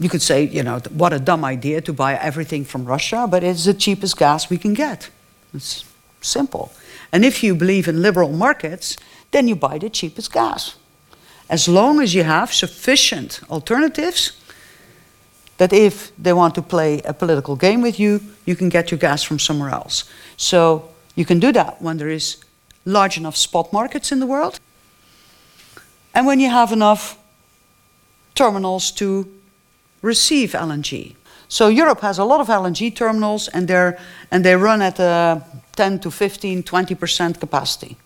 You 0.00 0.08
could 0.08 0.22
say, 0.22 0.44
you 0.44 0.62
know, 0.62 0.78
what 0.90 1.12
a 1.12 1.18
dumb 1.18 1.44
idea 1.44 1.80
to 1.80 1.92
buy 1.92 2.14
everything 2.14 2.64
from 2.64 2.84
Russia, 2.84 3.26
but 3.28 3.42
it's 3.42 3.64
the 3.64 3.74
cheapest 3.74 4.16
gas 4.16 4.48
we 4.48 4.58
can 4.58 4.74
get. 4.74 5.10
It's 5.52 5.84
simple. 6.20 6.70
And 7.12 7.24
if 7.24 7.42
you 7.42 7.54
believe 7.54 7.88
in 7.88 8.02
liberal 8.02 8.32
markets, 8.32 8.96
then 9.30 9.48
you 9.48 9.56
buy 9.56 9.78
the 9.78 9.90
cheapest 9.90 10.32
gas. 10.32 10.76
As 11.48 11.66
long 11.66 12.00
as 12.00 12.14
you 12.14 12.24
have 12.24 12.52
sufficient 12.52 13.40
alternatives, 13.50 14.32
that 15.56 15.72
if 15.72 16.12
they 16.16 16.32
want 16.32 16.54
to 16.54 16.62
play 16.62 17.00
a 17.04 17.12
political 17.12 17.56
game 17.56 17.82
with 17.82 17.98
you, 17.98 18.20
you 18.44 18.54
can 18.54 18.68
get 18.68 18.90
your 18.90 18.98
gas 18.98 19.22
from 19.22 19.38
somewhere 19.38 19.70
else. 19.70 20.04
So 20.36 20.90
you 21.16 21.24
can 21.24 21.40
do 21.40 21.52
that 21.52 21.82
when 21.82 21.96
there 21.96 22.10
is 22.10 22.36
large 22.84 23.18
enough 23.18 23.36
spot 23.36 23.72
markets 23.72 24.12
in 24.12 24.20
the 24.20 24.26
world, 24.26 24.60
and 26.14 26.26
when 26.26 26.40
you 26.40 26.50
have 26.50 26.72
enough 26.72 27.18
terminals 28.34 28.90
to 28.92 29.26
receive 30.02 30.52
LNG. 30.52 31.14
So 31.48 31.68
Europe 31.68 32.00
has 32.00 32.18
a 32.18 32.24
lot 32.24 32.40
of 32.40 32.48
LNG 32.48 32.94
terminals, 32.94 33.48
and, 33.48 33.66
they're, 33.66 33.98
and 34.30 34.44
they 34.44 34.54
run 34.54 34.82
at 34.82 34.98
a 35.00 35.42
10 35.76 36.00
to 36.00 36.10
15, 36.10 36.62
20% 36.62 37.40
capacity. 37.40 37.96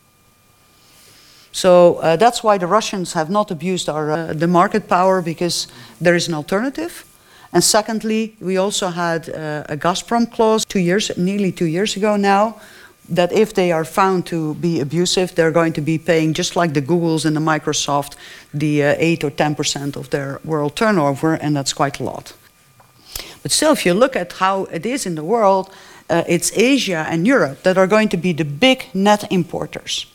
So 1.52 1.96
uh, 1.96 2.16
that's 2.16 2.42
why 2.42 2.56
the 2.58 2.66
Russians 2.66 3.12
have 3.12 3.28
not 3.28 3.50
abused 3.50 3.88
our, 3.88 4.11
uh, 4.11 4.32
the 4.32 4.46
market 4.46 4.88
power 4.88 5.20
because 5.20 5.66
there 6.00 6.14
is 6.14 6.28
an 6.28 6.35
alternative. 6.35 7.04
And 7.52 7.62
secondly, 7.62 8.37
we 8.40 8.56
also 8.56 8.88
had 8.88 9.28
uh, 9.28 9.64
a 9.68 9.76
Gazprom 9.76 10.32
clause 10.32 10.64
two 10.64 10.79
years, 10.79 11.10
nearly 11.18 11.52
two 11.52 11.66
years 11.66 11.96
ago 11.96 12.16
now, 12.16 12.58
that 13.09 13.33
if 13.33 13.55
they 13.55 13.73
are 13.73 13.85
found 13.85 14.27
to 14.27 14.55
be 14.55 14.81
abusive, 14.81 15.35
they're 15.35 15.50
going 15.50 15.73
to 15.75 15.81
be 15.81 15.98
paying, 15.98 16.33
just 16.33 16.57
like 16.57 16.73
the 16.73 16.83
Googles 16.83 17.25
and 17.25 17.37
the 17.37 17.40
Microsoft, 17.40 18.17
the 18.55 18.83
uh, 18.83 18.94
8 18.98 19.25
or 19.25 19.31
10% 19.31 19.96
of 19.96 20.11
their 20.11 20.40
world 20.44 20.77
turnover, 20.77 21.35
and 21.35 21.57
that's 21.57 21.73
quite 21.73 22.00
a 22.00 22.05
lot. 22.05 22.33
But 23.42 23.50
still, 23.50 23.73
if 23.73 23.85
you 23.85 23.94
look 23.94 24.15
at 24.17 24.35
how 24.35 24.65
it 24.65 24.87
is 24.87 25.05
in 25.05 25.17
the 25.17 25.25
world, 25.25 25.71
uh, 26.09 26.23
it's 26.29 26.53
Asia 26.57 27.07
and 27.09 27.27
Europe 27.27 27.63
that 27.65 27.77
are 27.77 27.87
going 27.87 28.09
to 28.11 28.17
be 28.17 28.33
the 28.33 28.44
big 28.44 28.87
net 28.94 29.31
importers. 29.33 30.07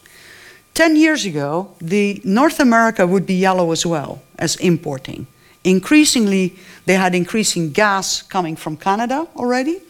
10 0.74 0.96
years 0.96 1.26
ago, 1.26 1.72
the 1.82 2.22
North 2.24 2.60
America 2.60 3.06
would 3.06 3.26
be 3.26 3.34
yellow 3.34 3.72
as 3.72 3.86
well 3.86 4.22
as 4.38 4.56
importing. 4.58 5.28
Increasingly, 5.64 6.56
they 6.86 6.94
had 6.94 7.16
increasing 7.16 7.72
gas 7.72 8.22
coming 8.22 8.56
from 8.56 8.78
Canada 8.78 9.28
already, 9.36 9.82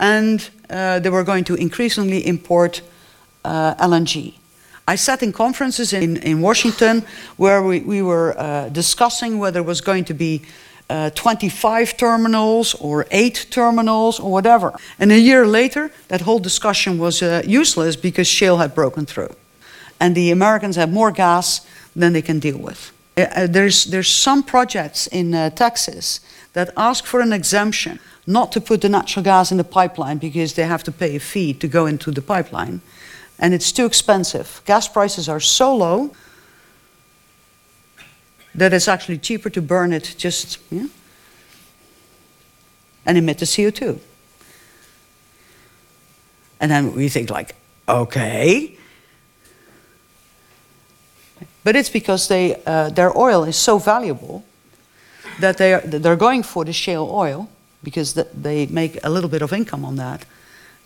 and 0.00 0.48
uh, 0.70 0.98
they 0.98 1.10
were 1.10 1.24
going 1.24 1.44
to 1.44 1.54
increasingly 1.54 2.26
import 2.26 2.82
uh, 3.44 3.74
LNG. 3.76 4.34
I 4.86 4.96
sat 4.96 5.22
in 5.22 5.32
conferences 5.32 5.92
in, 5.92 6.16
in 6.18 6.40
Washington 6.40 7.04
where 7.36 7.62
we, 7.62 7.80
we 7.80 8.00
were 8.02 8.34
uh, 8.38 8.68
discussing 8.70 9.38
whether 9.38 9.60
it 9.60 9.66
was 9.66 9.80
going 9.80 10.04
to 10.06 10.14
be 10.14 10.42
uh, 10.88 11.10
25 11.10 11.98
terminals 11.98 12.74
or 12.74 13.06
8 13.10 13.48
terminals 13.50 14.18
or 14.18 14.32
whatever. 14.32 14.72
And 14.98 15.12
a 15.12 15.18
year 15.18 15.46
later, 15.46 15.90
that 16.08 16.22
whole 16.22 16.38
discussion 16.38 16.98
was 16.98 17.22
uh, 17.22 17.42
useless 17.46 17.96
because 17.96 18.26
shale 18.26 18.56
had 18.56 18.74
broken 18.74 19.04
through. 19.04 19.34
And 20.00 20.14
the 20.14 20.30
Americans 20.30 20.76
have 20.76 20.90
more 20.90 21.10
gas 21.10 21.66
than 21.94 22.14
they 22.14 22.22
can 22.22 22.38
deal 22.38 22.58
with. 22.58 22.92
Uh, 23.18 23.46
there's, 23.46 23.84
there's 23.84 24.08
some 24.08 24.42
projects 24.42 25.06
in 25.08 25.32
Texas 25.54 26.20
that 26.54 26.70
ask 26.76 27.04
for 27.04 27.20
an 27.20 27.32
exemption 27.32 27.98
not 28.28 28.52
to 28.52 28.60
put 28.60 28.82
the 28.82 28.90
natural 28.90 29.24
gas 29.24 29.50
in 29.50 29.56
the 29.56 29.64
pipeline 29.64 30.18
because 30.18 30.52
they 30.52 30.64
have 30.64 30.84
to 30.84 30.92
pay 30.92 31.16
a 31.16 31.18
fee 31.18 31.54
to 31.54 31.66
go 31.66 31.86
into 31.86 32.10
the 32.10 32.20
pipeline 32.20 32.82
and 33.38 33.54
it's 33.54 33.72
too 33.72 33.86
expensive. 33.86 34.60
Gas 34.66 34.86
prices 34.86 35.30
are 35.30 35.40
so 35.40 35.74
low 35.74 36.10
that 38.54 38.74
it's 38.74 38.86
actually 38.86 39.16
cheaper 39.16 39.48
to 39.48 39.62
burn 39.62 39.94
it 39.94 40.14
just 40.18 40.58
yeah, 40.70 40.88
and 43.06 43.16
emit 43.16 43.38
the 43.38 43.46
CO2. 43.46 43.98
And 46.60 46.70
then 46.70 46.94
we 46.94 47.08
think 47.08 47.30
like, 47.30 47.54
okay. 47.88 48.76
But 51.64 51.76
it's 51.76 51.88
because 51.88 52.28
they, 52.28 52.60
uh, 52.66 52.90
their 52.90 53.16
oil 53.16 53.44
is 53.44 53.56
so 53.56 53.78
valuable 53.78 54.44
that 55.40 55.56
they 55.56 55.72
are, 55.72 55.80
they're 55.80 56.16
going 56.16 56.42
for 56.42 56.66
the 56.66 56.74
shale 56.74 57.08
oil 57.10 57.48
because 57.82 58.14
they 58.14 58.66
make 58.66 58.98
a 59.04 59.10
little 59.10 59.30
bit 59.30 59.42
of 59.42 59.52
income 59.52 59.84
on 59.84 59.96
that 59.96 60.24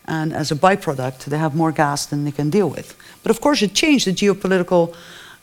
and 0.05 0.33
as 0.33 0.51
a 0.51 0.55
byproduct, 0.55 1.25
they 1.25 1.37
have 1.37 1.55
more 1.55 1.71
gas 1.71 2.05
than 2.05 2.25
they 2.25 2.31
can 2.31 2.49
deal 2.49 2.69
with. 2.69 2.95
But 3.23 3.31
of 3.31 3.39
course, 3.39 3.61
it 3.61 3.73
changed 3.73 4.07
the 4.07 4.11
geopolitical 4.11 4.93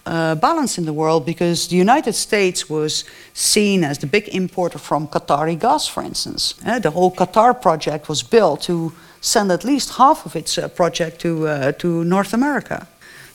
uh, 0.06 0.34
balance 0.34 0.76
in 0.76 0.84
the 0.84 0.92
world 0.92 1.24
because 1.24 1.68
the 1.68 1.76
United 1.76 2.14
States 2.14 2.68
was 2.68 3.04
seen 3.32 3.84
as 3.84 3.98
the 3.98 4.06
big 4.06 4.28
importer 4.28 4.78
from 4.78 5.08
Qatari 5.08 5.58
gas, 5.58 5.86
for 5.86 6.02
instance. 6.02 6.54
Uh, 6.66 6.78
the 6.78 6.90
whole 6.90 7.14
Qatar 7.14 7.60
project 7.60 8.08
was 8.08 8.22
built 8.22 8.62
to 8.62 8.92
send 9.20 9.50
at 9.50 9.64
least 9.64 9.94
half 9.94 10.26
of 10.26 10.36
its 10.36 10.58
uh, 10.58 10.68
project 10.68 11.20
to, 11.20 11.48
uh, 11.48 11.72
to 11.72 12.04
North 12.04 12.34
America. 12.34 12.86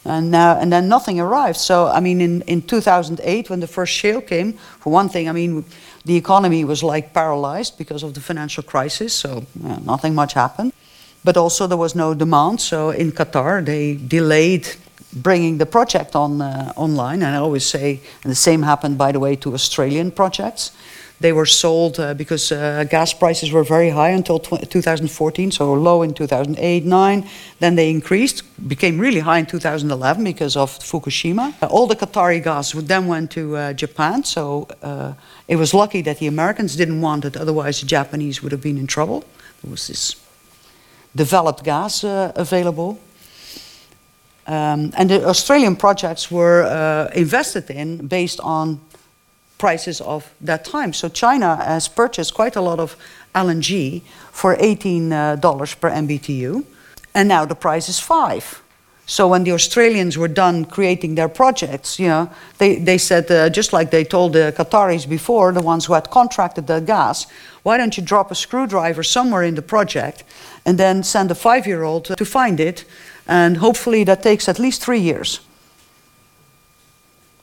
And, 0.08 0.36
and 0.36 0.72
then 0.72 0.88
nothing 0.88 1.20
arrived. 1.20 1.58
So, 1.58 1.88
I 1.88 2.00
mean, 2.00 2.22
in, 2.22 2.42
in 2.42 2.62
2008, 2.62 3.50
when 3.50 3.60
the 3.60 3.68
first 3.68 3.92
shale 3.92 4.22
came, 4.22 4.54
for 4.54 4.94
one 4.94 5.10
thing, 5.10 5.28
I 5.28 5.32
mean, 5.32 5.66
the 6.06 6.16
economy 6.16 6.64
was 6.64 6.84
like 6.84 7.14
paralyzed 7.14 7.78
because 7.78 8.04
of 8.04 8.14
the 8.14 8.22
financial 8.22 8.64
crisis, 8.64 9.14
so 9.14 9.46
nothing 9.86 10.16
much 10.16 10.34
happened 10.34 10.72
but 11.26 11.36
also 11.36 11.68
there 11.68 11.78
was 11.78 11.96
no 11.96 12.14
demand. 12.14 12.62
So 12.62 12.92
in 12.92 13.12
Qatar, 13.12 13.66
they 13.66 13.96
delayed 13.96 14.68
bringing 15.12 15.58
the 15.58 15.66
project 15.66 16.16
on 16.16 16.42
uh, 16.42 16.72
online. 16.76 17.24
And 17.24 17.36
I 17.36 17.40
always 17.40 17.66
say, 17.66 18.00
and 18.24 18.32
the 18.32 18.36
same 18.36 18.62
happened, 18.62 18.98
by 18.98 19.12
the 19.12 19.20
way, 19.20 19.36
to 19.38 19.54
Australian 19.54 20.12
projects. 20.12 20.72
They 21.20 21.32
were 21.32 21.46
sold 21.46 22.00
uh, 22.00 22.14
because 22.14 22.52
uh, 22.52 22.84
gas 22.90 23.14
prices 23.14 23.52
were 23.52 23.64
very 23.64 23.90
high 23.90 24.10
until 24.10 24.38
2014, 24.38 25.52
so 25.52 25.74
low 25.74 26.02
in 26.02 26.14
2008 26.14 26.86
9. 26.86 27.30
Then 27.60 27.76
they 27.76 27.90
increased, 27.90 28.44
became 28.68 29.00
really 29.00 29.22
high 29.22 29.40
in 29.40 29.46
2011 29.46 30.24
because 30.24 30.58
of 30.58 30.72
Fukushima. 30.80 31.54
Uh, 31.62 31.68
all 31.68 31.88
the 31.88 31.96
Qatari 31.96 32.44
gas 32.44 32.74
then 32.74 33.08
went 33.08 33.32
to 33.32 33.56
uh, 33.56 33.74
Japan, 33.74 34.24
so 34.26 34.68
uh, 34.82 35.14
it 35.48 35.56
was 35.56 35.74
lucky 35.74 36.02
that 36.02 36.20
the 36.20 36.28
Americans 36.28 36.76
didn't 36.76 37.00
want 37.00 37.24
it, 37.24 37.38
otherwise, 37.38 37.80
the 37.80 37.88
Japanese 37.88 38.44
would 38.44 38.52
have 38.52 38.62
been 38.62 38.78
in 38.78 38.88
trouble. 38.88 39.24
There 39.64 39.72
was 39.72 39.88
this 39.88 40.16
developed 41.16 41.64
gas 41.64 42.04
available. 42.04 43.00
Um, 44.48 44.92
and 44.96 45.10
the 45.10 45.26
Australian 45.26 45.76
projects 45.76 46.30
were 46.30 46.64
uh, 46.64 47.12
invested 47.16 47.70
in 47.72 48.08
based 48.08 48.40
on 48.42 48.80
prices 49.58 50.02
of 50.02 50.34
that 50.42 50.66
time. 50.66 50.94
So 50.94 51.10
China 51.10 51.56
has 51.58 51.88
purchased 51.88 52.34
quite 52.34 52.56
a 52.56 52.62
lot 52.62 52.80
of 52.80 52.96
LNG 53.34 54.02
for 54.32 54.56
$18 54.56 55.12
uh, 55.12 55.76
per 55.80 55.90
MBTU, 55.90 56.66
and 57.14 57.28
now 57.28 57.46
the 57.46 57.56
price 57.56 57.90
is 57.90 58.00
five. 58.00 58.62
So 59.08 59.28
when 59.28 59.44
the 59.44 59.52
Australians 59.52 60.18
were 60.18 60.28
done 60.28 60.66
creating 60.66 61.14
their 61.14 61.30
projects, 61.30 62.00
you 62.00 62.08
know, 62.08 62.30
they, 62.58 62.78
they 62.78 62.98
said, 62.98 63.30
uh, 63.30 63.50
just 63.50 63.72
like 63.72 63.92
they 63.92 64.04
told 64.04 64.34
the 64.34 64.54
Qataris 64.58 65.08
before, 65.08 65.52
the 65.54 65.62
ones 65.62 65.86
who 65.86 65.94
had 65.94 66.10
contracted 66.10 66.66
the 66.66 66.80
gas, 66.80 67.28
why 67.62 67.78
don't 67.78 67.98
you 67.98 68.04
drop 68.04 68.32
a 68.32 68.36
screwdriver 68.36 69.04
somewhere 69.04 69.44
in 69.44 69.54
the 69.54 69.62
project 69.62 70.24
and 70.66 70.80
then 70.80 71.04
send 71.04 71.30
a 71.30 71.36
five-year-old 71.36 72.06
to 72.18 72.26
find 72.26 72.60
it, 72.60 72.84
and 73.28 73.58
hopefully 73.58 74.04
that 74.06 74.24
takes 74.24 74.50
at 74.50 74.58
least 74.58 74.82
three 74.82 75.00
years. 75.00 75.40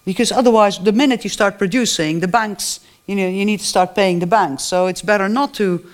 Because 0.04 0.32
otherwise, 0.32 0.78
the 0.78 0.92
minute 0.92 1.24
you 1.24 1.30
start 1.30 1.58
producing, 1.58 2.20
the 2.20 2.28
banks, 2.28 2.80
you 3.06 3.14
know, 3.14 3.28
you 3.28 3.44
need 3.44 3.60
to 3.60 3.66
start 3.66 3.94
paying 3.94 4.18
the 4.18 4.26
banks. 4.26 4.64
So 4.64 4.86
it's 4.86 5.02
better 5.02 5.28
not 5.28 5.54
to 5.54 5.84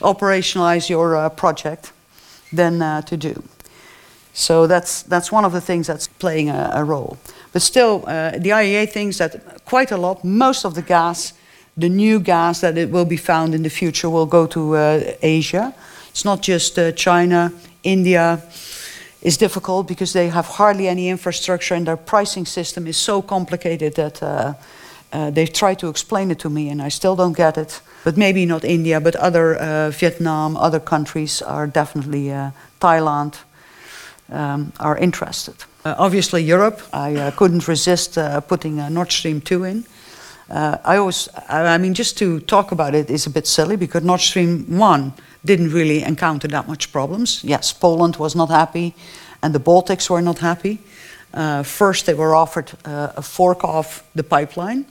operationalize 0.00 0.88
your 0.90 1.16
uh, 1.16 1.28
project 1.30 1.92
than 2.52 2.82
uh, 2.82 3.02
to 3.02 3.16
do. 3.16 3.42
So 4.32 4.66
that's, 4.66 5.02
that's 5.02 5.30
one 5.30 5.44
of 5.44 5.52
the 5.52 5.60
things 5.60 5.86
that's 5.86 6.08
playing 6.08 6.50
a, 6.50 6.72
a 6.74 6.84
role. 6.84 7.16
But 7.52 7.62
still, 7.62 8.04
uh, 8.06 8.32
the 8.32 8.50
IEA 8.50 8.90
thinks 8.90 9.18
that 9.18 9.64
quite 9.64 9.92
a 9.92 9.96
lot, 9.96 10.24
most 10.24 10.64
of 10.64 10.74
the 10.74 10.82
gas, 10.82 11.32
the 11.76 11.88
new 11.88 12.18
gas 12.18 12.60
that 12.60 12.76
it 12.76 12.90
will 12.90 13.04
be 13.04 13.16
found 13.16 13.54
in 13.54 13.62
the 13.62 13.70
future 13.70 14.10
will 14.10 14.26
go 14.26 14.46
to 14.48 14.76
uh, 14.76 15.14
Asia. 15.22 15.74
It's 16.10 16.24
not 16.24 16.42
just 16.42 16.78
uh, 16.78 16.92
China, 16.92 17.52
India 17.82 18.42
is 19.24 19.36
difficult 19.36 19.88
because 19.88 20.12
they 20.12 20.28
have 20.28 20.46
hardly 20.46 20.86
any 20.86 21.08
infrastructure 21.08 21.74
and 21.74 21.86
their 21.86 21.96
pricing 21.96 22.46
system 22.46 22.86
is 22.86 22.96
so 22.96 23.22
complicated 23.22 23.94
that 23.94 24.22
uh, 24.22 24.54
uh, 25.12 25.30
they've 25.30 25.52
tried 25.52 25.78
to 25.78 25.88
explain 25.88 26.30
it 26.30 26.38
to 26.38 26.50
me 26.50 26.68
and 26.68 26.82
I 26.82 26.90
still 26.90 27.16
don't 27.16 27.36
get 27.36 27.56
it. 27.56 27.80
But 28.04 28.16
maybe 28.16 28.46
not 28.46 28.64
India, 28.64 29.00
but 29.00 29.16
other 29.16 29.56
uh, 29.56 29.90
Vietnam, 29.90 30.56
other 30.56 30.80
countries 30.80 31.42
are 31.42 31.66
definitely 31.66 32.30
Thailand 32.80 33.34
um, 34.30 34.72
are 34.78 34.96
interested. 34.96 35.54
Uh, 35.84 35.94
obviously, 35.98 36.42
Europe, 36.42 36.80
I 36.92 37.14
uh, 37.14 37.30
couldn't 37.32 37.68
resist 37.68 38.16
uh, 38.18 38.40
putting 38.40 38.76
Nord 38.92 39.12
Stream 39.12 39.40
2 39.40 39.64
in. 39.64 39.84
Uh, 40.50 40.78
I 40.84 40.96
always, 40.96 41.28
I 41.48 41.78
mean, 41.78 41.94
just 41.94 42.18
to 42.18 42.40
talk 42.40 42.72
about 42.72 42.94
it 42.94 43.10
is 43.10 43.26
a 43.26 43.30
bit 43.30 43.46
silly 43.46 43.76
because 43.76 44.02
Nord 44.04 44.20
Stream 44.20 44.78
1 44.78 45.12
didn't 45.44 45.72
really 45.72 46.02
encounter 46.02 46.48
that 46.48 46.66
much 46.66 46.92
problems. 46.92 47.44
Yes, 47.44 47.72
Poland 47.72 48.16
was 48.16 48.34
not 48.34 48.50
happy 48.50 48.94
and 49.42 49.54
the 49.54 49.60
Baltics 49.60 50.08
were 50.08 50.22
not 50.22 50.38
happy. 50.38 50.78
Uh, 51.34 51.62
first, 51.62 52.06
they 52.06 52.14
were 52.14 52.34
offered 52.34 52.72
uh, 52.84 53.12
a 53.16 53.22
fork 53.22 53.64
off 53.64 54.02
the 54.14 54.22
pipeline. 54.22 54.86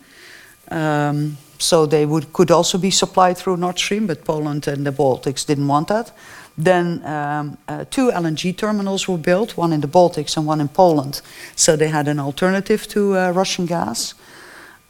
Um, 0.70 1.38
so 1.58 1.86
they 1.86 2.06
would, 2.06 2.34
could 2.34 2.52
also 2.52 2.78
be 2.78 2.92
supplied 2.92 3.38
through 3.38 3.58
Nord 3.58 3.80
Stream, 3.80 4.08
but 4.08 4.26
Poland 4.26 4.68
and 4.68 4.86
the 4.86 4.92
Baltics 4.92 5.46
didn't 5.46 5.68
want 5.68 5.88
that. 5.88 6.12
Then 6.58 7.02
um, 7.06 7.58
uh, 7.68 7.86
two 7.90 8.12
LNG 8.12 8.56
terminals 8.56 9.08
were 9.08 9.18
built, 9.18 9.58
one 9.58 9.74
in 9.74 9.82
the 9.82 9.88
Baltics 9.88 10.38
and 10.38 10.46
one 10.46 10.62
in 10.62 10.68
Poland. 10.68 11.22
So 11.56 11.76
they 11.76 11.88
had 11.88 12.08
an 12.08 12.20
alternative 12.20 12.88
to 12.90 13.18
uh, 13.18 13.32
Russian 13.32 13.66
gas. 13.66 14.14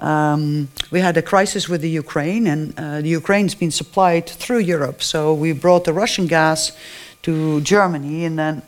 Um, 0.04 0.68
we 0.92 1.00
had 1.00 1.16
a 1.16 1.22
crisis 1.22 1.70
with 1.70 1.82
the 1.82 1.90
Ukraine, 1.90 2.46
and 2.48 2.78
uh, 2.78 3.02
the 3.02 3.08
Ukraine's 3.08 3.56
been 3.56 3.72
supplied 3.72 4.28
through 4.28 4.60
Europe. 4.60 5.02
So 5.02 5.34
we 5.34 5.54
brought 5.54 5.86
the 5.86 5.94
Russian 5.94 6.28
gas 6.28 6.74
to 7.22 7.62
Germany, 7.62 8.26
and 8.26 8.38
then 8.38 8.62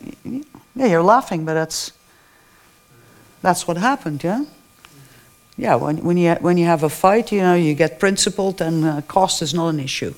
yeah, 0.74 0.86
you're 0.86 1.02
laughing, 1.02 1.44
but 1.44 1.54
that's 1.54 1.92
that's 3.42 3.68
what 3.68 3.76
happened, 3.76 4.24
yeah. 4.24 4.44
Yeah, 5.58 5.74
when, 5.76 5.98
when 5.98 6.16
you 6.16 6.34
when 6.40 6.56
you 6.56 6.66
have 6.66 6.82
a 6.82 6.88
fight, 6.88 7.30
you 7.32 7.42
know, 7.42 7.54
you 7.54 7.74
get 7.74 8.00
principled, 8.00 8.60
and 8.62 8.84
uh, 8.84 9.02
cost 9.02 9.42
is 9.42 9.52
not 9.52 9.68
an 9.68 9.80
issue. 9.80 10.14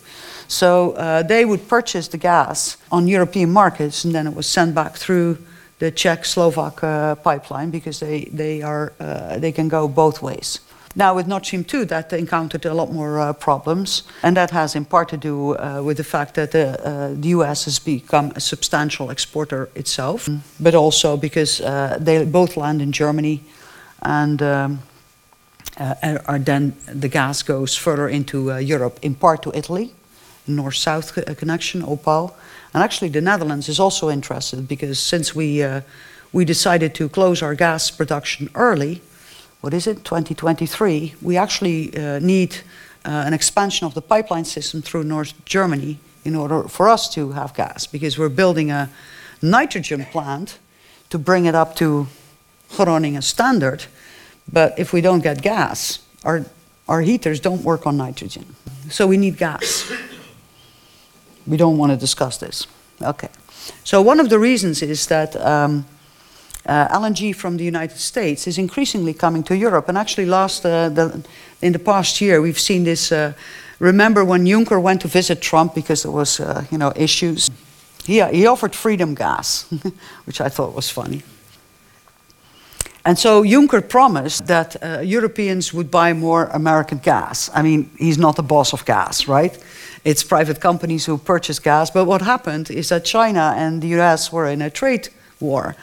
So 0.47 0.93
uh, 0.93 1.23
they 1.23 1.45
would 1.45 1.69
purchase 1.69 2.09
the 2.09 2.19
gas 2.19 2.77
on 2.91 3.09
European 3.09 3.51
markets, 3.51 4.05
and 4.05 4.15
then 4.15 4.27
it 4.27 4.35
was 4.35 4.47
sent 4.47 4.75
back 4.75 4.97
through 4.97 5.39
the 5.79 5.91
Czech 5.91 6.25
Slovak 6.25 6.83
uh, 6.83 7.17
pipeline 7.17 7.71
because 7.71 8.01
they, 8.01 8.29
they, 8.33 8.63
are, 8.63 8.93
uh, 8.99 9.39
they 9.39 9.53
can 9.53 9.69
go 9.69 9.87
both 9.89 10.23
ways. 10.23 10.61
Now, 10.99 11.15
with 11.15 11.29
Stream 11.45 11.63
2, 11.63 11.85
that 11.85 12.13
encountered 12.13 12.65
a 12.65 12.75
lot 12.75 12.91
more 12.91 13.21
uh, 13.21 13.33
problems, 13.33 14.03
and 14.25 14.37
that 14.37 14.51
has 14.51 14.75
in 14.75 14.85
part 14.85 15.09
to 15.11 15.17
do 15.17 15.57
uh, 15.57 15.81
with 15.81 15.97
the 15.97 16.03
fact 16.03 16.35
that 16.35 16.53
uh, 16.53 17.15
the 17.15 17.29
US 17.29 17.67
has 17.67 17.79
become 17.79 18.33
a 18.35 18.41
substantial 18.41 19.09
exporter 19.11 19.69
itself, 19.77 20.29
but 20.59 20.75
also 20.75 21.17
because 21.17 21.61
uh, 21.61 21.99
they 22.01 22.25
both 22.25 22.57
land 22.57 22.83
in 22.83 22.91
Germany, 22.91 23.45
and 24.03 24.43
um, 24.43 24.81
uh, 25.79 26.19
are 26.27 26.41
then 26.41 26.75
the 26.93 27.09
gas 27.09 27.45
goes 27.45 27.77
further 27.77 28.09
into 28.09 28.59
Europe, 28.59 28.99
in 29.01 29.15
part 29.15 29.43
to 29.43 29.53
Italy, 29.57 29.93
north-south 30.49 31.15
co- 31.15 31.35
connection, 31.37 31.85
Opal. 31.85 32.37
And 32.75 32.83
actually, 32.83 33.11
the 33.11 33.21
Netherlands 33.21 33.69
is 33.69 33.79
also 33.79 34.11
interested 34.11 34.67
because 34.67 34.99
since 34.99 35.33
we, 35.33 35.65
we 36.33 36.45
decided 36.45 36.93
to 36.97 37.09
close 37.09 37.41
our 37.41 37.55
gas 37.55 37.89
production 37.89 38.51
early, 38.57 39.01
what 39.61 39.75
is 39.75 39.87
it, 39.87 40.05
2023, 40.05 41.15
we 41.21 41.37
actually 41.37 41.97
uh, 41.97 42.19
need 42.21 42.57
uh, 43.05 43.25
an 43.27 43.33
expansion 43.33 43.87
of 43.87 43.95
the 43.95 44.03
pipeline 44.03 44.45
system 44.45 44.83
through 44.83 45.05
North 45.05 45.33
Germany 45.45 45.99
in 46.25 46.37
order 46.37 46.69
for 46.69 46.89
us 46.89 47.13
to 47.15 47.33
have 47.33 47.55
gas 47.55 47.87
because 47.87 48.19
we're 48.19 48.29
building 48.29 48.71
a 48.71 48.89
nitrogen 49.43 50.05
plant 50.07 50.59
to 51.11 51.19
bring 51.19 51.47
it 51.47 51.55
up 51.55 51.75
to 51.77 52.07
Groningen 52.77 53.23
standard. 53.23 53.87
But 54.53 54.79
if 54.79 54.93
we 54.93 55.01
don't 55.01 55.23
get 55.23 55.43
gas, 55.43 56.01
our, 56.25 56.45
our 56.87 57.01
heaters 57.01 57.41
don't 57.41 57.63
work 57.63 57.87
on 57.87 57.97
nitrogen. 57.97 58.55
So 58.91 59.07
we 59.07 59.17
need 59.17 59.39
gas. 59.39 59.91
We 61.47 61.57
don't 61.57 61.79
want 61.79 61.93
to 61.93 61.97
discuss 61.97 62.39
this. 62.39 62.67
Okay. 63.01 63.29
So 63.85 64.03
one 64.03 64.21
of 64.21 64.29
the 64.29 64.39
reasons 64.39 64.83
is 64.83 65.07
that 65.07 65.35
um, 65.37 65.87
uh, 66.69 66.87
LNG 66.89 67.35
from 67.35 67.57
the 67.57 67.65
United 67.65 67.97
States 67.97 68.47
is 68.47 68.59
increasingly 68.59 69.15
coming 69.15 69.43
to 69.45 69.57
Europe. 69.57 69.89
And 69.89 69.97
actually, 69.97 70.27
last 70.27 70.65
uh, 70.67 70.91
the, 70.91 71.25
in 71.63 71.73
the 71.73 71.79
past 71.79 72.21
year, 72.21 72.41
we've 72.41 72.61
seen 72.61 72.85
this. 72.85 73.11
Uh, 73.11 73.33
remember 73.79 74.25
when 74.25 74.45
Juncker 74.45 74.81
went 74.81 75.01
to 75.01 75.09
visit 75.09 75.41
Trump 75.41 75.75
because 75.75 76.03
there 76.03 76.13
was, 76.13 76.41
uh, 76.41 76.65
you 76.71 76.79
know, 76.79 76.93
issues. 76.95 77.51
He, 78.05 78.23
he 78.23 78.47
offered 78.47 78.75
freedom 78.75 79.15
gas, 79.15 79.67
which 80.25 80.41
I 80.41 80.49
thought 80.49 80.75
was 80.75 80.91
funny. 80.91 81.23
And 83.05 83.19
so 83.19 83.43
Juncker 83.43 83.89
promised 83.89 84.47
that 84.47 84.77
uh, 84.83 85.01
Europeans 85.01 85.73
would 85.73 85.91
buy 85.91 86.13
more 86.13 86.51
American 86.53 86.99
gas. 86.99 87.49
I 87.55 87.63
mean, 87.63 87.91
he's 87.99 88.19
not 88.19 88.37
the 88.37 88.43
boss 88.43 88.75
of 88.75 88.85
gas, 88.85 89.27
right? 89.27 89.59
It's 90.05 90.23
private 90.23 90.61
companies 90.61 91.07
who 91.07 91.17
purchase 91.17 91.59
gas. 91.59 91.91
But 91.91 92.05
what 92.05 92.21
happened 92.21 92.71
is 92.71 92.89
that 92.89 93.07
China 93.07 93.55
and 93.57 93.81
the 93.81 94.01
US 94.01 94.31
were 94.31 94.47
in 94.47 94.61
a 94.61 94.69
trade 94.69 95.09
war. 95.41 95.75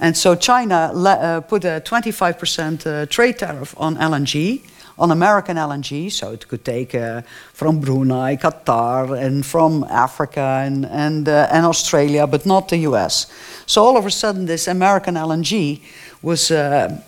And 0.00 0.16
so 0.16 0.34
China 0.34 0.92
uh, 0.94 1.40
put 1.42 1.64
a 1.64 1.82
25% 1.84 2.86
uh, 2.86 3.06
trade 3.06 3.38
tariff 3.38 3.74
on 3.76 3.96
LNG, 3.96 4.62
on 4.98 5.10
American 5.10 5.58
LNG. 5.58 6.10
So 6.10 6.32
it 6.32 6.48
could 6.48 6.64
take 6.64 6.94
uh, 6.94 7.20
from 7.52 7.80
Brunei, 7.80 8.36
Qatar, 8.36 9.22
and 9.22 9.44
from 9.44 9.84
Africa 9.90 10.62
and, 10.64 10.86
and, 10.86 11.28
uh, 11.28 11.48
and 11.52 11.66
Australia, 11.66 12.26
but 12.26 12.46
not 12.46 12.68
the 12.70 12.78
US. 12.78 13.26
So 13.66 13.84
all 13.84 13.98
of 13.98 14.06
a 14.06 14.10
sudden, 14.10 14.46
this 14.46 14.68
American 14.68 15.16
LNG 15.16 15.80
was. 16.22 16.50
Uh, 16.50 17.02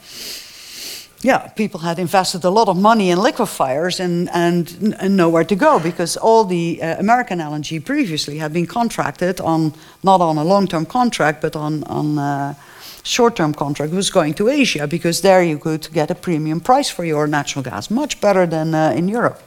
yeah, 1.24 1.47
people 1.47 1.78
had 1.78 2.01
invested 2.01 2.43
a 2.43 2.51
lot 2.51 2.66
of 2.66 2.76
money 2.76 3.11
in 3.11 3.18
liquefiers 3.18 4.01
and, 4.01 4.28
and, 4.30 4.97
and 4.99 5.16
nowhere 5.16 5.45
to 5.45 5.55
go 5.55 5.78
because 5.78 6.16
all 6.16 6.45
the 6.45 6.82
uh, 6.82 6.99
American 6.99 7.38
LNG 7.38 7.84
previously 7.84 8.38
had 8.38 8.53
been 8.53 8.66
contracted 8.66 9.40
on 9.40 9.72
not 10.03 10.20
on 10.20 10.36
a 10.36 10.43
long-term 10.43 10.84
contract 10.84 11.40
but 11.40 11.55
on 11.55 11.84
on 11.84 12.18
uh, 12.18 12.55
short-term 13.03 13.55
contract 13.55 13.92
was 13.92 14.11
going 14.11 14.34
to 14.34 14.48
Asia 14.48 14.86
because 14.86 15.20
there 15.20 15.42
you 15.42 15.59
could 15.59 15.88
get 15.92 16.11
a 16.11 16.14
premium 16.14 16.61
price 16.61 16.90
for 16.90 17.05
your 17.05 17.26
natural 17.26 17.62
gas, 17.62 17.90
much 17.90 18.20
better 18.20 18.46
than 18.46 18.74
uh, 18.74 18.92
in 18.96 19.09
Europe. 19.09 19.40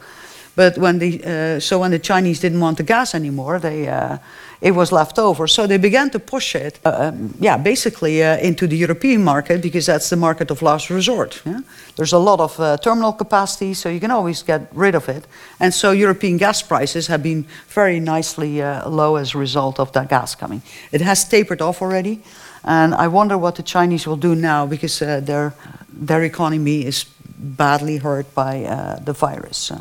But 0.56 0.78
when 0.78 0.98
the 0.98 1.22
uh, 1.22 1.60
so 1.60 1.78
when 1.80 1.90
the 1.90 1.98
Chinese 1.98 2.40
didn't 2.40 2.60
want 2.60 2.78
the 2.78 2.82
gas 2.82 3.14
anymore, 3.14 3.58
they 3.58 3.88
uh, 3.88 4.16
it 4.62 4.74
was 4.74 4.90
left 4.90 5.18
over. 5.18 5.46
So 5.46 5.66
they 5.66 5.76
began 5.76 6.08
to 6.10 6.18
push 6.18 6.54
it, 6.54 6.80
uh, 6.82 7.12
um, 7.12 7.34
yeah, 7.38 7.58
basically 7.58 8.22
uh, 8.22 8.38
into 8.38 8.66
the 8.66 8.76
European 8.76 9.22
market 9.22 9.60
because 9.60 9.84
that's 9.84 10.08
the 10.08 10.16
market 10.16 10.50
of 10.50 10.62
last 10.62 10.88
resort. 10.88 11.42
Yeah? 11.44 11.60
There's 11.96 12.14
a 12.14 12.18
lot 12.18 12.40
of 12.40 12.58
uh, 12.58 12.78
terminal 12.78 13.12
capacity, 13.12 13.74
so 13.74 13.90
you 13.90 14.00
can 14.00 14.10
always 14.10 14.42
get 14.42 14.68
rid 14.72 14.94
of 14.94 15.10
it. 15.10 15.26
And 15.60 15.74
so 15.74 15.90
European 15.92 16.38
gas 16.38 16.62
prices 16.62 17.06
have 17.08 17.22
been 17.22 17.44
very 17.68 18.00
nicely 18.00 18.62
low 18.86 19.16
as 19.16 19.34
a 19.34 19.38
result 19.38 19.78
of 19.78 19.92
that 19.92 20.08
gas 20.08 20.34
coming. 20.34 20.62
It 20.90 21.02
has 21.02 21.28
tapered 21.28 21.60
off 21.60 21.82
already, 21.82 22.22
and 22.66 22.94
I 22.94 23.08
wonder 23.08 23.38
what 23.38 23.54
the 23.54 23.62
Chinese 23.62 24.06
will 24.06 24.16
do 24.16 24.34
now 24.34 24.66
because 24.66 25.00
uh, 25.00 25.20
their 25.20 25.54
their 25.88 26.24
economy 26.24 26.84
is 26.84 27.04
badly 27.38 27.98
hurt 27.98 28.34
by 28.34 28.64
uh, 28.64 28.96
the 29.04 29.12
virus. 29.12 29.72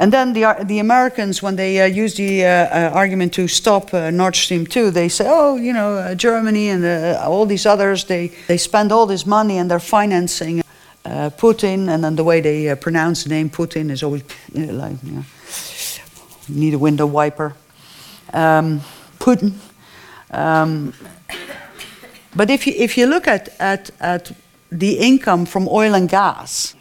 And 0.00 0.12
then 0.12 0.32
the, 0.32 0.56
the 0.64 0.78
Americans, 0.78 1.42
when 1.42 1.56
they 1.56 1.80
uh, 1.80 1.86
use 1.86 2.14
the 2.14 2.44
uh, 2.44 2.48
uh, 2.48 2.90
argument 2.94 3.32
to 3.34 3.48
stop 3.48 3.92
uh, 3.92 4.10
Nord 4.10 4.36
Stream 4.36 4.64
2, 4.64 4.92
they 4.92 5.08
say, 5.08 5.26
oh, 5.28 5.56
you 5.56 5.72
know, 5.72 5.96
uh, 5.96 6.14
Germany 6.14 6.68
and 6.68 6.84
uh, 6.84 7.20
all 7.26 7.46
these 7.46 7.66
others, 7.66 8.04
they, 8.04 8.28
they 8.46 8.58
spend 8.58 8.92
all 8.92 9.06
this 9.06 9.26
money 9.26 9.58
and 9.58 9.68
they're 9.68 9.80
financing 9.80 10.62
Putin. 11.04 11.88
And 11.88 12.04
then 12.04 12.14
the 12.14 12.22
way 12.22 12.40
they 12.40 12.76
pronounce 12.76 13.24
the 13.24 13.30
name 13.30 13.50
Putin 13.50 13.90
is 13.90 14.04
always 14.04 14.22
you 14.52 14.66
know, 14.66 14.74
like, 14.74 15.02
you 15.02 15.12
know, 15.12 15.24
need 16.48 16.74
a 16.74 16.78
window 16.78 17.06
wiper. 17.06 17.54
Um, 18.32 18.82
Putin. 19.18 19.54
Um, 20.30 20.92
but 22.36 22.50
if 22.50 22.66
you, 22.66 22.72
if 22.76 22.96
you 22.96 23.06
look 23.06 23.26
at, 23.26 23.48
at, 23.58 23.90
at 24.00 24.32
the 24.70 24.98
income 24.98 25.46
from 25.46 25.68
oil 25.68 25.94
and 25.94 26.08
gas, 26.08 26.74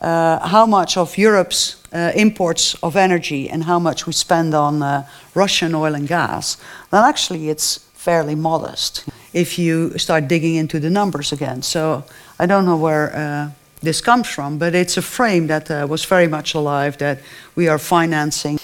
how 0.00 0.66
much 0.66 0.96
of 0.96 1.18
Europe's 1.18 1.80
uh, 1.92 2.12
imports 2.14 2.74
of 2.82 2.96
energy 2.96 3.48
and 3.50 3.64
how 3.64 3.78
much 3.78 4.06
we 4.06 4.12
spend 4.12 4.54
on 4.54 4.82
uh, 4.82 5.06
Russian 5.34 5.74
oil 5.74 5.94
and 5.94 6.08
gas, 6.08 6.56
then 6.90 7.04
actually 7.04 7.48
it's 7.48 7.78
fairly 7.94 8.34
modest 8.34 9.04
if 9.32 9.58
you 9.58 9.98
start 9.98 10.28
digging 10.28 10.54
into 10.56 10.80
the 10.80 10.90
numbers 10.90 11.32
again. 11.32 11.62
So 11.62 12.04
I 12.38 12.46
don't 12.46 12.64
know 12.64 12.76
where 12.76 13.14
uh, 13.14 13.50
this 13.82 14.00
comes 14.00 14.28
from, 14.28 14.58
but 14.58 14.74
it's 14.74 14.96
a 14.96 15.02
frame 15.02 15.46
that 15.48 15.70
uh, 15.70 15.86
was 15.88 16.04
very 16.04 16.28
much 16.28 16.54
alive 16.54 16.98
that 16.98 17.20
we 17.54 17.68
are 17.68 17.78
financing. 17.78 18.58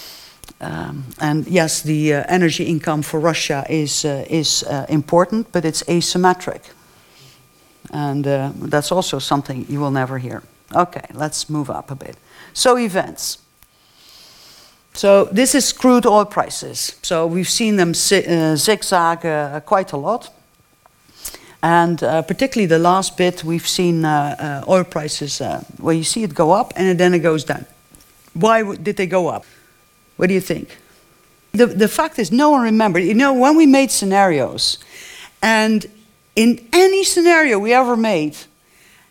Um, 0.59 1.05
and 1.19 1.47
yes, 1.47 1.81
the 1.81 2.13
uh, 2.13 2.23
energy 2.27 2.63
income 2.63 3.03
for 3.03 3.19
Russia 3.19 3.65
is, 3.69 4.05
uh, 4.05 4.25
is 4.29 4.63
important, 4.89 5.51
but 5.51 5.65
it's 5.65 5.83
asymmetric. 5.83 6.61
And 7.91 8.25
that's 8.25 8.91
also 8.91 9.19
something 9.19 9.65
you 9.69 9.79
will 9.79 9.91
never 9.91 10.17
hear. 10.17 10.43
Okay, 10.75 11.05
let's 11.13 11.49
move 11.49 11.69
up 11.69 11.91
a 11.91 11.95
bit. 11.95 12.17
So, 12.53 12.77
events. 12.77 13.37
So, 14.93 15.25
this 15.25 15.55
is 15.55 15.71
crude 15.71 16.05
oil 16.05 16.25
prices. 16.25 16.95
So, 17.03 17.25
we've 17.25 17.49
seen 17.49 17.77
them 17.77 17.91
uh, 17.91 18.55
zigzag 18.55 19.25
uh, 19.25 19.59
quite 19.61 19.93
a 19.93 19.97
lot. 19.97 20.33
And 21.63 22.03
uh, 22.03 22.21
particularly 22.21 22.67
the 22.67 22.79
last 22.79 23.17
bit, 23.17 23.43
we've 23.43 23.67
seen 23.67 24.05
uh, 24.05 24.63
uh, 24.67 24.71
oil 24.71 24.83
prices 24.83 25.41
uh, 25.41 25.63
where 25.77 25.95
you 25.95 26.03
see 26.03 26.23
it 26.23 26.33
go 26.33 26.51
up 26.51 26.73
and 26.75 26.99
then 26.99 27.13
it 27.13 27.19
goes 27.19 27.43
down. 27.43 27.65
Why 28.33 28.75
did 28.75 28.97
they 28.97 29.07
go 29.07 29.27
up? 29.27 29.45
What 30.17 30.27
do 30.27 30.33
you 30.33 30.41
think? 30.41 30.77
The, 31.53 31.67
the 31.67 31.87
fact 31.87 32.19
is, 32.19 32.31
no 32.31 32.51
one 32.51 32.61
remembered. 32.61 33.03
You 33.03 33.13
know, 33.13 33.33
when 33.33 33.55
we 33.55 33.65
made 33.65 33.89
scenarios, 33.89 34.77
and 35.41 35.85
in 36.35 36.67
any 36.73 37.03
scenario 37.03 37.57
we 37.57 37.73
ever 37.73 37.95
made, 37.95 38.37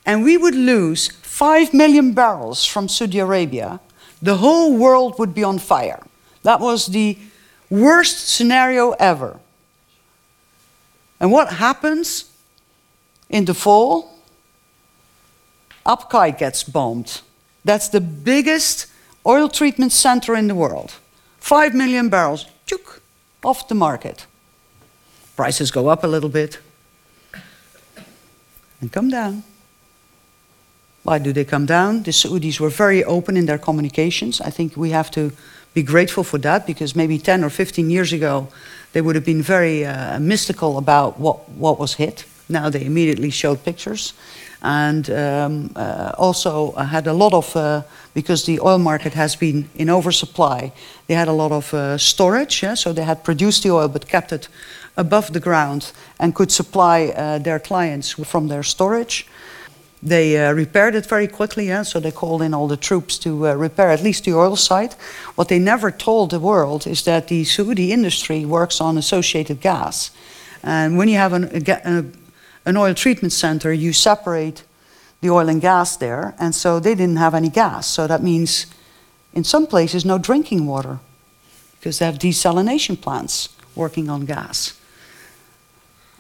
and 0.05 0.23
we 0.23 0.37
would 0.37 0.55
lose 0.55 1.09
5 1.09 1.75
million 1.75 2.13
barrels 2.13 2.65
from 2.65 2.89
Saudi 2.89 3.19
Arabia, 3.19 3.81
the 4.23 4.37
whole 4.37 4.77
world 4.77 5.19
would 5.19 5.35
be 5.35 5.43
on 5.45 5.59
fire. 5.59 6.03
That 6.43 6.61
was 6.61 6.87
the 6.87 7.19
worst 7.69 8.29
scenario 8.29 8.93
ever. 8.93 9.39
And 11.19 11.33
what 11.33 11.55
happens 11.55 12.31
in 13.29 13.45
the 13.45 13.55
fall? 13.55 14.15
Abqaiq 15.85 16.39
gets 16.39 16.65
bombed. 16.65 17.21
That's 17.65 17.89
the 17.89 18.01
biggest 18.01 18.87
oil 19.27 19.49
treatment 19.49 19.93
center 19.93 20.35
in 20.35 20.49
the 20.49 20.55
world. 20.55 20.93
5 21.41 21.75
million 21.75 22.09
barrels, 22.09 22.47
chook, 22.67 23.03
off 23.45 23.69
the 23.69 23.75
market. 23.75 24.27
Prices 25.37 25.71
go 25.71 25.89
up 25.89 26.05
a 26.05 26.07
little 26.07 26.31
bit 26.31 26.59
and 28.81 28.93
come 28.93 29.11
down. 29.11 29.43
Why 31.03 31.19
do 31.19 31.33
they 31.33 31.45
come 31.45 31.67
down? 31.67 32.03
The 32.03 32.11
Saudis 32.11 32.59
were 32.59 32.71
very 32.71 33.05
open 33.05 33.37
in 33.37 33.47
their 33.47 33.59
communications. 33.59 34.41
I 34.41 34.51
think 34.51 34.77
we 34.77 34.91
have 34.91 35.11
to 35.13 35.31
be 35.73 35.83
grateful 35.83 36.25
for 36.25 36.39
that 36.39 36.67
because 36.67 36.97
maybe 36.97 37.19
10 37.19 37.45
or 37.45 37.51
15 37.51 37.91
years 37.91 38.13
ago 38.13 38.49
they 38.93 39.01
would 39.01 39.15
have 39.15 39.25
been 39.25 39.43
very 39.43 39.85
uh, 39.85 40.19
mystical 40.19 40.79
about 40.79 41.21
what, 41.21 41.49
what 41.51 41.79
was 41.79 41.95
hit. 41.95 42.25
Now 42.49 42.71
they 42.71 42.85
immediately 42.85 43.31
showed 43.31 43.63
pictures 43.63 44.15
and 44.67 45.11
um, 45.11 45.71
uh, 45.77 46.11
also 46.19 46.73
had 46.73 47.07
a 47.07 47.13
lot 47.13 47.33
of, 47.33 47.55
uh, 47.55 47.83
because 48.15 48.47
the 48.47 48.59
oil 48.61 48.79
market 48.79 49.15
has 49.15 49.37
been 49.37 49.69
in 49.77 49.89
oversupply, 49.89 50.73
they 51.07 51.15
had 51.15 51.29
a 51.29 51.33
lot 51.33 51.53
of 51.53 51.73
uh, 51.73 51.97
storage. 51.97 52.65
Yeah? 52.65 52.75
So 52.75 52.93
they 52.93 53.05
had 53.05 53.23
produced 53.23 53.63
the 53.63 53.71
oil 53.71 53.89
but 53.89 54.09
kept 54.09 54.33
it 54.33 54.49
above 54.97 55.33
the 55.33 55.41
ground 55.41 55.93
and 56.19 56.35
could 56.35 56.51
supply 56.51 57.13
uh, 57.17 57.39
their 57.39 57.61
clients 57.61 58.11
from 58.11 58.49
their 58.49 58.65
storage. 58.65 59.29
They 60.03 60.37
uh, 60.37 60.53
repaired 60.53 60.97
it 60.97 61.07
very 61.07 61.29
quickly, 61.29 61.69
yeah? 61.69 61.85
so 61.85 62.01
they 62.01 62.11
called 62.11 62.43
in 62.43 62.53
all 62.53 62.67
the 62.67 62.77
troops 62.77 63.19
to 63.19 63.47
uh, 63.47 63.55
repair 63.55 63.91
at 63.91 64.03
least 64.03 64.25
the 64.25 64.35
oil 64.35 64.57
site. 64.57 64.95
What 65.37 65.47
they 65.47 65.61
never 65.61 65.93
told 65.93 66.31
the 66.31 66.41
world 66.41 66.89
is 66.89 67.05
that 67.05 67.29
the 67.29 67.45
Saudi 67.45 67.93
industry 67.93 68.45
works 68.45 68.81
on 68.81 68.99
associated 68.99 69.61
gas. 69.61 70.11
And 70.65 70.99
when 70.99 71.09
you 71.09 71.19
have 71.19 71.33
an, 71.33 71.45
a, 71.69 72.05
an 72.67 72.77
oil 72.77 72.93
treatment 72.93 73.33
center, 73.33 73.73
you 73.73 73.95
separate 73.95 74.65
the 75.23 75.31
oil 75.31 75.49
and 75.49 75.63
gas 75.63 75.97
there, 75.97 76.35
and 76.39 76.55
so 76.55 76.79
they 76.79 76.95
didn't 76.95 77.17
have 77.17 77.35
any 77.35 77.49
gas. 77.49 77.87
So 77.87 78.07
that 78.07 78.23
means 78.23 78.67
in 79.33 79.45
some 79.45 79.67
places, 79.67 80.05
no 80.05 80.19
drinking 80.19 80.67
water. 80.67 80.99
because 81.87 82.01
they 82.01 82.05
have 82.05 82.19
desalination 82.19 83.01
plants 83.01 83.49
working 83.77 84.11
on 84.11 84.25
gas. 84.25 84.77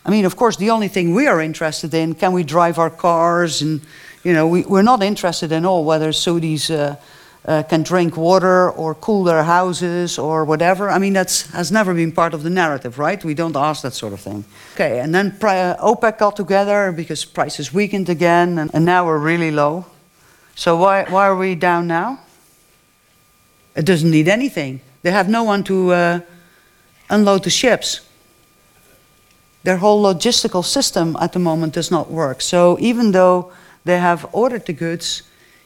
I 0.04 0.10
mean, 0.10 0.24
of 0.24 0.36
course, 0.36 0.56
the 0.56 0.70
only 0.70 0.86
thing 0.86 1.12
we 1.12 1.26
are 1.26 1.40
interested 1.40 1.92
in, 1.92 2.14
can 2.14 2.32
we 2.32 2.44
drive 2.44 2.78
our 2.78 2.88
cars? 2.88 3.62
And, 3.62 3.80
you 4.22 4.32
know, 4.32 4.46
we, 4.46 4.62
we're 4.62 4.82
not 4.82 5.02
interested 5.02 5.50
in 5.50 5.66
all 5.66 5.84
whether 5.84 6.10
Saudis 6.10 6.70
uh, 6.70 6.94
uh, 7.46 7.62
can 7.62 7.82
drink 7.82 8.16
water 8.16 8.70
or 8.70 8.94
cool 8.94 9.24
their 9.24 9.44
houses 9.44 10.18
or 10.18 10.44
whatever. 10.44 10.90
I 10.90 10.98
mean, 10.98 11.12
that 11.12 11.48
has 11.52 11.70
never 11.70 11.94
been 11.94 12.12
part 12.12 12.34
of 12.34 12.42
the 12.42 12.50
narrative, 12.50 12.98
right? 12.98 13.24
We 13.24 13.34
don't 13.34 13.56
ask 13.56 13.82
that 13.82 13.94
sort 13.94 14.12
of 14.12 14.20
thing. 14.20 14.44
Okay, 14.74 15.00
and 15.00 15.14
then 15.14 15.36
uh, 15.40 15.76
OPEC 15.80 16.18
got 16.18 16.36
together 16.36 16.92
because 16.92 17.24
prices 17.24 17.72
weakened 17.72 18.08
again, 18.08 18.58
and, 18.58 18.70
and 18.74 18.84
now 18.84 19.06
we're 19.06 19.18
really 19.18 19.50
low. 19.50 19.86
So 20.54 20.76
why, 20.76 21.04
why 21.04 21.26
are 21.26 21.36
we 21.36 21.54
down 21.54 21.86
now? 21.86 22.20
It 23.74 23.84
doesn't 23.84 24.10
need 24.10 24.28
anything. 24.28 24.80
They 25.02 25.10
have 25.10 25.28
no 25.28 25.44
one 25.44 25.62
to 25.64 25.92
uh, 25.92 26.20
unload 27.10 27.44
the 27.44 27.50
ships 27.50 28.00
their 29.66 29.78
whole 29.78 30.00
logistical 30.00 30.64
system 30.64 31.16
at 31.20 31.32
the 31.32 31.40
moment 31.40 31.74
does 31.74 31.90
not 31.90 32.08
work. 32.08 32.40
So 32.40 32.78
even 32.78 33.10
though 33.10 33.50
they 33.84 33.98
have 33.98 34.24
ordered 34.32 34.64
the 34.64 34.72
goods, 34.72 35.22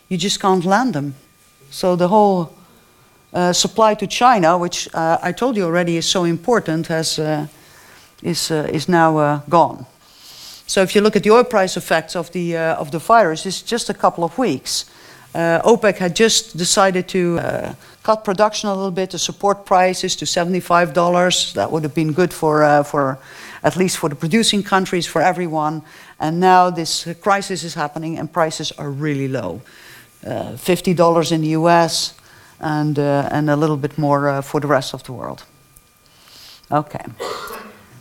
you 0.09 0.17
just 0.17 0.41
can't 0.41 0.65
land 0.65 0.95
them. 0.95 1.17
So 1.71 1.95
the 1.95 2.09
whole 2.09 2.53
uh, 3.33 3.53
supply 3.53 3.95
to 3.95 4.07
China, 4.09 4.59
which 4.59 4.89
uh, 4.93 5.19
I 5.23 5.31
told 5.31 5.57
you 5.57 5.65
already 5.65 5.97
is 5.97 6.07
so 6.07 6.25
important, 6.25 6.89
has, 6.89 7.19
uh, 7.19 7.47
is, 8.23 8.51
uh, 8.51 8.69
is 8.73 8.89
now 8.89 9.19
uh, 9.19 9.41
gone. 9.49 9.87
So 10.67 10.83
if 10.83 10.95
you 10.95 11.01
look 11.01 11.15
at 11.15 11.23
the 11.23 11.31
oil 11.31 11.45
price 11.45 11.77
effects 11.77 12.17
of 12.17 12.33
the, 12.33 12.57
uh, 12.57 12.75
of 12.75 12.91
the 12.91 12.99
virus, 12.99 13.47
it's 13.47 13.63
just 13.63 13.89
a 13.89 13.95
couple 13.95 14.25
of 14.25 14.37
weeks. 14.37 14.91
OPEC 15.33 15.99
had 15.99 16.17
just 16.17 16.57
decided 16.57 17.07
to 17.07 17.39
cut 18.03 18.25
production 18.25 18.69
a 18.69 18.75
little 18.75 18.91
bit 18.91 19.11
to 19.11 19.19
support 19.19 19.65
prices 19.65 20.17
to 20.17 20.25
$75. 20.25 21.53
That 21.53 21.71
would 21.71 21.85
have 21.85 21.95
been 21.95 22.13
good 22.13 22.33
for, 22.33 22.83
for 22.83 23.21
at 23.63 23.77
least 23.77 23.99
for 23.99 24.09
the 24.09 24.17
producing 24.17 24.65
countries, 24.65 25.07
for 25.07 25.23
everyone. 25.23 25.83
And 26.19 26.41
now 26.41 26.71
this 26.71 27.07
crisis 27.21 27.63
is 27.63 27.75
happening 27.75 28.19
and 28.19 28.33
prices 28.33 28.73
are 28.73 28.91
really 28.91 29.29
low. 29.29 29.63
Uh, 30.27 30.53
$50 30.53 31.33
in 31.33 31.41
the 31.41 31.49
US 31.49 32.15
and, 32.61 32.99
uh, 32.99 33.29
and 33.33 33.49
a 33.49 33.57
little 33.57 33.79
bit 33.79 33.97
more 33.97 34.29
uh, 34.29 34.43
for 34.43 34.61
the 34.61 34.67
rest 34.67 34.93
of 34.93 35.03
the 35.05 35.13
world. 35.13 35.45
Okay. 36.71 37.05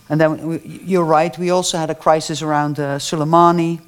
And 0.10 0.20
then 0.20 0.48
we, 0.48 0.60
you're 0.86 1.06
right, 1.06 1.38
we 1.38 1.50
also 1.50 1.78
had 1.78 1.90
a 1.90 1.96
crisis 1.96 2.42
around 2.42 2.80
uh, 2.80 3.00
Soleimani. 3.00 3.80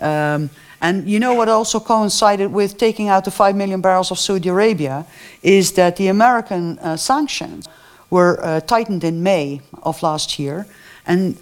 Um, 0.00 0.50
and 0.82 1.08
you 1.08 1.18
know 1.20 1.34
what 1.34 1.48
also 1.48 1.80
coincided 1.80 2.52
with 2.52 2.76
taking 2.76 3.08
out 3.08 3.24
the 3.24 3.30
5 3.30 3.56
million 3.56 3.80
barrels 3.80 4.10
of 4.10 4.18
Saudi 4.18 4.48
Arabia 4.48 5.06
is 5.42 5.72
that 5.72 5.96
the 5.96 6.08
American 6.08 6.78
uh, 6.80 6.96
sanctions 6.96 7.68
were 8.10 8.38
uh, 8.44 8.60
tightened 8.60 9.04
in 9.04 9.22
May 9.22 9.60
of 9.82 10.02
last 10.02 10.38
year. 10.38 10.66
And 11.06 11.38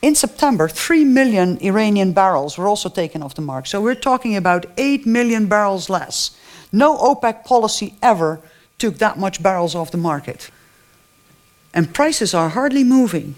in 0.00 0.14
September, 0.14 0.68
3 0.68 1.04
million 1.04 1.58
Iranian 1.60 2.12
barrels 2.12 2.56
were 2.56 2.68
also 2.68 2.88
taken 2.88 3.22
off 3.22 3.34
the 3.34 3.42
mark. 3.42 3.66
So 3.66 3.80
we're 3.80 3.96
talking 3.96 4.36
about 4.36 4.66
8 4.76 5.06
million 5.06 5.46
barrels 5.46 5.90
less. 5.90 6.36
No 6.70 6.96
OPEC 6.96 7.44
policy 7.44 7.94
ever 8.00 8.40
took 8.78 8.98
that 8.98 9.18
much 9.18 9.42
barrels 9.42 9.74
off 9.74 9.90
the 9.90 9.98
market. 9.98 10.50
And 11.74 11.92
prices 11.92 12.32
are 12.32 12.50
hardly 12.50 12.84
moving. 12.84 13.34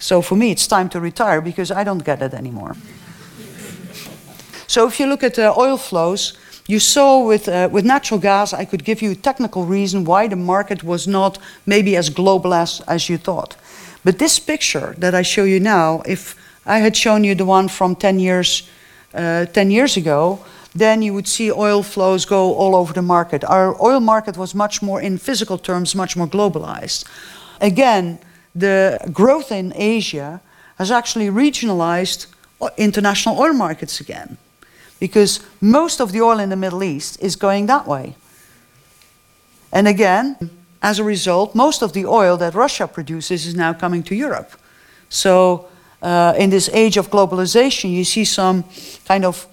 So 0.00 0.22
for 0.22 0.34
me, 0.34 0.50
it's 0.50 0.66
time 0.66 0.88
to 0.90 1.00
retire 1.00 1.40
because 1.40 1.70
I 1.70 1.84
don't 1.84 2.04
get 2.04 2.22
it 2.22 2.34
anymore. 2.34 2.76
so 4.66 4.88
if 4.88 4.98
you 4.98 5.06
look 5.06 5.22
at 5.22 5.34
the 5.34 5.56
oil 5.56 5.76
flows, 5.76 6.36
you 6.66 6.80
saw 6.80 7.24
with, 7.24 7.48
uh, 7.48 7.68
with 7.70 7.84
natural 7.84 8.18
gas, 8.18 8.52
I 8.52 8.64
could 8.64 8.84
give 8.84 9.02
you 9.02 9.12
a 9.12 9.14
technical 9.14 9.64
reason 9.64 10.04
why 10.04 10.28
the 10.28 10.36
market 10.36 10.82
was 10.82 11.06
not 11.06 11.38
maybe 11.66 11.96
as 11.96 12.10
global 12.10 12.54
as, 12.54 12.80
as 12.88 13.08
you 13.08 13.18
thought. 13.18 13.56
But 14.04 14.18
this 14.18 14.38
picture 14.38 14.94
that 14.98 15.14
I 15.14 15.22
show 15.22 15.44
you 15.44 15.60
now, 15.60 16.02
if 16.06 16.36
I 16.66 16.78
had 16.78 16.96
shown 16.96 17.24
you 17.24 17.34
the 17.34 17.44
one 17.44 17.68
from 17.68 17.94
10 17.94 18.18
years, 18.18 18.68
uh, 19.14 19.46
10 19.46 19.70
years 19.70 19.96
ago, 19.96 20.40
then 20.74 21.02
you 21.02 21.12
would 21.12 21.26
see 21.26 21.50
oil 21.50 21.82
flows 21.82 22.24
go 22.24 22.54
all 22.54 22.76
over 22.76 22.92
the 22.92 23.02
market. 23.02 23.44
Our 23.44 23.80
oil 23.82 24.00
market 24.00 24.36
was 24.36 24.54
much 24.54 24.82
more, 24.82 25.00
in 25.00 25.18
physical 25.18 25.58
terms, 25.58 25.94
much 25.94 26.16
more 26.16 26.28
globalized. 26.28 27.04
Again, 27.60 28.18
the 28.54 28.98
growth 29.12 29.52
in 29.52 29.72
Asia 29.74 30.40
has 30.78 30.90
actually 30.90 31.26
regionalized 31.26 32.26
international 32.76 33.38
oil 33.38 33.52
markets 33.52 34.00
again 34.00 34.36
because 34.98 35.40
most 35.60 36.00
of 36.00 36.12
the 36.12 36.20
oil 36.20 36.38
in 36.38 36.50
the 36.50 36.56
Middle 36.56 36.82
East 36.82 37.20
is 37.20 37.36
going 37.36 37.66
that 37.66 37.86
way. 37.86 38.14
And 39.72 39.88
again, 39.88 40.50
as 40.82 40.98
a 40.98 41.04
result, 41.04 41.54
most 41.54 41.82
of 41.82 41.92
the 41.92 42.06
oil 42.06 42.36
that 42.38 42.54
Russia 42.54 42.86
produces 42.86 43.46
is 43.46 43.54
now 43.54 43.72
coming 43.72 44.02
to 44.04 44.14
Europe. 44.14 44.52
So, 45.08 45.68
uh, 46.02 46.34
in 46.38 46.50
this 46.50 46.70
age 46.72 46.96
of 46.96 47.10
globalization, 47.10 47.90
you 47.90 48.04
see 48.04 48.24
some 48.24 48.64
kind 49.06 49.24
of 49.24 49.46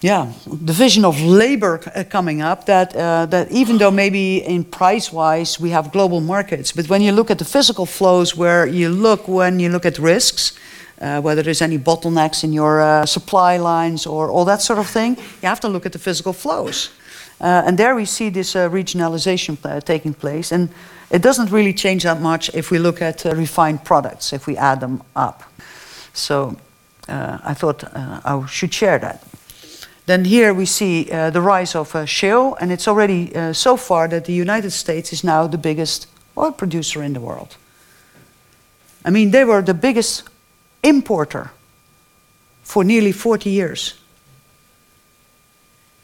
yeah, 0.00 0.32
division 0.64 1.04
of 1.04 1.20
labor 1.20 1.80
uh, 1.94 2.04
coming 2.04 2.40
up 2.40 2.66
that, 2.66 2.94
uh, 2.94 3.26
that 3.26 3.50
even 3.50 3.78
though 3.78 3.90
maybe 3.90 4.38
in 4.38 4.62
price 4.62 5.12
wise 5.12 5.58
we 5.58 5.70
have 5.70 5.90
global 5.90 6.20
markets, 6.20 6.70
but 6.70 6.88
when 6.88 7.02
you 7.02 7.10
look 7.10 7.30
at 7.30 7.38
the 7.38 7.44
physical 7.44 7.84
flows 7.84 8.36
where 8.36 8.64
you 8.64 8.88
look 8.90 9.26
when 9.26 9.58
you 9.58 9.68
look 9.68 9.84
at 9.84 9.98
risks, 9.98 10.52
uh, 11.00 11.20
whether 11.20 11.42
there's 11.42 11.62
any 11.62 11.78
bottlenecks 11.78 12.44
in 12.44 12.52
your 12.52 12.80
uh, 12.80 13.06
supply 13.06 13.56
lines 13.56 14.06
or 14.06 14.30
all 14.30 14.44
that 14.44 14.62
sort 14.62 14.78
of 14.78 14.86
thing, 14.86 15.16
you 15.16 15.48
have 15.48 15.60
to 15.60 15.68
look 15.68 15.84
at 15.84 15.92
the 15.92 15.98
physical 15.98 16.32
flows. 16.32 16.90
Uh, 17.40 17.62
and 17.66 17.78
there 17.78 17.94
we 17.94 18.04
see 18.04 18.30
this 18.30 18.56
uh, 18.56 18.68
regionalization 18.68 19.56
uh, 19.64 19.80
taking 19.80 20.12
place. 20.12 20.52
And 20.52 20.68
it 21.10 21.22
doesn't 21.22 21.50
really 21.50 21.72
change 21.72 22.02
that 22.02 22.20
much 22.20 22.50
if 22.54 22.70
we 22.70 22.78
look 22.78 23.00
at 23.00 23.24
uh, 23.24 23.34
refined 23.34 23.84
products, 23.84 24.32
if 24.32 24.46
we 24.46 24.56
add 24.56 24.80
them 24.80 25.02
up. 25.14 25.42
So 26.12 26.56
I 27.10 27.54
thought 27.54 27.84
I 27.94 28.44
should 28.46 28.74
share 28.74 28.98
that. 28.98 29.24
Then 30.04 30.24
here 30.24 30.52
we 30.52 30.66
see 30.66 31.04
the 31.04 31.40
rise 31.40 31.74
of 31.74 32.08
shale, 32.08 32.54
and 32.60 32.70
it's 32.70 32.86
already 32.86 33.32
so 33.54 33.76
far 33.76 34.08
that 34.08 34.26
the 34.26 34.32
United 34.34 34.72
States 34.72 35.12
is 35.12 35.24
now 35.24 35.46
the 35.46 35.56
biggest 35.56 36.06
oil 36.36 36.52
producer 36.52 37.02
in 37.02 37.14
the 37.14 37.20
world. 37.20 37.56
I 39.04 39.10
mean, 39.10 39.30
they 39.30 39.44
were 39.44 39.62
the 39.62 39.74
biggest 39.74 40.28
importer 40.82 41.50
for 42.62 42.84
nearly 42.84 43.12
40 43.12 43.48
years. 43.48 43.94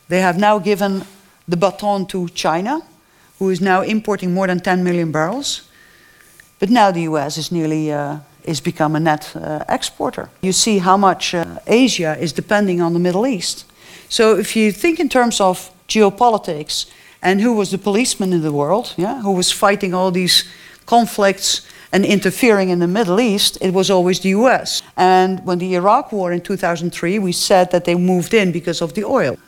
They 0.09 0.21
have 0.21 0.39
now 0.39 0.59
given 0.59 1.05
the 1.49 1.57
baton 1.57 2.07
to 2.07 2.29
China, 2.29 2.81
who 3.39 3.51
is 3.51 3.61
now 3.61 3.83
importing 3.83 4.33
more 4.33 4.47
than 4.47 4.61
10 4.61 4.83
million 4.83 5.13
barrels. 5.13 5.63
But 6.59 6.71
now 6.71 6.91
the 6.91 7.03
US 7.03 7.37
is 7.37 7.51
nearly 7.51 7.93
uh, 7.93 8.19
is 8.45 8.61
become 8.61 8.97
a 8.97 9.01
net 9.01 9.33
uh, 9.37 9.65
exporter. 9.69 10.29
You 10.43 10.53
see 10.53 10.79
how 10.79 10.97
much 10.97 11.35
uh, 11.35 11.45
Asia 11.67 12.17
is 12.21 12.33
depending 12.33 12.81
on 12.81 12.93
the 12.93 12.99
Middle 12.99 13.27
East. 13.27 13.65
So 14.09 14.39
if 14.39 14.55
you 14.55 14.73
think 14.73 15.01
in 15.01 15.09
terms 15.09 15.41
of 15.41 15.71
geopolitics 15.89 16.87
and 17.23 17.41
who 17.41 17.55
was 17.55 17.71
the 17.71 17.79
policeman 17.79 18.33
in 18.33 18.43
the 18.43 18.53
world, 18.53 18.95
yeah, 18.97 19.23
who 19.23 19.33
was 19.33 19.51
fighting 19.51 19.95
all 19.95 20.11
these 20.11 20.45
conflicts 20.87 21.67
and 21.91 22.05
interfering 22.05 22.69
in 22.71 22.81
the 22.81 22.87
Middle 22.87 23.21
East, 23.21 23.59
it 23.61 23.73
was 23.73 23.91
always 23.91 24.21
the 24.21 24.31
US. 24.31 24.83
And 24.97 25.41
when 25.47 25.59
the 25.59 25.75
Iraq 25.75 26.13
war 26.13 26.33
in 26.33 26.41
2003, 26.41 27.19
we 27.19 27.33
said 27.33 27.71
that 27.71 27.85
they 27.85 27.95
moved 27.95 28.35
in 28.35 28.53
because 28.53 28.83
of 28.83 28.93
the 28.93 29.05
oil. 29.05 29.39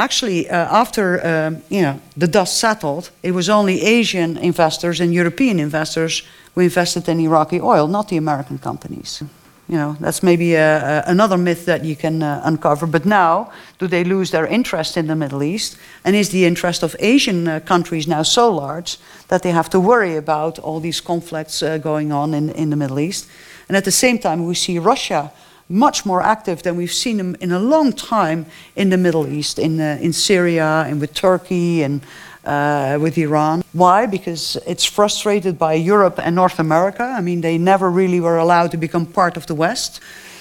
Actually, 0.00 0.48
uh, 0.48 0.56
after 0.80 1.20
um, 1.26 1.62
you 1.68 1.82
know, 1.82 2.00
the 2.16 2.26
dust 2.26 2.56
settled, 2.56 3.10
it 3.22 3.32
was 3.32 3.50
only 3.50 3.82
Asian 3.82 4.38
investors 4.38 5.00
and 5.00 5.12
European 5.12 5.60
investors 5.60 6.22
who 6.54 6.62
invested 6.62 7.06
in 7.08 7.20
Iraqi 7.20 7.60
oil, 7.60 7.86
not 7.86 8.08
the 8.08 8.16
American 8.16 8.58
companies. 8.58 9.22
You 9.68 9.76
know, 9.76 9.96
that's 10.00 10.22
maybe 10.22 10.54
a, 10.54 10.78
a, 10.78 11.02
another 11.06 11.36
myth 11.36 11.66
that 11.66 11.84
you 11.84 11.96
can 11.96 12.22
uh, 12.22 12.40
uncover. 12.44 12.86
But 12.86 13.04
now, 13.04 13.52
do 13.78 13.86
they 13.86 14.02
lose 14.02 14.30
their 14.30 14.46
interest 14.46 14.96
in 14.96 15.06
the 15.06 15.14
Middle 15.14 15.42
East? 15.42 15.76
And 16.02 16.16
is 16.16 16.30
the 16.30 16.46
interest 16.46 16.82
of 16.82 16.96
Asian 16.98 17.46
uh, 17.46 17.60
countries 17.60 18.06
now 18.06 18.22
so 18.22 18.50
large 18.50 18.98
that 19.28 19.42
they 19.42 19.52
have 19.52 19.68
to 19.68 19.78
worry 19.78 20.16
about 20.16 20.58
all 20.58 20.80
these 20.80 21.02
conflicts 21.02 21.62
uh, 21.62 21.76
going 21.76 22.10
on 22.10 22.32
in, 22.32 22.48
in 22.50 22.70
the 22.70 22.76
Middle 22.76 22.98
East? 22.98 23.28
And 23.68 23.76
at 23.76 23.84
the 23.84 23.92
same 23.92 24.18
time, 24.18 24.46
we 24.46 24.54
see 24.54 24.78
Russia 24.78 25.30
much 25.70 26.04
more 26.04 26.20
active 26.20 26.62
than 26.62 26.76
we've 26.76 26.92
seen 26.92 27.16
them 27.16 27.36
in 27.40 27.52
a 27.52 27.58
long 27.58 27.92
time 27.92 28.44
in 28.74 28.90
the 28.90 28.98
Middle 28.98 29.26
East, 29.26 29.58
in, 29.58 29.80
uh, 29.80 29.98
in 30.02 30.12
Syria 30.12 30.84
and 30.86 31.00
with 31.00 31.14
Turkey 31.14 31.82
and 31.82 32.02
uh, 32.44 32.98
with 33.00 33.16
Iran. 33.16 33.62
Why? 33.72 34.06
Because 34.06 34.56
it's 34.66 34.84
frustrated 34.84 35.58
by 35.58 35.74
Europe 35.74 36.18
and 36.18 36.34
North 36.34 36.58
America. 36.58 37.04
I 37.04 37.20
mean, 37.20 37.40
they 37.40 37.56
never 37.56 37.88
really 37.90 38.20
were 38.20 38.38
allowed 38.38 38.72
to 38.72 38.76
become 38.76 39.06
part 39.06 39.36
of 39.36 39.46
the 39.46 39.54
West. 39.54 40.00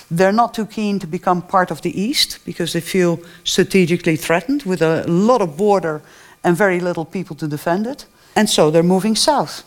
They're 0.09 0.33
not 0.33 0.53
too 0.53 0.65
keen 0.65 0.97
to 0.99 1.07
become 1.07 1.41
part 1.41 1.69
of 1.71 1.81
the 1.81 2.01
East 2.01 2.39
because 2.45 2.73
they 2.73 2.81
feel 2.81 3.19
strategically 3.43 4.15
threatened 4.15 4.63
with 4.63 4.81
a 4.81 5.05
lot 5.07 5.41
of 5.41 5.55
border 5.55 6.01
and 6.43 6.57
very 6.57 6.79
little 6.79 7.05
people 7.05 7.35
to 7.35 7.47
defend 7.47 7.85
it. 7.85 8.05
And 8.35 8.49
so 8.49 8.71
they're 8.71 8.81
moving 8.81 9.15
south. 9.15 9.63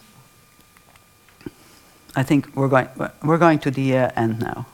I 2.17 2.25
think 2.25 2.49
we're 2.57 2.69
going, 2.69 2.89
we're 3.23 3.39
going 3.39 3.61
to 3.61 3.71
the 3.71 3.97
uh, 3.97 4.11
end 4.17 4.41
now. 4.41 4.67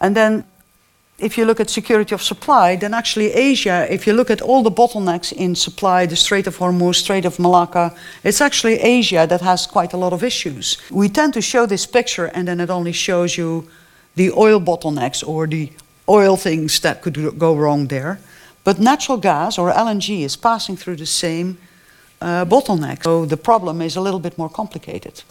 And 0.00 0.16
then 0.16 0.44
if 1.18 1.38
you 1.38 1.46
look 1.46 1.60
at 1.60 1.70
security 1.70 2.14
of 2.14 2.22
supply, 2.22 2.76
then 2.76 2.92
actually 2.92 3.32
Asia, 3.32 3.86
if 3.90 4.06
you 4.06 4.12
look 4.12 4.30
at 4.30 4.42
all 4.42 4.62
the 4.62 4.70
bottlenecks 4.70 5.32
in 5.32 5.54
supply, 5.54 6.04
the 6.04 6.16
Strait 6.16 6.46
of 6.46 6.58
Hormuz, 6.58 6.96
Strait 6.96 7.24
of 7.24 7.38
Malacca, 7.38 7.94
it's 8.22 8.40
actually 8.40 8.74
Asia 8.80 9.26
that 9.26 9.40
has 9.40 9.66
quite 9.66 9.94
a 9.94 9.96
lot 9.96 10.12
of 10.12 10.22
issues. 10.22 10.76
We 10.90 11.08
tend 11.08 11.32
to 11.34 11.40
show 11.40 11.64
this 11.64 11.86
picture 11.86 12.26
and 12.26 12.46
then 12.46 12.60
it 12.60 12.68
only 12.68 12.92
shows 12.92 13.38
you 13.38 13.66
the 14.14 14.30
oil 14.32 14.60
bottlenecks 14.60 15.26
or 15.26 15.46
the 15.46 15.70
oil 16.08 16.36
things 16.36 16.80
that 16.80 17.00
could 17.00 17.38
go 17.38 17.56
wrong 17.56 17.86
there. 17.86 18.20
But 18.64 18.78
natural 18.78 19.18
gas 19.18 19.58
or 19.58 19.72
LNG 19.72 20.22
is 20.22 20.36
passing 20.36 20.76
through 20.76 20.96
the 20.96 21.06
same 21.06 21.56
uh, 22.20 22.44
bottleneck. 22.44 23.04
So 23.04 23.24
the 23.24 23.36
problem 23.36 23.80
is 23.80 23.96
a 23.96 24.00
little 24.00 24.20
bit 24.20 24.36
more 24.36 24.50
complicated. 24.50 25.22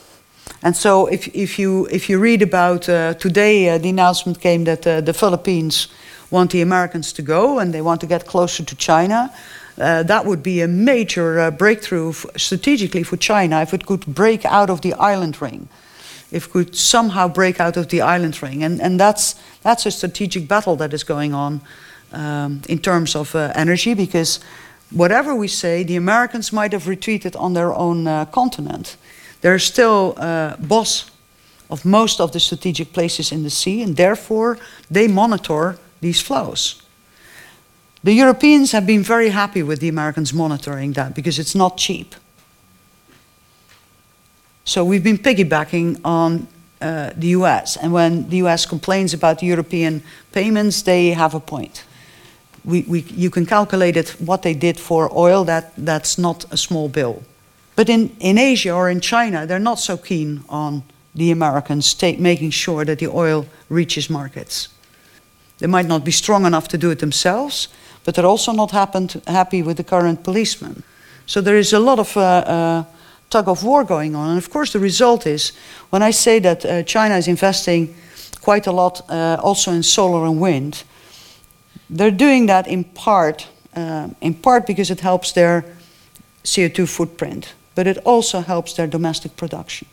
And 0.65 0.75
so 0.75 1.07
if, 1.07 1.27
if, 1.35 1.59
you, 1.59 1.87
if 1.91 2.09
you 2.09 2.19
read 2.19 2.41
about 2.41 2.89
uh, 2.89 3.13
today, 3.15 3.69
uh, 3.69 3.77
the 3.77 3.89
announcement 3.89 4.41
came 4.41 4.63
that 4.63 4.85
uh, 4.87 5.01
the 5.01 5.13
Philippines 5.13 5.87
want 6.31 6.51
the 6.51 6.61
Americans 6.61 7.13
to 7.13 7.21
go 7.21 7.59
and 7.59 7.73
they 7.73 7.81
want 7.81 8.01
to 8.01 8.07
get 8.07 8.25
closer 8.25 8.63
to 8.63 8.75
China. 8.75 9.31
Uh, 9.77 10.03
that 10.03 10.25
would 10.25 10.41
be 10.41 10.61
a 10.61 10.67
major 10.67 11.39
uh, 11.39 11.51
breakthrough 11.51 12.13
strategically 12.35 13.03
for 13.03 13.17
China 13.17 13.61
if 13.61 13.73
it 13.73 13.85
could 13.85 14.05
break 14.05 14.45
out 14.45 14.69
of 14.69 14.81
the 14.81 14.93
island 14.93 15.41
ring, 15.41 15.67
if 16.31 16.47
it 16.47 16.51
could 16.51 16.75
somehow 16.75 17.27
break 17.27 17.59
out 17.59 17.77
of 17.77 17.89
the 17.89 18.01
island 18.01 18.41
ring. 18.41 18.63
And, 18.63 18.81
and 18.81 18.99
that's, 18.99 19.35
that's 19.61 19.85
a 19.85 19.91
strategic 19.91 20.47
battle 20.47 20.75
that 20.77 20.93
is 20.93 21.03
going 21.03 21.33
on 21.33 21.61
um, 22.13 22.61
in 22.69 22.79
terms 22.79 23.15
of 23.15 23.35
uh, 23.35 23.51
energy 23.53 23.93
because 23.93 24.39
whatever 24.91 25.35
we 25.35 25.47
say, 25.47 25.83
the 25.83 25.97
Americans 25.97 26.53
might 26.53 26.71
have 26.71 26.87
retreated 26.87 27.35
on 27.35 27.53
their 27.53 27.73
own 27.73 28.05
continent 28.27 28.97
they're 29.45 29.59
still 29.59 30.15
uh, 30.17 30.55
boss 30.57 31.11
of 31.69 31.85
most 31.85 32.19
of 32.19 32.31
the 32.31 32.39
strategic 32.39 32.91
places 32.91 33.31
in 33.31 33.43
the 33.43 33.49
sea, 33.51 33.83
and 33.83 33.95
therefore 33.95 34.57
they 34.89 35.07
monitor 35.07 35.77
these 36.01 36.19
flows. 36.19 36.81
The 38.03 38.13
Europeans 38.13 38.71
have 38.71 38.87
been 38.87 39.03
very 39.03 39.29
happy 39.29 39.61
with 39.61 39.81
the 39.81 39.87
Americans 39.87 40.33
monitoring 40.33 40.93
that 40.93 41.13
because 41.13 41.37
it's 41.37 41.53
not 41.53 41.77
cheap. 41.77 42.15
So 44.63 44.83
we've 44.83 45.03
been 45.03 45.19
piggybacking 45.19 45.99
on 46.03 46.47
uh, 46.81 47.11
the 47.15 47.27
US, 47.27 47.77
and 47.77 47.93
when 47.93 48.27
the 48.29 48.37
US 48.37 48.65
complains 48.65 49.13
about 49.13 49.37
the 49.37 49.45
European 49.45 50.01
payments, 50.31 50.81
they 50.81 51.13
have 51.13 51.35
a 51.35 51.39
point. 51.39 51.83
We, 52.63 52.81
we, 52.87 53.01
you 53.01 53.29
can 53.29 53.45
calculate 53.45 53.95
it, 53.95 54.09
what 54.19 54.41
they 54.41 54.55
did 54.55 54.79
for 54.79 55.15
oil, 55.15 55.43
that, 55.43 55.71
that's 55.77 56.17
not 56.17 56.51
a 56.51 56.57
small 56.57 56.89
bill. 56.89 57.21
But 57.75 57.89
in, 57.89 58.15
in 58.19 58.37
Asia 58.37 58.71
or 58.71 58.89
in 58.89 59.01
China, 59.01 59.45
they're 59.45 59.59
not 59.59 59.79
so 59.79 59.97
keen 59.97 60.43
on 60.47 60.83
the 61.13 61.31
Americans 61.31 61.93
take, 61.93 62.19
making 62.19 62.51
sure 62.51 62.85
that 62.85 62.99
the 62.99 63.07
oil 63.07 63.45
reaches 63.69 64.09
markets. 64.09 64.69
They 65.59 65.67
might 65.67 65.87
not 65.87 66.03
be 66.03 66.11
strong 66.11 66.45
enough 66.45 66.67
to 66.69 66.77
do 66.77 66.91
it 66.91 66.99
themselves, 66.99 67.69
but 68.03 68.15
they're 68.15 68.25
also 68.25 68.51
not 68.51 68.71
happened, 68.71 69.21
happy 69.27 69.61
with 69.61 69.77
the 69.77 69.83
current 69.83 70.23
policeman. 70.23 70.83
So 71.25 71.41
there 71.41 71.57
is 71.57 71.73
a 71.73 71.79
lot 71.79 71.99
of 71.99 72.15
uh, 72.15 72.21
uh, 72.21 72.83
tug 73.29 73.47
of 73.47 73.63
war 73.63 73.83
going 73.83 74.15
on. 74.15 74.29
And 74.29 74.37
of 74.37 74.49
course, 74.49 74.73
the 74.73 74.79
result 74.79 75.25
is 75.25 75.53
when 75.89 76.03
I 76.03 76.11
say 76.11 76.39
that 76.39 76.65
uh, 76.65 76.83
China 76.83 77.15
is 77.15 77.27
investing 77.27 77.95
quite 78.41 78.67
a 78.67 78.71
lot 78.71 79.09
uh, 79.09 79.37
also 79.41 79.71
in 79.71 79.83
solar 79.83 80.25
and 80.25 80.39
wind, 80.39 80.83
they're 81.89 82.11
doing 82.11 82.47
that 82.47 82.67
in 82.67 82.83
part, 82.83 83.47
uh, 83.75 84.09
in 84.21 84.33
part 84.33 84.67
because 84.67 84.91
it 84.91 84.99
helps 84.99 85.31
their 85.31 85.63
CO2 86.43 86.87
footprint 86.87 87.53
but 87.75 87.87
it 87.87 87.97
also 88.05 88.39
helps 88.39 88.73
their 88.73 88.87
domestic 88.87 89.35
production. 89.35 89.87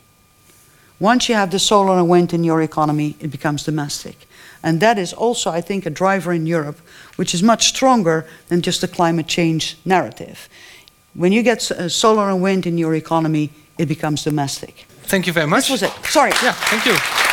Once 1.00 1.28
you 1.28 1.34
have 1.34 1.50
the 1.50 1.58
solar 1.58 1.98
and 1.98 2.08
wind 2.08 2.32
in 2.32 2.44
your 2.44 2.62
economy, 2.62 3.16
it 3.18 3.30
becomes 3.30 3.64
domestic. 3.64 4.16
And 4.62 4.80
that 4.80 4.98
is 4.98 5.12
also, 5.12 5.50
I 5.50 5.60
think, 5.60 5.84
a 5.84 5.90
driver 5.90 6.32
in 6.32 6.46
Europe, 6.46 6.78
which 7.16 7.34
is 7.34 7.42
much 7.42 7.66
stronger 7.66 8.24
than 8.46 8.62
just 8.62 8.80
the 8.80 8.88
climate 8.88 9.26
change 9.26 9.76
narrative. 9.84 10.48
When 11.14 11.32
you 11.32 11.42
get 11.42 11.70
uh, 11.70 11.88
solar 11.88 12.30
and 12.30 12.40
wind 12.40 12.66
in 12.66 12.78
your 12.78 12.94
economy, 12.94 13.50
it 13.78 13.86
becomes 13.86 14.22
domestic. 14.22 14.86
Thank 15.02 15.26
you 15.26 15.32
very 15.32 15.46
much. 15.46 15.68
This 15.68 15.70
was 15.70 15.82
it. 15.82 15.92
Sorry. 16.04 16.30
Yeah, 16.42 16.52
thank 16.52 16.86
you. 16.86 17.31